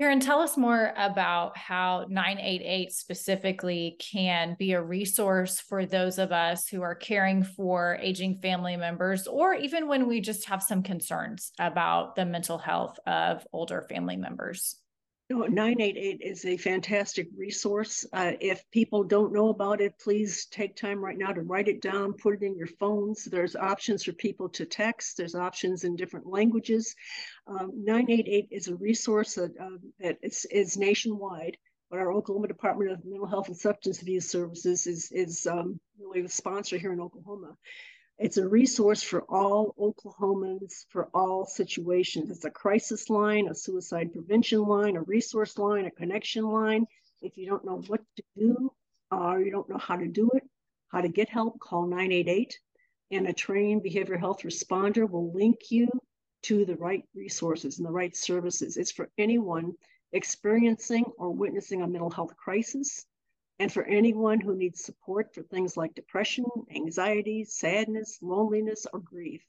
Karen, 0.00 0.20
tell 0.20 0.38
us 0.38 0.56
more 0.56 0.92
about 0.96 1.58
how 1.58 2.06
988 2.08 2.92
specifically 2.92 3.96
can 3.98 4.54
be 4.56 4.70
a 4.72 4.80
resource 4.80 5.58
for 5.58 5.86
those 5.86 6.18
of 6.18 6.30
us 6.30 6.68
who 6.68 6.82
are 6.82 6.94
caring 6.94 7.42
for 7.42 7.98
aging 8.00 8.38
family 8.40 8.76
members, 8.76 9.26
or 9.26 9.54
even 9.54 9.88
when 9.88 10.06
we 10.06 10.20
just 10.20 10.48
have 10.48 10.62
some 10.62 10.84
concerns 10.84 11.50
about 11.58 12.14
the 12.14 12.24
mental 12.24 12.58
health 12.58 12.96
of 13.08 13.44
older 13.52 13.82
family 13.88 14.16
members. 14.16 14.76
No, 15.30 15.40
988 15.40 16.22
is 16.22 16.46
a 16.46 16.56
fantastic 16.56 17.28
resource. 17.36 18.06
Uh, 18.14 18.32
if 18.40 18.64
people 18.70 19.04
don't 19.04 19.30
know 19.30 19.50
about 19.50 19.82
it, 19.82 19.98
please 19.98 20.46
take 20.46 20.74
time 20.74 21.04
right 21.04 21.18
now 21.18 21.32
to 21.32 21.42
write 21.42 21.68
it 21.68 21.82
down, 21.82 22.14
put 22.14 22.36
it 22.36 22.42
in 22.42 22.56
your 22.56 22.66
phones. 22.66 23.24
There's 23.24 23.54
options 23.54 24.04
for 24.04 24.12
people 24.12 24.48
to 24.48 24.64
text, 24.64 25.18
there's 25.18 25.34
options 25.34 25.84
in 25.84 25.96
different 25.96 26.26
languages. 26.26 26.94
Um, 27.46 27.72
988 27.74 28.48
is 28.50 28.68
a 28.68 28.76
resource 28.76 29.34
that, 29.34 29.52
uh, 29.60 29.76
that 30.00 30.16
is, 30.22 30.46
is 30.50 30.78
nationwide, 30.78 31.58
but 31.90 31.98
our 31.98 32.10
Oklahoma 32.10 32.48
Department 32.48 32.92
of 32.92 33.04
Mental 33.04 33.26
Health 33.26 33.48
and 33.48 33.56
Substance 33.56 34.00
Abuse 34.00 34.30
Services 34.30 34.86
is, 34.86 35.12
is 35.12 35.46
um, 35.46 35.78
really 36.00 36.22
the 36.22 36.30
sponsor 36.30 36.78
here 36.78 36.94
in 36.94 37.00
Oklahoma. 37.00 37.54
It's 38.18 38.36
a 38.36 38.48
resource 38.48 39.02
for 39.02 39.22
all 39.28 39.74
Oklahomans 39.78 40.86
for 40.88 41.08
all 41.14 41.46
situations. 41.46 42.30
It's 42.30 42.44
a 42.44 42.50
crisis 42.50 43.08
line, 43.08 43.46
a 43.48 43.54
suicide 43.54 44.12
prevention 44.12 44.62
line, 44.62 44.96
a 44.96 45.02
resource 45.02 45.56
line, 45.56 45.84
a 45.84 45.90
connection 45.92 46.44
line. 46.44 46.84
If 47.22 47.36
you 47.36 47.46
don't 47.46 47.64
know 47.64 47.80
what 47.86 48.00
to 48.16 48.22
do 48.36 48.72
or 49.12 49.40
you 49.40 49.52
don't 49.52 49.68
know 49.68 49.78
how 49.78 49.96
to 49.96 50.08
do 50.08 50.30
it, 50.34 50.42
how 50.88 51.00
to 51.00 51.08
get 51.08 51.28
help, 51.28 51.60
call 51.60 51.86
988 51.86 52.58
and 53.10 53.28
a 53.28 53.32
trained 53.32 53.82
behavioral 53.84 54.18
health 54.18 54.42
responder 54.42 55.08
will 55.08 55.32
link 55.32 55.70
you 55.70 55.88
to 56.42 56.64
the 56.64 56.76
right 56.76 57.04
resources 57.14 57.78
and 57.78 57.86
the 57.86 57.92
right 57.92 58.16
services. 58.16 58.76
It's 58.76 58.92
for 58.92 59.08
anyone 59.16 59.74
experiencing 60.12 61.04
or 61.18 61.30
witnessing 61.30 61.82
a 61.82 61.86
mental 61.86 62.10
health 62.10 62.36
crisis, 62.36 63.06
and 63.58 63.72
for 63.72 63.84
anyone 63.84 64.40
who 64.40 64.54
needs 64.54 64.84
support 64.84 65.34
for 65.34 65.42
things 65.42 65.76
like 65.76 65.94
depression, 65.94 66.44
anxiety, 66.74 67.44
sadness, 67.44 68.18
loneliness, 68.22 68.86
or 68.92 69.00
grief. 69.00 69.42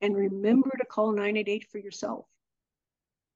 And 0.00 0.16
remember 0.16 0.70
to 0.78 0.84
call 0.84 1.12
988 1.12 1.68
for 1.70 1.78
yourself. 1.78 2.26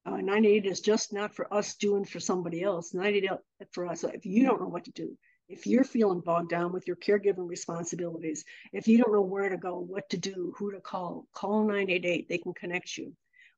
Uh, 0.07 0.17
988 0.17 0.67
is 0.67 0.81
just 0.81 1.13
not 1.13 1.35
for 1.35 1.53
us 1.53 1.75
doing 1.75 2.05
for 2.05 2.21
somebody 2.21 2.63
else. 2.63 2.95
988 2.95 3.39
for 3.73 3.87
us. 3.87 4.05
If 4.05 4.25
you 4.27 4.45
don't 4.45 4.61
know 4.61 4.69
what 4.69 4.85
to 4.85 4.93
do, 4.93 5.17
if 5.49 5.67
you're 5.67 5.85
feeling 5.85 6.21
bogged 6.21 6.51
down 6.51 6.73
with 6.73 6.87
your 6.87 6.97
caregiving 6.97 7.49
responsibilities, 7.49 8.45
if 8.73 8.89
you 8.89 8.99
don't 8.99 9.13
know 9.13 9.21
where 9.21 9.49
to 9.49 9.57
go, 9.57 9.79
what 9.79 10.09
to 10.11 10.17
do, 10.17 10.55
who 10.57 10.73
to 10.73 10.81
call, 10.81 11.27
call 11.33 11.61
988. 11.63 12.29
They 12.29 12.39
can 12.39 12.55
connect 12.55 12.97
you. 12.97 13.13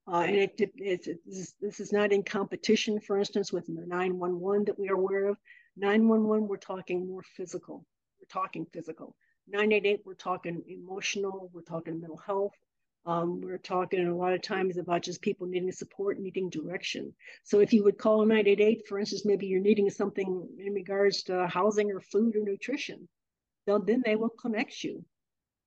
Uh, 0.09 0.21
and 0.21 0.37
it, 0.37 0.61
it, 0.77 1.07
it, 1.07 1.19
this 1.61 1.81
is 1.81 1.93
not 1.93 2.13
in 2.13 2.23
competition, 2.23 3.01
for 3.01 3.19
instance, 3.19 3.53
with 3.53 3.67
the 3.67 3.85
911 3.87 4.65
that 4.67 4.79
we 4.79 4.89
are 4.89 4.95
aware 4.95 5.27
of. 5.27 5.37
911, 5.77 6.49
we're 6.49 6.57
talking 6.57 7.07
more 7.07 7.23
physical. 7.23 7.85
We're 8.19 8.41
talking 8.41 8.67
physical. 8.73 9.15
988, 9.49 10.01
we're 10.05 10.15
talking 10.15 10.63
emotional. 10.67 11.51
We're 11.53 11.63
talking 11.63 12.01
mental 12.01 12.17
health. 12.17 12.55
Um, 13.05 13.41
we're 13.41 13.59
talking 13.59 14.07
a 14.07 14.17
lot 14.17 14.33
of 14.33 14.43
times 14.43 14.79
about 14.79 15.03
just 15.03 15.23
people 15.23 15.47
needing 15.47 15.71
support, 15.71 16.19
needing 16.19 16.51
direction. 16.51 17.15
So 17.45 17.61
if 17.61 17.73
you 17.73 17.85
would 17.85 17.99
call 17.99 18.25
988, 18.25 18.89
for 18.89 18.99
instance, 18.99 19.25
maybe 19.25 19.47
you're 19.47 19.61
needing 19.61 19.91
something 19.91 20.49
in 20.59 20.73
regards 20.73 21.23
to 21.25 21.47
housing 21.47 21.93
or 21.93 22.01
food 22.01 22.35
or 22.35 22.43
nutrition, 22.43 23.07
then 23.67 24.03
they 24.05 24.17
will 24.17 24.31
connect 24.31 24.83
you. 24.83 25.05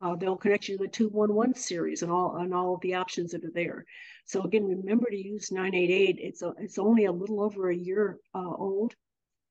Uh, 0.02 0.16
they'll 0.16 0.38
connect 0.38 0.68
you 0.68 0.78
to 0.78 0.84
the 0.84 0.90
211 0.90 1.56
series 1.56 2.04
and 2.04 2.12
all 2.12 2.38
and 2.38 2.54
all 2.54 2.76
of 2.76 2.82
the 2.82 2.96
options 2.96 3.32
that 3.32 3.44
are 3.44 3.52
there. 3.54 3.86
So 4.26 4.42
again, 4.44 4.66
remember 4.66 5.10
to 5.10 5.18
use 5.18 5.52
988. 5.52 6.18
It's 6.20 6.42
a, 6.42 6.54
it's 6.58 6.80
only 6.80 7.06
a 7.06 7.12
little 7.12 7.42
over 7.42 7.70
a 7.70 7.76
year 7.76 8.18
uh, 8.34 8.54
old 8.58 8.96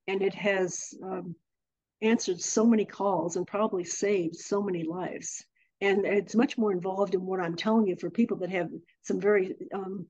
and 0.09 0.23
it 0.23 0.35
has 0.35 0.95
um, 1.05 1.37
answered 2.03 2.41
so 2.41 2.67
many 2.67 2.85
calls 2.85 3.37
and 3.37 3.47
probably 3.47 3.85
saved 3.85 4.35
so 4.35 4.61
many 4.61 4.83
lives. 4.83 5.45
And 5.81 6.05
it's 6.05 6.35
much 6.35 6.59
more 6.59 6.73
involved 6.73 7.15
in 7.15 7.25
what 7.25 7.41
I'm 7.41 7.55
telling 7.55 7.87
you 7.87 7.95
for 7.95 8.11
people 8.11 8.39
that 8.39 8.51
have 8.51 8.71
some 9.03 9.21
very 9.21 9.55
um, 9.73 10.07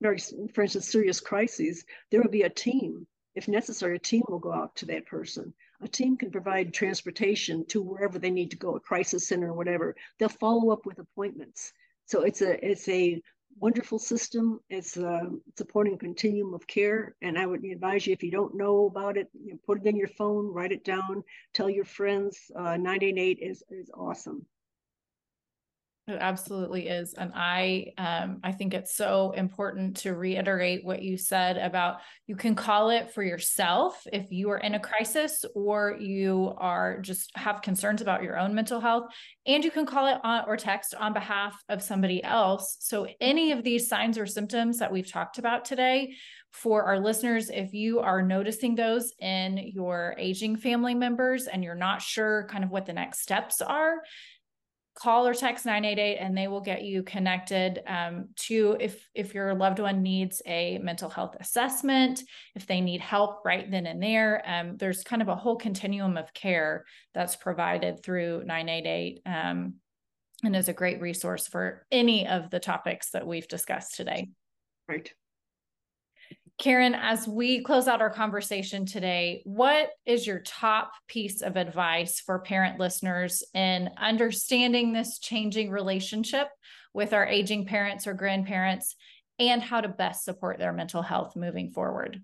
very, 0.00 0.18
for 0.52 0.62
instance, 0.62 0.90
serious 0.90 1.20
crises, 1.20 1.84
there 2.10 2.20
will 2.20 2.30
be 2.30 2.42
a 2.42 2.50
team. 2.50 3.06
If 3.34 3.48
necessary, 3.48 3.96
a 3.96 3.98
team 4.00 4.22
will 4.28 4.38
go 4.38 4.52
out 4.52 4.74
to 4.76 4.86
that 4.86 5.06
person. 5.06 5.52
A 5.82 5.88
team 5.88 6.16
can 6.16 6.30
provide 6.30 6.72
transportation 6.72 7.66
to 7.66 7.82
wherever 7.82 8.18
they 8.18 8.30
need 8.30 8.50
to 8.50 8.56
go, 8.56 8.76
a 8.76 8.80
crisis 8.80 9.28
center 9.28 9.48
or 9.48 9.54
whatever. 9.54 9.94
They'll 10.18 10.28
follow 10.28 10.70
up 10.70 10.86
with 10.86 10.98
appointments. 10.98 11.72
So 12.06 12.22
it's 12.22 12.40
a 12.40 12.64
it's 12.66 12.88
a 12.88 13.20
wonderful 13.58 13.98
system. 13.98 14.60
It's 14.68 14.96
uh, 14.96 15.26
supporting 15.56 15.98
continuum 15.98 16.54
of 16.54 16.66
care. 16.66 17.16
And 17.22 17.38
I 17.38 17.46
would 17.46 17.64
advise 17.64 18.06
you, 18.06 18.12
if 18.12 18.22
you 18.22 18.30
don't 18.30 18.56
know 18.56 18.86
about 18.86 19.16
it, 19.16 19.28
you 19.32 19.52
know, 19.52 19.58
put 19.66 19.80
it 19.80 19.86
in 19.86 19.96
your 19.96 20.08
phone, 20.08 20.52
write 20.52 20.72
it 20.72 20.84
down, 20.84 21.24
tell 21.54 21.70
your 21.70 21.84
friends. 21.84 22.50
Uh, 22.54 22.76
988 22.76 23.38
is, 23.40 23.62
is 23.70 23.90
awesome. 23.94 24.46
It 26.08 26.18
absolutely 26.20 26.86
is. 26.86 27.14
And 27.14 27.32
I 27.34 27.92
um, 27.98 28.38
I 28.44 28.52
think 28.52 28.74
it's 28.74 28.94
so 28.94 29.32
important 29.32 29.96
to 29.98 30.14
reiterate 30.14 30.84
what 30.84 31.02
you 31.02 31.16
said 31.16 31.56
about 31.56 31.96
you 32.28 32.36
can 32.36 32.54
call 32.54 32.90
it 32.90 33.10
for 33.10 33.24
yourself 33.24 34.06
if 34.12 34.30
you 34.30 34.50
are 34.50 34.58
in 34.58 34.74
a 34.74 34.80
crisis 34.80 35.44
or 35.56 35.96
you 35.98 36.54
are 36.58 37.00
just 37.00 37.36
have 37.36 37.60
concerns 37.60 38.02
about 38.02 38.22
your 38.22 38.38
own 38.38 38.54
mental 38.54 38.80
health. 38.80 39.06
And 39.46 39.64
you 39.64 39.70
can 39.72 39.84
call 39.84 40.06
it 40.06 40.20
on 40.22 40.44
or 40.46 40.56
text 40.56 40.94
on 40.94 41.12
behalf 41.12 41.60
of 41.68 41.82
somebody 41.82 42.22
else. 42.22 42.76
So 42.78 43.08
any 43.20 43.50
of 43.50 43.64
these 43.64 43.88
signs 43.88 44.16
or 44.16 44.26
symptoms 44.26 44.78
that 44.78 44.92
we've 44.92 45.10
talked 45.10 45.38
about 45.38 45.64
today, 45.64 46.14
for 46.52 46.84
our 46.84 46.98
listeners, 46.98 47.50
if 47.50 47.74
you 47.74 48.00
are 48.00 48.22
noticing 48.22 48.74
those 48.74 49.12
in 49.20 49.58
your 49.58 50.14
aging 50.16 50.56
family 50.56 50.94
members 50.94 51.48
and 51.48 51.62
you're 51.62 51.74
not 51.74 52.00
sure 52.00 52.46
kind 52.50 52.64
of 52.64 52.70
what 52.70 52.86
the 52.86 52.94
next 52.94 53.20
steps 53.20 53.60
are, 53.60 53.96
call 54.96 55.26
or 55.26 55.34
text 55.34 55.66
988 55.66 56.16
and 56.16 56.36
they 56.36 56.48
will 56.48 56.60
get 56.60 56.82
you 56.82 57.02
connected 57.02 57.82
um, 57.86 58.28
to 58.34 58.76
if 58.80 59.08
if 59.14 59.34
your 59.34 59.54
loved 59.54 59.78
one 59.78 60.02
needs 60.02 60.42
a 60.46 60.78
mental 60.78 61.10
health 61.10 61.36
assessment 61.38 62.22
if 62.54 62.66
they 62.66 62.80
need 62.80 63.00
help 63.00 63.44
right 63.44 63.70
then 63.70 63.86
and 63.86 64.02
there 64.02 64.42
um, 64.46 64.76
there's 64.78 65.04
kind 65.04 65.22
of 65.22 65.28
a 65.28 65.36
whole 65.36 65.56
continuum 65.56 66.16
of 66.16 66.32
care 66.32 66.84
that's 67.14 67.36
provided 67.36 68.02
through 68.02 68.42
988 68.44 69.20
um, 69.26 69.74
and 70.42 70.56
is 70.56 70.68
a 70.68 70.72
great 70.72 71.00
resource 71.00 71.46
for 71.46 71.86
any 71.92 72.26
of 72.26 72.50
the 72.50 72.60
topics 72.60 73.10
that 73.10 73.26
we've 73.26 73.48
discussed 73.48 73.94
today. 73.94 74.28
Right 74.88 75.10
Karen, 76.58 76.94
as 76.94 77.28
we 77.28 77.62
close 77.62 77.86
out 77.86 78.00
our 78.00 78.08
conversation 78.08 78.86
today, 78.86 79.42
what 79.44 79.90
is 80.06 80.26
your 80.26 80.38
top 80.38 80.92
piece 81.06 81.42
of 81.42 81.56
advice 81.56 82.18
for 82.20 82.38
parent 82.38 82.80
listeners 82.80 83.42
in 83.52 83.90
understanding 83.98 84.92
this 84.92 85.18
changing 85.18 85.70
relationship 85.70 86.48
with 86.94 87.12
our 87.12 87.26
aging 87.26 87.66
parents 87.66 88.06
or 88.06 88.14
grandparents 88.14 88.96
and 89.38 89.60
how 89.60 89.82
to 89.82 89.88
best 89.88 90.24
support 90.24 90.58
their 90.58 90.72
mental 90.72 91.02
health 91.02 91.36
moving 91.36 91.70
forward? 91.72 92.22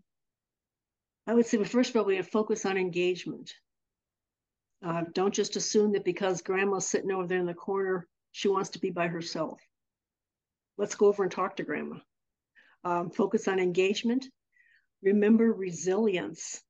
I 1.26 1.34
would 1.34 1.44
say, 1.44 1.58
well, 1.58 1.66
first 1.66 1.90
of 1.90 1.96
all, 1.96 2.04
we 2.04 2.16
have 2.16 2.24
to 2.24 2.30
focus 2.30 2.64
on 2.64 2.78
engagement. 2.78 3.52
Uh, 4.82 5.02
don't 5.12 5.34
just 5.34 5.56
assume 5.56 5.92
that 5.92 6.06
because 6.06 6.40
grandma's 6.40 6.88
sitting 6.88 7.12
over 7.12 7.26
there 7.26 7.38
in 7.38 7.46
the 7.46 7.52
corner, 7.52 8.08
she 8.32 8.48
wants 8.48 8.70
to 8.70 8.78
be 8.78 8.90
by 8.90 9.08
herself. 9.08 9.60
Let's 10.78 10.94
go 10.94 11.08
over 11.08 11.22
and 11.22 11.30
talk 11.30 11.56
to 11.56 11.64
grandma 11.64 11.98
um, 12.84 13.10
focus 13.10 13.48
on 13.48 13.58
engagement. 13.58 14.26
Remember 15.02 15.52
resilience. 15.52 16.62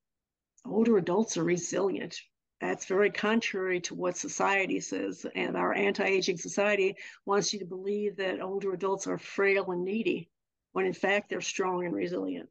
Older 0.64 0.96
adults 0.96 1.36
are 1.36 1.44
resilient. 1.44 2.16
That's 2.60 2.86
very 2.86 3.10
contrary 3.10 3.80
to 3.82 3.94
what 3.94 4.16
society 4.16 4.78
says. 4.78 5.26
And 5.34 5.56
our 5.56 5.74
anti 5.74 6.04
aging 6.04 6.38
society 6.38 6.96
wants 7.26 7.52
you 7.52 7.58
to 7.58 7.64
believe 7.64 8.16
that 8.16 8.40
older 8.40 8.72
adults 8.72 9.06
are 9.08 9.18
frail 9.18 9.72
and 9.72 9.84
needy, 9.84 10.30
when 10.72 10.86
in 10.86 10.92
fact 10.92 11.28
they're 11.28 11.40
strong 11.40 11.84
and 11.84 11.94
resilient. 11.94 12.48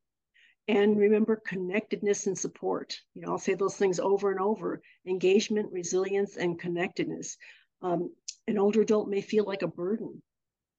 And 0.68 0.98
remember 0.98 1.42
connectedness 1.48 2.28
and 2.28 2.38
support. 2.38 3.00
You 3.16 3.22
know, 3.22 3.32
I'll 3.32 3.40
say 3.40 3.54
those 3.54 3.78
things 3.78 4.00
over 4.00 4.32
and 4.32 4.40
over 4.40 4.82
engagement, 5.06 5.72
resilience, 5.72 6.38
and 6.38 6.60
connectedness. 6.60 7.38
Um, 7.82 8.14
an 8.48 8.58
older 8.58 8.82
adult 8.82 9.08
may 9.08 9.22
feel 9.22 9.46
like 9.46 9.62
a 9.62 9.68
burden. 9.68 10.22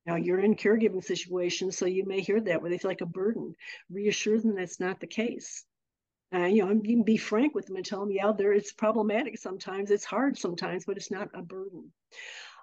Now 0.07 0.17
you're 0.17 0.41
in 0.41 0.57
caregiving 0.57 1.05
situations, 1.05 1.79
so 1.79 1.87
you 1.87 2.05
may 2.05 2.21
hear 2.21 2.41
that 2.41 2.61
where 2.61 2.71
they 2.71 2.79
feel 2.79 2.91
like 2.91 3.03
a 3.03 3.07
burden. 3.07 3.55
Reassure 3.91 4.41
them 4.41 4.57
that's 4.57 4.81
not 4.81 5.01
the 5.01 5.07
case. 5.07 5.65
Uh, 6.35 6.47
you 6.47 6.65
know, 6.65 6.81
can 6.81 7.03
be 7.03 7.19
frank 7.19 7.55
with 7.55 7.67
them 7.67 7.77
and 7.77 7.85
tell 7.85 8.01
them, 8.01 8.11
yeah, 8.11 8.33
there 8.33 8.53
it's 8.53 8.73
problematic 8.73 9.39
sometimes, 9.39 9.91
it's 9.91 10.05
hard 10.05 10.39
sometimes, 10.39 10.85
but 10.87 10.97
it's 10.97 11.11
not 11.11 11.29
a 11.35 11.43
burden. 11.43 11.93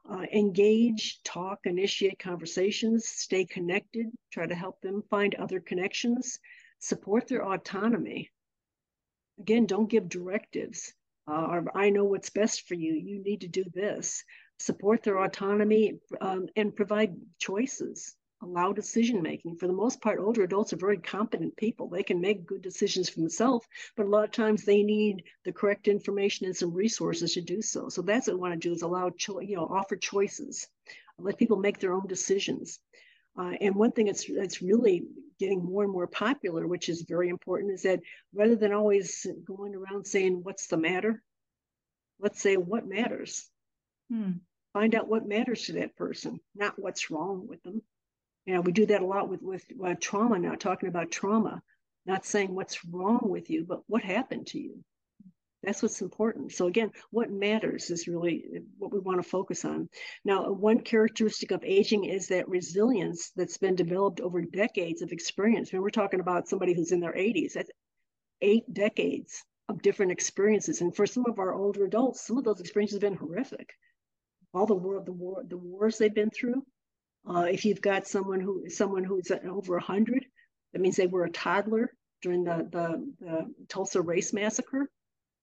Uh, 0.10 0.26
engage, 0.34 1.22
talk, 1.24 1.60
initiate 1.66 2.18
conversations, 2.18 3.08
stay 3.08 3.46
connected, 3.46 4.08
try 4.32 4.48
to 4.48 4.56
help 4.56 4.82
them 4.82 5.04
find 5.10 5.36
other 5.36 5.60
connections, 5.60 6.40
support 6.80 7.28
their 7.28 7.46
autonomy. 7.46 8.32
Again, 9.40 9.68
don't 9.68 9.90
give 9.90 10.10
directives. 10.10 10.94
Uh, 11.28 11.46
or 11.46 11.78
I 11.78 11.92
know 11.92 12.06
what's 12.06 12.32
best 12.32 12.68
for 12.68 12.74
you. 12.74 12.94
You 12.94 13.22
need 13.22 13.42
to 13.42 13.48
do 13.48 13.64
this 13.72 14.24
support 14.60 15.04
their 15.04 15.20
autonomy 15.20 16.00
um, 16.22 16.48
and 16.56 16.76
provide 16.76 17.16
choices 17.40 18.16
allow 18.42 18.72
decision 18.72 19.22
making 19.22 19.56
for 19.56 19.68
the 19.68 19.74
most 19.74 20.02
part 20.02 20.20
older 20.20 20.44
adults 20.44 20.72
are 20.72 20.78
very 20.78 20.98
competent 20.98 21.56
people. 21.58 21.90
They 21.90 22.04
can 22.04 22.22
make 22.22 22.46
good 22.46 22.62
decisions 22.62 23.10
for 23.10 23.20
themselves 23.20 23.68
but 23.96 24.06
a 24.06 24.10
lot 24.10 24.24
of 24.24 24.32
times 24.32 24.64
they 24.64 24.84
need 24.84 25.24
the 25.44 25.52
correct 25.52 25.88
information 25.88 26.46
and 26.46 26.56
some 26.56 26.74
resources 26.74 27.34
to 27.34 27.42
do 27.42 27.62
so. 27.62 27.90
So 27.90 28.02
that's 28.02 28.28
what 28.28 28.36
we 28.36 28.42
want 28.42 28.54
to 28.54 28.70
do 28.70 28.74
is 28.74 28.82
allow 28.82 29.10
cho- 29.10 29.42
you 29.42 29.58
know 29.58 29.66
offer 29.66 29.96
choices 29.96 30.68
let 31.18 31.38
people 31.38 31.58
make 31.58 31.80
their 31.80 31.92
own 31.92 32.08
decisions. 32.08 32.80
Uh, 33.38 33.52
and 33.60 33.76
one 33.76 33.92
thing 33.92 34.06
that's 34.06 34.26
that's 34.26 34.62
really 34.62 35.04
getting 35.38 35.64
more 35.64 35.84
and 35.84 35.92
more 35.92 36.08
popular 36.08 36.68
which 36.68 36.90
is 36.90 37.02
very 37.02 37.30
important 37.30 37.72
is 37.74 37.84
that 37.84 38.00
rather 38.34 38.56
than 38.56 38.74
always 38.74 39.28
going 39.46 39.76
around 39.76 40.06
saying 40.06 40.40
what's 40.44 40.68
the 40.68 40.78
matter? 40.78 41.22
Let's 42.20 42.42
say 42.42 42.56
what 42.56 42.88
matters? 42.88 43.50
Hmm 44.10 44.32
find 44.74 44.96
out 44.96 45.08
what 45.08 45.28
matters 45.28 45.66
to 45.66 45.74
that 45.74 45.96
person, 45.96 46.40
not 46.56 46.78
what's 46.78 47.12
wrong 47.12 47.48
with 47.48 47.62
them. 47.64 47.82
You 48.46 48.56
know, 48.56 48.62
we 48.62 48.72
do 48.72 48.86
that 48.88 49.02
a 49.02 49.06
lot 49.06 49.30
with 49.30 49.42
with 49.42 49.64
uh, 49.84 49.96
trauma 50.00 50.40
now, 50.40 50.56
talking 50.56 50.90
about 50.90 51.12
trauma, 51.12 51.62
not 52.06 52.26
saying 52.26 52.54
what's 52.54 52.86
wrong 52.86 53.22
with 53.24 53.50
you, 53.50 53.66
but 53.68 53.82
what 53.88 54.04
happened 54.04 54.48
to 54.48 54.60
you. 54.60 54.84
That's 55.62 55.82
what's 55.82 56.02
important. 56.02 56.54
So 56.54 56.68
again, 56.68 56.92
what 57.12 57.30
matters 57.30 57.90
is 57.90 58.08
really 58.08 58.46
what 58.78 58.94
we 58.94 59.00
want 59.00 59.22
to 59.22 59.30
focus 59.30 59.66
on. 59.66 59.90
Now, 60.24 60.52
one 60.52 60.80
characteristic 60.80 61.52
of 61.52 61.66
aging 61.66 62.06
is 62.06 62.30
that 62.30 62.48
resilience 62.48 63.32
that's 63.36 63.58
been 63.58 63.76
developed 63.76 64.22
over 64.22 64.42
decades 64.42 65.02
of 65.02 65.12
experience. 65.12 65.74
When 65.74 65.82
we're 65.82 65.90
talking 65.90 66.22
about 66.22 66.48
somebody 66.48 66.74
who's 66.74 66.94
in 66.94 67.02
their 67.02 67.14
80s, 67.14 67.54
that's 67.54 67.72
eight 68.42 68.74
decades 68.74 69.44
of 69.68 69.82
different 69.82 70.14
experiences. 70.14 70.80
And 70.80 70.96
for 70.96 71.06
some 71.06 71.26
of 71.28 71.40
our 71.40 71.54
older 71.54 71.84
adults, 71.84 72.26
some 72.26 72.38
of 72.38 72.46
those 72.46 72.62
experiences 72.62 72.96
have 72.96 73.02
been 73.02 73.18
horrific 73.18 73.70
all 74.54 74.66
the 74.66 74.76
war, 74.76 75.02
the 75.04 75.12
war, 75.12 75.44
the 75.48 75.58
wars 75.58 75.98
they've 75.98 76.14
been 76.14 76.32
through. 76.32 76.66
Uh, 77.30 77.48
if 77.52 77.66
you've 77.66 77.82
got 77.82 78.08
someone 78.08 78.40
who 78.40 78.70
someone 78.70 79.04
who's 79.04 79.32
over 79.32 79.80
hundred, 79.80 80.26
that 80.74 80.82
means 80.82 80.96
they 80.96 81.08
were 81.08 81.26
a 81.26 81.32
toddler 81.32 81.94
during 82.22 82.44
the, 82.44 82.68
the 82.72 83.14
the 83.20 83.54
Tulsa 83.68 84.02
race 84.02 84.34
massacre. 84.34 84.90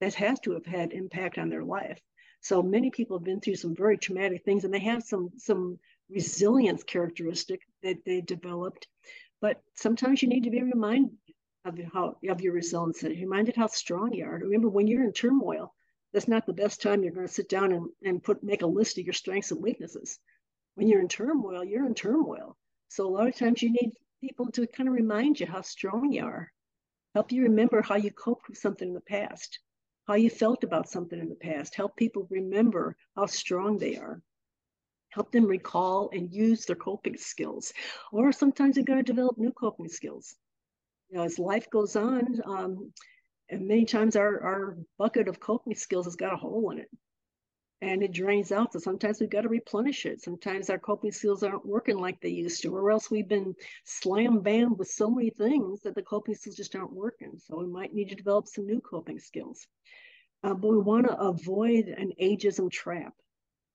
That 0.01 0.15
has 0.15 0.39
to 0.41 0.53
have 0.53 0.67
had 0.67 0.93
impact 0.93 1.39
on 1.39 1.49
their 1.49 1.65
life. 1.65 1.99
So 2.43 2.63
many 2.63 2.91
people 2.91 3.17
have 3.17 3.25
been 3.25 3.41
through 3.41 3.57
some 3.57 3.75
very 3.75 3.97
traumatic 3.97 4.45
things, 4.45 4.65
and 4.65 4.73
they 4.73 4.81
have 4.81 5.03
some 5.03 5.31
some 5.39 5.79
resilience 6.11 6.83
characteristic 6.83 7.63
that 7.83 8.05
they 8.05 8.21
developed. 8.21 8.87
But 9.41 9.63
sometimes 9.75 10.23
you 10.23 10.29
need 10.29 10.45
to 10.45 10.51
be 10.51 10.63
reminded 10.63 11.17
of 11.65 11.79
how 11.93 12.17
of 12.29 12.41
your 12.41 12.53
resilience, 12.53 13.03
reminded 13.03 13.57
how 13.57 13.69
strong 13.69 14.13
you 14.13 14.25
are. 14.25 14.39
Remember 14.39 14.69
when 14.69 14.87
you're 14.87 15.05
in 15.05 15.13
turmoil, 15.13 15.75
that's 16.13 16.29
not 16.29 16.47
the 16.47 16.53
best 16.53 16.81
time 16.81 17.03
you're 17.03 17.13
going 17.13 17.27
to 17.27 17.33
sit 17.33 17.49
down 17.49 17.73
and, 17.73 17.89
and 18.05 18.23
put 18.23 18.43
make 18.43 18.63
a 18.63 18.67
list 18.67 18.99
of 18.99 19.05
your 19.05 19.13
strengths 19.13 19.51
and 19.51 19.63
weaknesses. 19.63 20.19
When 20.75 20.89
you're 20.89 21.01
in 21.01 21.09
turmoil, 21.09 21.65
you're 21.65 21.87
in 21.87 21.95
turmoil. 21.95 22.57
So 22.89 23.07
a 23.07 23.11
lot 23.11 23.29
of 23.29 23.37
times 23.37 23.63
you 23.63 23.71
need 23.71 23.93
people 24.21 24.51
to 24.53 24.67
kind 24.67 24.89
of 24.89 24.95
remind 24.95 25.41
you 25.41 25.47
how 25.47 25.63
strong 25.63 26.13
you 26.13 26.25
are, 26.25 26.53
help 27.15 27.33
you 27.33 27.43
remember 27.43 27.83
how 27.83 27.97
you 27.97 28.11
coped 28.11 28.49
with 28.49 28.59
something 28.59 28.89
in 28.89 28.95
the 28.95 29.01
past, 29.01 29.59
how 30.07 30.15
you 30.15 30.31
felt 30.31 30.65
about 30.65 30.89
something 30.89 31.19
in 31.19 31.29
the 31.29 31.35
past, 31.35 31.75
help 31.75 31.97
people 31.97 32.27
remember 32.31 32.97
how 33.17 33.27
strong 33.27 33.79
they 33.79 33.97
are. 33.97 34.23
Help 35.11 35.33
them 35.33 35.47
recall 35.47 36.11
and 36.13 36.33
use 36.33 36.67
their 36.67 36.77
coping 36.77 37.17
skills. 37.17 37.73
Or 38.13 38.33
sometimes 38.33 38.75
they're 38.75 38.85
going 38.85 39.03
to 39.03 39.13
develop 39.13 39.39
new 39.39 39.51
coping 39.53 39.89
skills. 39.89 40.37
You 41.09 41.17
know, 41.17 41.25
as 41.25 41.39
life 41.39 41.71
goes 41.71 41.97
on, 41.97 42.41
um, 42.45 42.93
and 43.49 43.69
many 43.69 43.85
times 43.85 44.17
our, 44.17 44.41
our 44.43 44.79
bucket 44.99 45.29
of 45.29 45.41
coping 45.41 45.75
skills 45.75 46.07
has 46.07 46.17
got 46.17 46.33
a 46.33 46.37
hole 46.37 46.71
in 46.71 46.79
it 46.79 46.91
and 47.83 48.03
it 48.03 48.13
drains 48.13 48.53
out. 48.53 48.73
So 48.73 48.79
sometimes 48.79 49.21
we've 49.21 49.31
got 49.31 49.43
to 49.43 49.49
replenish 49.49 50.07
it. 50.07 50.23
Sometimes 50.23 50.71
our 50.71 50.79
coping 50.79 51.13
skills 51.13 51.43
aren't 51.43 51.67
working 51.67 51.99
like 51.99 52.21
they 52.21 52.31
used 52.31 52.63
to, 52.63 52.75
or 52.75 52.91
else 52.91 53.11
we've 53.11 53.29
been 53.29 53.55
slam 53.85 54.41
bammed 54.43 54.79
with 54.79 54.89
so 54.89 55.11
many 55.11 55.31
things 55.31 55.83
that 55.83 55.95
the 55.95 56.03
coping 56.03 56.35
skills 56.35 56.57
just 56.57 56.75
aren't 56.75 56.93
working. 56.93 57.33
So 57.39 57.59
we 57.59 57.67
might 57.67 57.95
need 57.95 58.09
to 58.09 58.15
develop 58.15 58.47
some 58.49 58.67
new 58.67 58.81
coping 58.81 59.19
skills. 59.19 59.67
Uh, 60.43 60.55
but 60.55 60.69
we 60.69 60.79
want 60.79 61.07
to 61.07 61.19
avoid 61.19 61.87
an 61.87 62.13
ageism 62.21 62.71
trap. 62.71 63.13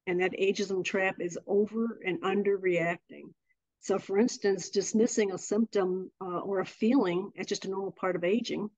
And 0.07 0.21
that 0.21 0.33
ageism 0.33 0.83
trap 0.83 1.17
is 1.19 1.37
over 1.45 1.99
and 2.03 2.23
under 2.23 2.57
reacting. 2.57 3.33
So, 3.81 3.99
for 3.99 4.17
instance, 4.17 4.69
dismissing 4.69 5.31
a 5.31 5.37
symptom 5.37 6.11
uh, 6.19 6.39
or 6.39 6.59
a 6.59 6.65
feeling 6.65 7.31
as 7.37 7.47
just 7.47 7.65
a 7.65 7.69
normal 7.69 7.91
part 7.91 8.15
of 8.15 8.23
aging, 8.23 8.69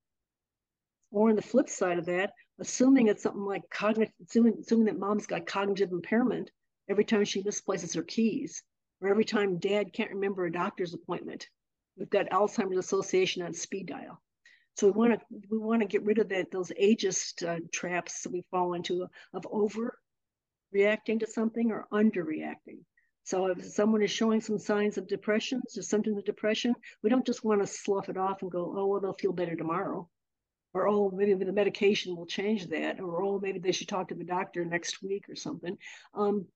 or 1.14 1.30
on 1.30 1.36
the 1.36 1.42
flip 1.42 1.68
side 1.68 1.98
of 1.98 2.06
that, 2.06 2.32
assuming 2.58 3.06
it's 3.06 3.22
something 3.22 3.44
like 3.44 3.62
cognitive, 3.70 4.12
assuming, 4.26 4.54
assuming 4.60 4.86
that 4.86 4.98
mom's 4.98 5.26
got 5.26 5.46
cognitive 5.46 5.92
impairment 5.92 6.50
every 6.90 7.04
time 7.04 7.24
she 7.24 7.42
misplaces 7.42 7.94
her 7.94 8.02
keys, 8.02 8.62
or 9.00 9.08
every 9.08 9.24
time 9.24 9.58
dad 9.58 9.92
can't 9.92 10.10
remember 10.10 10.44
a 10.44 10.52
doctor's 10.52 10.92
appointment. 10.92 11.48
We've 11.96 12.10
got 12.10 12.30
Alzheimer's 12.30 12.78
Association 12.78 13.42
on 13.42 13.54
speed 13.54 13.86
dial. 13.86 14.20
So 14.76 14.88
we 14.88 14.92
want 14.92 15.12
to 15.12 15.20
we 15.50 15.58
want 15.58 15.82
to 15.82 15.88
get 15.88 16.02
rid 16.02 16.18
of 16.18 16.28
that 16.30 16.50
those 16.50 16.72
ageist 16.82 17.46
uh, 17.46 17.60
traps 17.72 18.22
that 18.22 18.32
we 18.32 18.42
fall 18.50 18.74
into 18.74 19.06
of 19.32 19.46
overreacting 20.74 21.20
to 21.20 21.26
something 21.28 21.70
or 21.70 21.86
underreacting. 21.92 22.80
So 23.22 23.46
if 23.46 23.64
someone 23.64 24.02
is 24.02 24.10
showing 24.10 24.40
some 24.40 24.58
signs 24.58 24.98
of 24.98 25.06
depression, 25.06 25.62
or 25.76 25.82
symptoms 25.82 26.18
of 26.18 26.24
depression, 26.24 26.74
we 27.04 27.08
don't 27.08 27.24
just 27.24 27.44
want 27.44 27.60
to 27.60 27.68
slough 27.68 28.08
it 28.08 28.16
off 28.16 28.42
and 28.42 28.50
go, 28.50 28.74
oh, 28.76 28.86
well, 28.86 29.00
they'll 29.00 29.12
feel 29.12 29.32
better 29.32 29.54
tomorrow. 29.54 30.08
Or, 30.74 30.88
oh, 30.88 31.10
maybe 31.14 31.34
the 31.34 31.52
medication 31.52 32.16
will 32.16 32.26
change 32.26 32.66
that. 32.68 33.00
Or, 33.00 33.22
oh, 33.22 33.38
maybe 33.40 33.60
they 33.60 33.72
should 33.72 33.88
talk 33.88 34.08
to 34.08 34.14
the 34.14 34.24
doctor 34.24 34.64
next 34.64 35.02
week 35.02 35.28
or 35.28 35.36
something. 35.36 35.78
Um, 36.14 36.46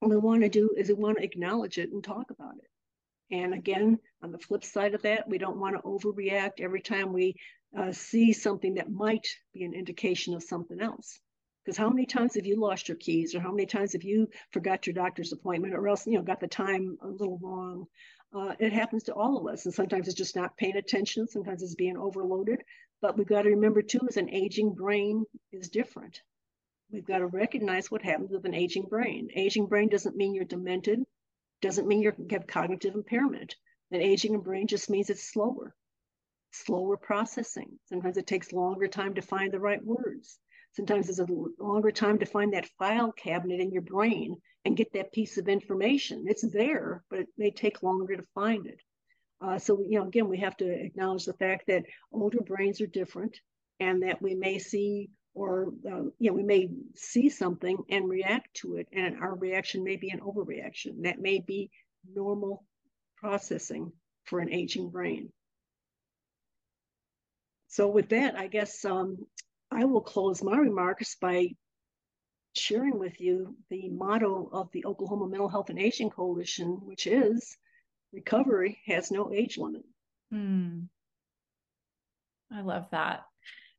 what 0.00 0.10
we 0.10 0.18
want 0.18 0.42
to 0.42 0.50
do 0.50 0.70
is 0.76 0.88
we 0.88 0.94
want 0.94 1.16
to 1.16 1.24
acknowledge 1.24 1.78
it 1.78 1.90
and 1.90 2.04
talk 2.04 2.30
about 2.30 2.54
it. 2.58 3.34
And 3.34 3.54
again, 3.54 3.98
on 4.22 4.30
the 4.30 4.38
flip 4.38 4.62
side 4.62 4.94
of 4.94 5.02
that, 5.02 5.28
we 5.28 5.38
don't 5.38 5.58
want 5.58 5.74
to 5.74 5.82
overreact 5.82 6.60
every 6.60 6.82
time 6.82 7.12
we 7.12 7.34
uh, 7.76 7.92
see 7.92 8.32
something 8.32 8.74
that 8.74 8.92
might 8.92 9.26
be 9.52 9.64
an 9.64 9.74
indication 9.74 10.34
of 10.34 10.42
something 10.42 10.80
else. 10.80 11.18
Because 11.64 11.76
how 11.76 11.88
many 11.88 12.06
times 12.06 12.36
have 12.36 12.46
you 12.46 12.60
lost 12.60 12.88
your 12.88 12.96
keys, 12.98 13.34
or 13.34 13.40
how 13.40 13.50
many 13.50 13.66
times 13.66 13.94
have 13.94 14.04
you 14.04 14.28
forgot 14.52 14.86
your 14.86 14.94
doctor's 14.94 15.32
appointment, 15.32 15.74
or 15.74 15.88
else 15.88 16.06
you 16.06 16.12
know 16.12 16.22
got 16.22 16.38
the 16.38 16.46
time 16.46 16.96
a 17.02 17.08
little 17.08 17.40
wrong? 17.42 17.86
Uh, 18.32 18.54
it 18.60 18.72
happens 18.72 19.02
to 19.04 19.14
all 19.14 19.38
of 19.38 19.52
us, 19.52 19.64
and 19.64 19.74
sometimes 19.74 20.06
it's 20.06 20.16
just 20.16 20.36
not 20.36 20.56
paying 20.56 20.76
attention. 20.76 21.26
Sometimes 21.26 21.62
it's 21.62 21.74
being 21.74 21.96
overloaded. 21.96 22.60
But 23.06 23.16
we've 23.16 23.24
got 23.28 23.42
to 23.42 23.50
remember 23.50 23.82
too, 23.82 24.00
is 24.08 24.16
an 24.16 24.34
aging 24.34 24.74
brain 24.74 25.26
is 25.52 25.68
different. 25.68 26.22
We've 26.90 27.06
got 27.06 27.18
to 27.18 27.28
recognize 27.28 27.88
what 27.88 28.02
happens 28.02 28.32
with 28.32 28.44
an 28.46 28.52
aging 28.52 28.86
brain. 28.86 29.28
Aging 29.32 29.66
brain 29.66 29.88
doesn't 29.88 30.16
mean 30.16 30.34
you're 30.34 30.44
demented, 30.44 31.04
doesn't 31.62 31.86
mean 31.86 32.02
you 32.02 32.12
have 32.32 32.48
cognitive 32.48 32.96
impairment. 32.96 33.54
An 33.92 34.00
aging 34.00 34.40
brain 34.40 34.66
just 34.66 34.90
means 34.90 35.08
it's 35.08 35.32
slower, 35.32 35.72
slower 36.50 36.96
processing. 36.96 37.78
Sometimes 37.84 38.16
it 38.16 38.26
takes 38.26 38.52
longer 38.52 38.88
time 38.88 39.14
to 39.14 39.22
find 39.22 39.52
the 39.52 39.60
right 39.60 39.84
words. 39.84 40.40
Sometimes 40.72 41.08
it's 41.08 41.20
a 41.20 41.28
longer 41.60 41.92
time 41.92 42.18
to 42.18 42.26
find 42.26 42.54
that 42.54 42.70
file 42.76 43.12
cabinet 43.12 43.60
in 43.60 43.70
your 43.70 43.82
brain 43.82 44.34
and 44.64 44.76
get 44.76 44.92
that 44.94 45.12
piece 45.12 45.38
of 45.38 45.46
information. 45.46 46.24
It's 46.26 46.42
there, 46.42 47.04
but 47.08 47.20
it 47.20 47.28
may 47.38 47.52
take 47.52 47.84
longer 47.84 48.16
to 48.16 48.26
find 48.34 48.66
it. 48.66 48.80
Uh, 49.40 49.58
so, 49.58 49.80
you 49.80 49.98
know, 49.98 50.06
again, 50.06 50.28
we 50.28 50.38
have 50.38 50.56
to 50.56 50.66
acknowledge 50.66 51.24
the 51.26 51.34
fact 51.34 51.66
that 51.66 51.84
older 52.12 52.40
brains 52.40 52.80
are 52.80 52.86
different 52.86 53.38
and 53.80 54.02
that 54.02 54.22
we 54.22 54.34
may 54.34 54.58
see 54.58 55.10
or, 55.34 55.74
uh, 55.86 56.04
you 56.18 56.30
know, 56.30 56.32
we 56.32 56.42
may 56.42 56.70
see 56.94 57.28
something 57.28 57.76
and 57.90 58.08
react 58.08 58.54
to 58.54 58.76
it, 58.76 58.88
and 58.90 59.18
our 59.18 59.34
reaction 59.34 59.84
may 59.84 59.96
be 59.96 60.08
an 60.08 60.20
overreaction. 60.20 61.02
That 61.02 61.20
may 61.20 61.40
be 61.40 61.70
normal 62.14 62.64
processing 63.18 63.92
for 64.24 64.40
an 64.40 64.50
aging 64.50 64.88
brain. 64.88 65.30
So, 67.68 67.88
with 67.88 68.08
that, 68.08 68.34
I 68.34 68.46
guess 68.46 68.82
um, 68.86 69.18
I 69.70 69.84
will 69.84 70.00
close 70.00 70.42
my 70.42 70.56
remarks 70.56 71.16
by 71.20 71.48
sharing 72.54 72.98
with 72.98 73.20
you 73.20 73.54
the 73.68 73.90
motto 73.90 74.48
of 74.50 74.70
the 74.72 74.86
Oklahoma 74.86 75.28
Mental 75.28 75.50
Health 75.50 75.68
and 75.68 75.78
Aging 75.78 76.08
Coalition, 76.08 76.78
which 76.82 77.06
is 77.06 77.58
recovery 78.16 78.78
has 78.86 79.10
no 79.10 79.30
age 79.32 79.58
limit. 79.58 79.84
Hmm. 80.32 80.84
I 82.50 82.62
love 82.62 82.86
that. 82.90 83.24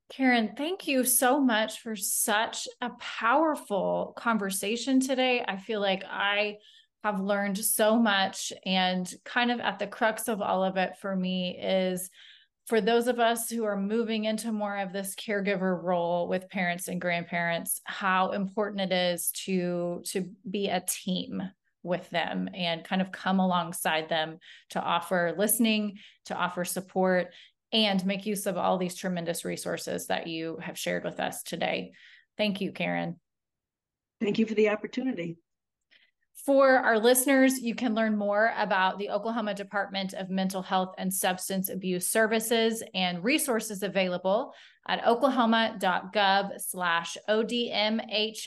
Karen, 0.10 0.54
thank 0.56 0.88
you 0.88 1.04
so 1.04 1.42
much 1.42 1.82
for 1.82 1.96
such 1.96 2.68
a 2.80 2.92
powerful 3.00 4.14
conversation 4.16 5.02
today. 5.02 5.44
I 5.46 5.58
feel 5.58 5.82
like 5.82 6.04
I 6.10 6.58
have 7.04 7.20
learned 7.20 7.58
so 7.58 7.98
much, 7.98 8.54
and 8.66 9.12
kind 9.26 9.52
of 9.52 9.60
at 9.60 9.80
the 9.80 9.88
crux 9.88 10.28
of 10.28 10.42
all 10.42 10.64
of 10.64 10.78
it 10.78 10.98
for 11.02 11.16
me 11.16 11.58
is 11.62 12.10
for 12.68 12.80
those 12.80 13.08
of 13.08 13.20
us 13.20 13.50
who 13.50 13.64
are 13.64 13.80
moving 13.80 14.26
into 14.26 14.52
more 14.52 14.78
of 14.78 14.94
this 14.94 15.16
caregiver 15.16 15.82
role 15.82 16.28
with 16.28 16.50
parents 16.50 16.90
and 16.90 17.02
grandparents 17.02 17.80
how 17.86 18.32
important 18.32 18.92
it 18.92 18.94
is 18.94 19.32
to 19.32 20.02
to 20.06 20.30
be 20.50 20.68
a 20.68 20.84
team 20.86 21.42
with 21.84 22.10
them 22.10 22.50
and 22.54 22.84
kind 22.84 23.02
of 23.02 23.12
come 23.12 23.40
alongside 23.40 24.10
them 24.10 24.40
to 24.70 24.82
offer 24.82 25.34
listening 25.38 25.98
to 26.26 26.36
offer 26.36 26.66
support 26.66 27.34
and 27.72 28.06
make 28.06 28.26
use 28.26 28.46
of 28.46 28.58
all 28.58 28.78
these 28.78 28.96
tremendous 28.96 29.44
resources 29.46 30.08
that 30.08 30.28
you 30.28 30.58
have 30.62 30.78
shared 30.78 31.04
with 31.04 31.20
us 31.20 31.44
today 31.44 31.92
thank 32.38 32.62
you 32.62 32.72
karen 32.72 33.20
thank 34.22 34.40
you 34.40 34.46
for 34.46 34.56
the 34.56 34.70
opportunity 34.70 35.38
for 36.48 36.78
our 36.78 36.98
listeners, 36.98 37.60
you 37.60 37.76
can 37.76 37.94
learn 37.94 38.16
more 38.16 38.54
about 38.58 39.00
the 39.00 39.10
Oklahoma 39.10 39.54
Department 39.54 40.14
of 40.14 40.30
Mental 40.30 40.62
Health 40.62 40.96
and 40.98 41.14
Substance 41.14 41.68
Abuse 41.68 42.08
Services 42.08 42.82
and 42.94 43.22
resources 43.22 43.84
available 43.84 44.54
at 44.88 45.06
oklahoma.gov 45.06 46.52
slash 46.62 47.18
ODMHSAS. 47.28 48.40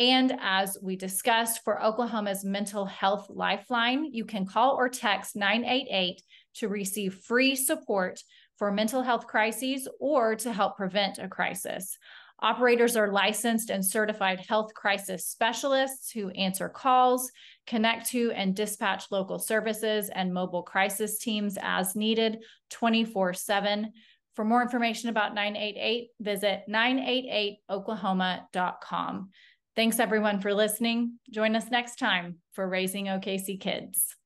And 0.00 0.36
as 0.40 0.76
we 0.80 0.96
discussed, 0.96 1.62
for 1.62 1.84
Oklahoma's 1.84 2.42
Mental 2.42 2.86
Health 2.86 3.26
Lifeline, 3.28 4.06
you 4.06 4.24
can 4.24 4.46
call 4.46 4.74
or 4.74 4.88
text 4.88 5.36
988 5.36 6.22
to 6.54 6.68
receive 6.68 7.16
free 7.16 7.54
support 7.54 8.22
for 8.56 8.72
mental 8.72 9.02
health 9.02 9.26
crises 9.26 9.86
or 10.00 10.34
to 10.36 10.54
help 10.54 10.78
prevent 10.78 11.18
a 11.18 11.28
crisis. 11.28 11.98
Operators 12.40 12.96
are 12.96 13.12
licensed 13.12 13.68
and 13.68 13.84
certified 13.84 14.40
health 14.48 14.72
crisis 14.72 15.26
specialists 15.26 16.10
who 16.10 16.30
answer 16.30 16.70
calls, 16.70 17.30
connect 17.66 18.08
to 18.08 18.32
and 18.32 18.56
dispatch 18.56 19.04
local 19.10 19.38
services 19.38 20.08
and 20.14 20.32
mobile 20.32 20.62
crisis 20.62 21.18
teams 21.18 21.58
as 21.60 21.94
needed 21.94 22.38
24 22.70 23.34
7. 23.34 23.92
For 24.34 24.46
more 24.46 24.62
information 24.62 25.10
about 25.10 25.34
988, 25.34 26.08
visit 26.20 26.62
988oklahoma.com. 26.70 29.28
Thanks 29.76 29.98
everyone 29.98 30.40
for 30.40 30.52
listening. 30.52 31.18
Join 31.30 31.54
us 31.54 31.70
next 31.70 31.98
time 31.98 32.38
for 32.52 32.68
Raising 32.68 33.06
OKC 33.06 33.60
Kids. 33.60 34.16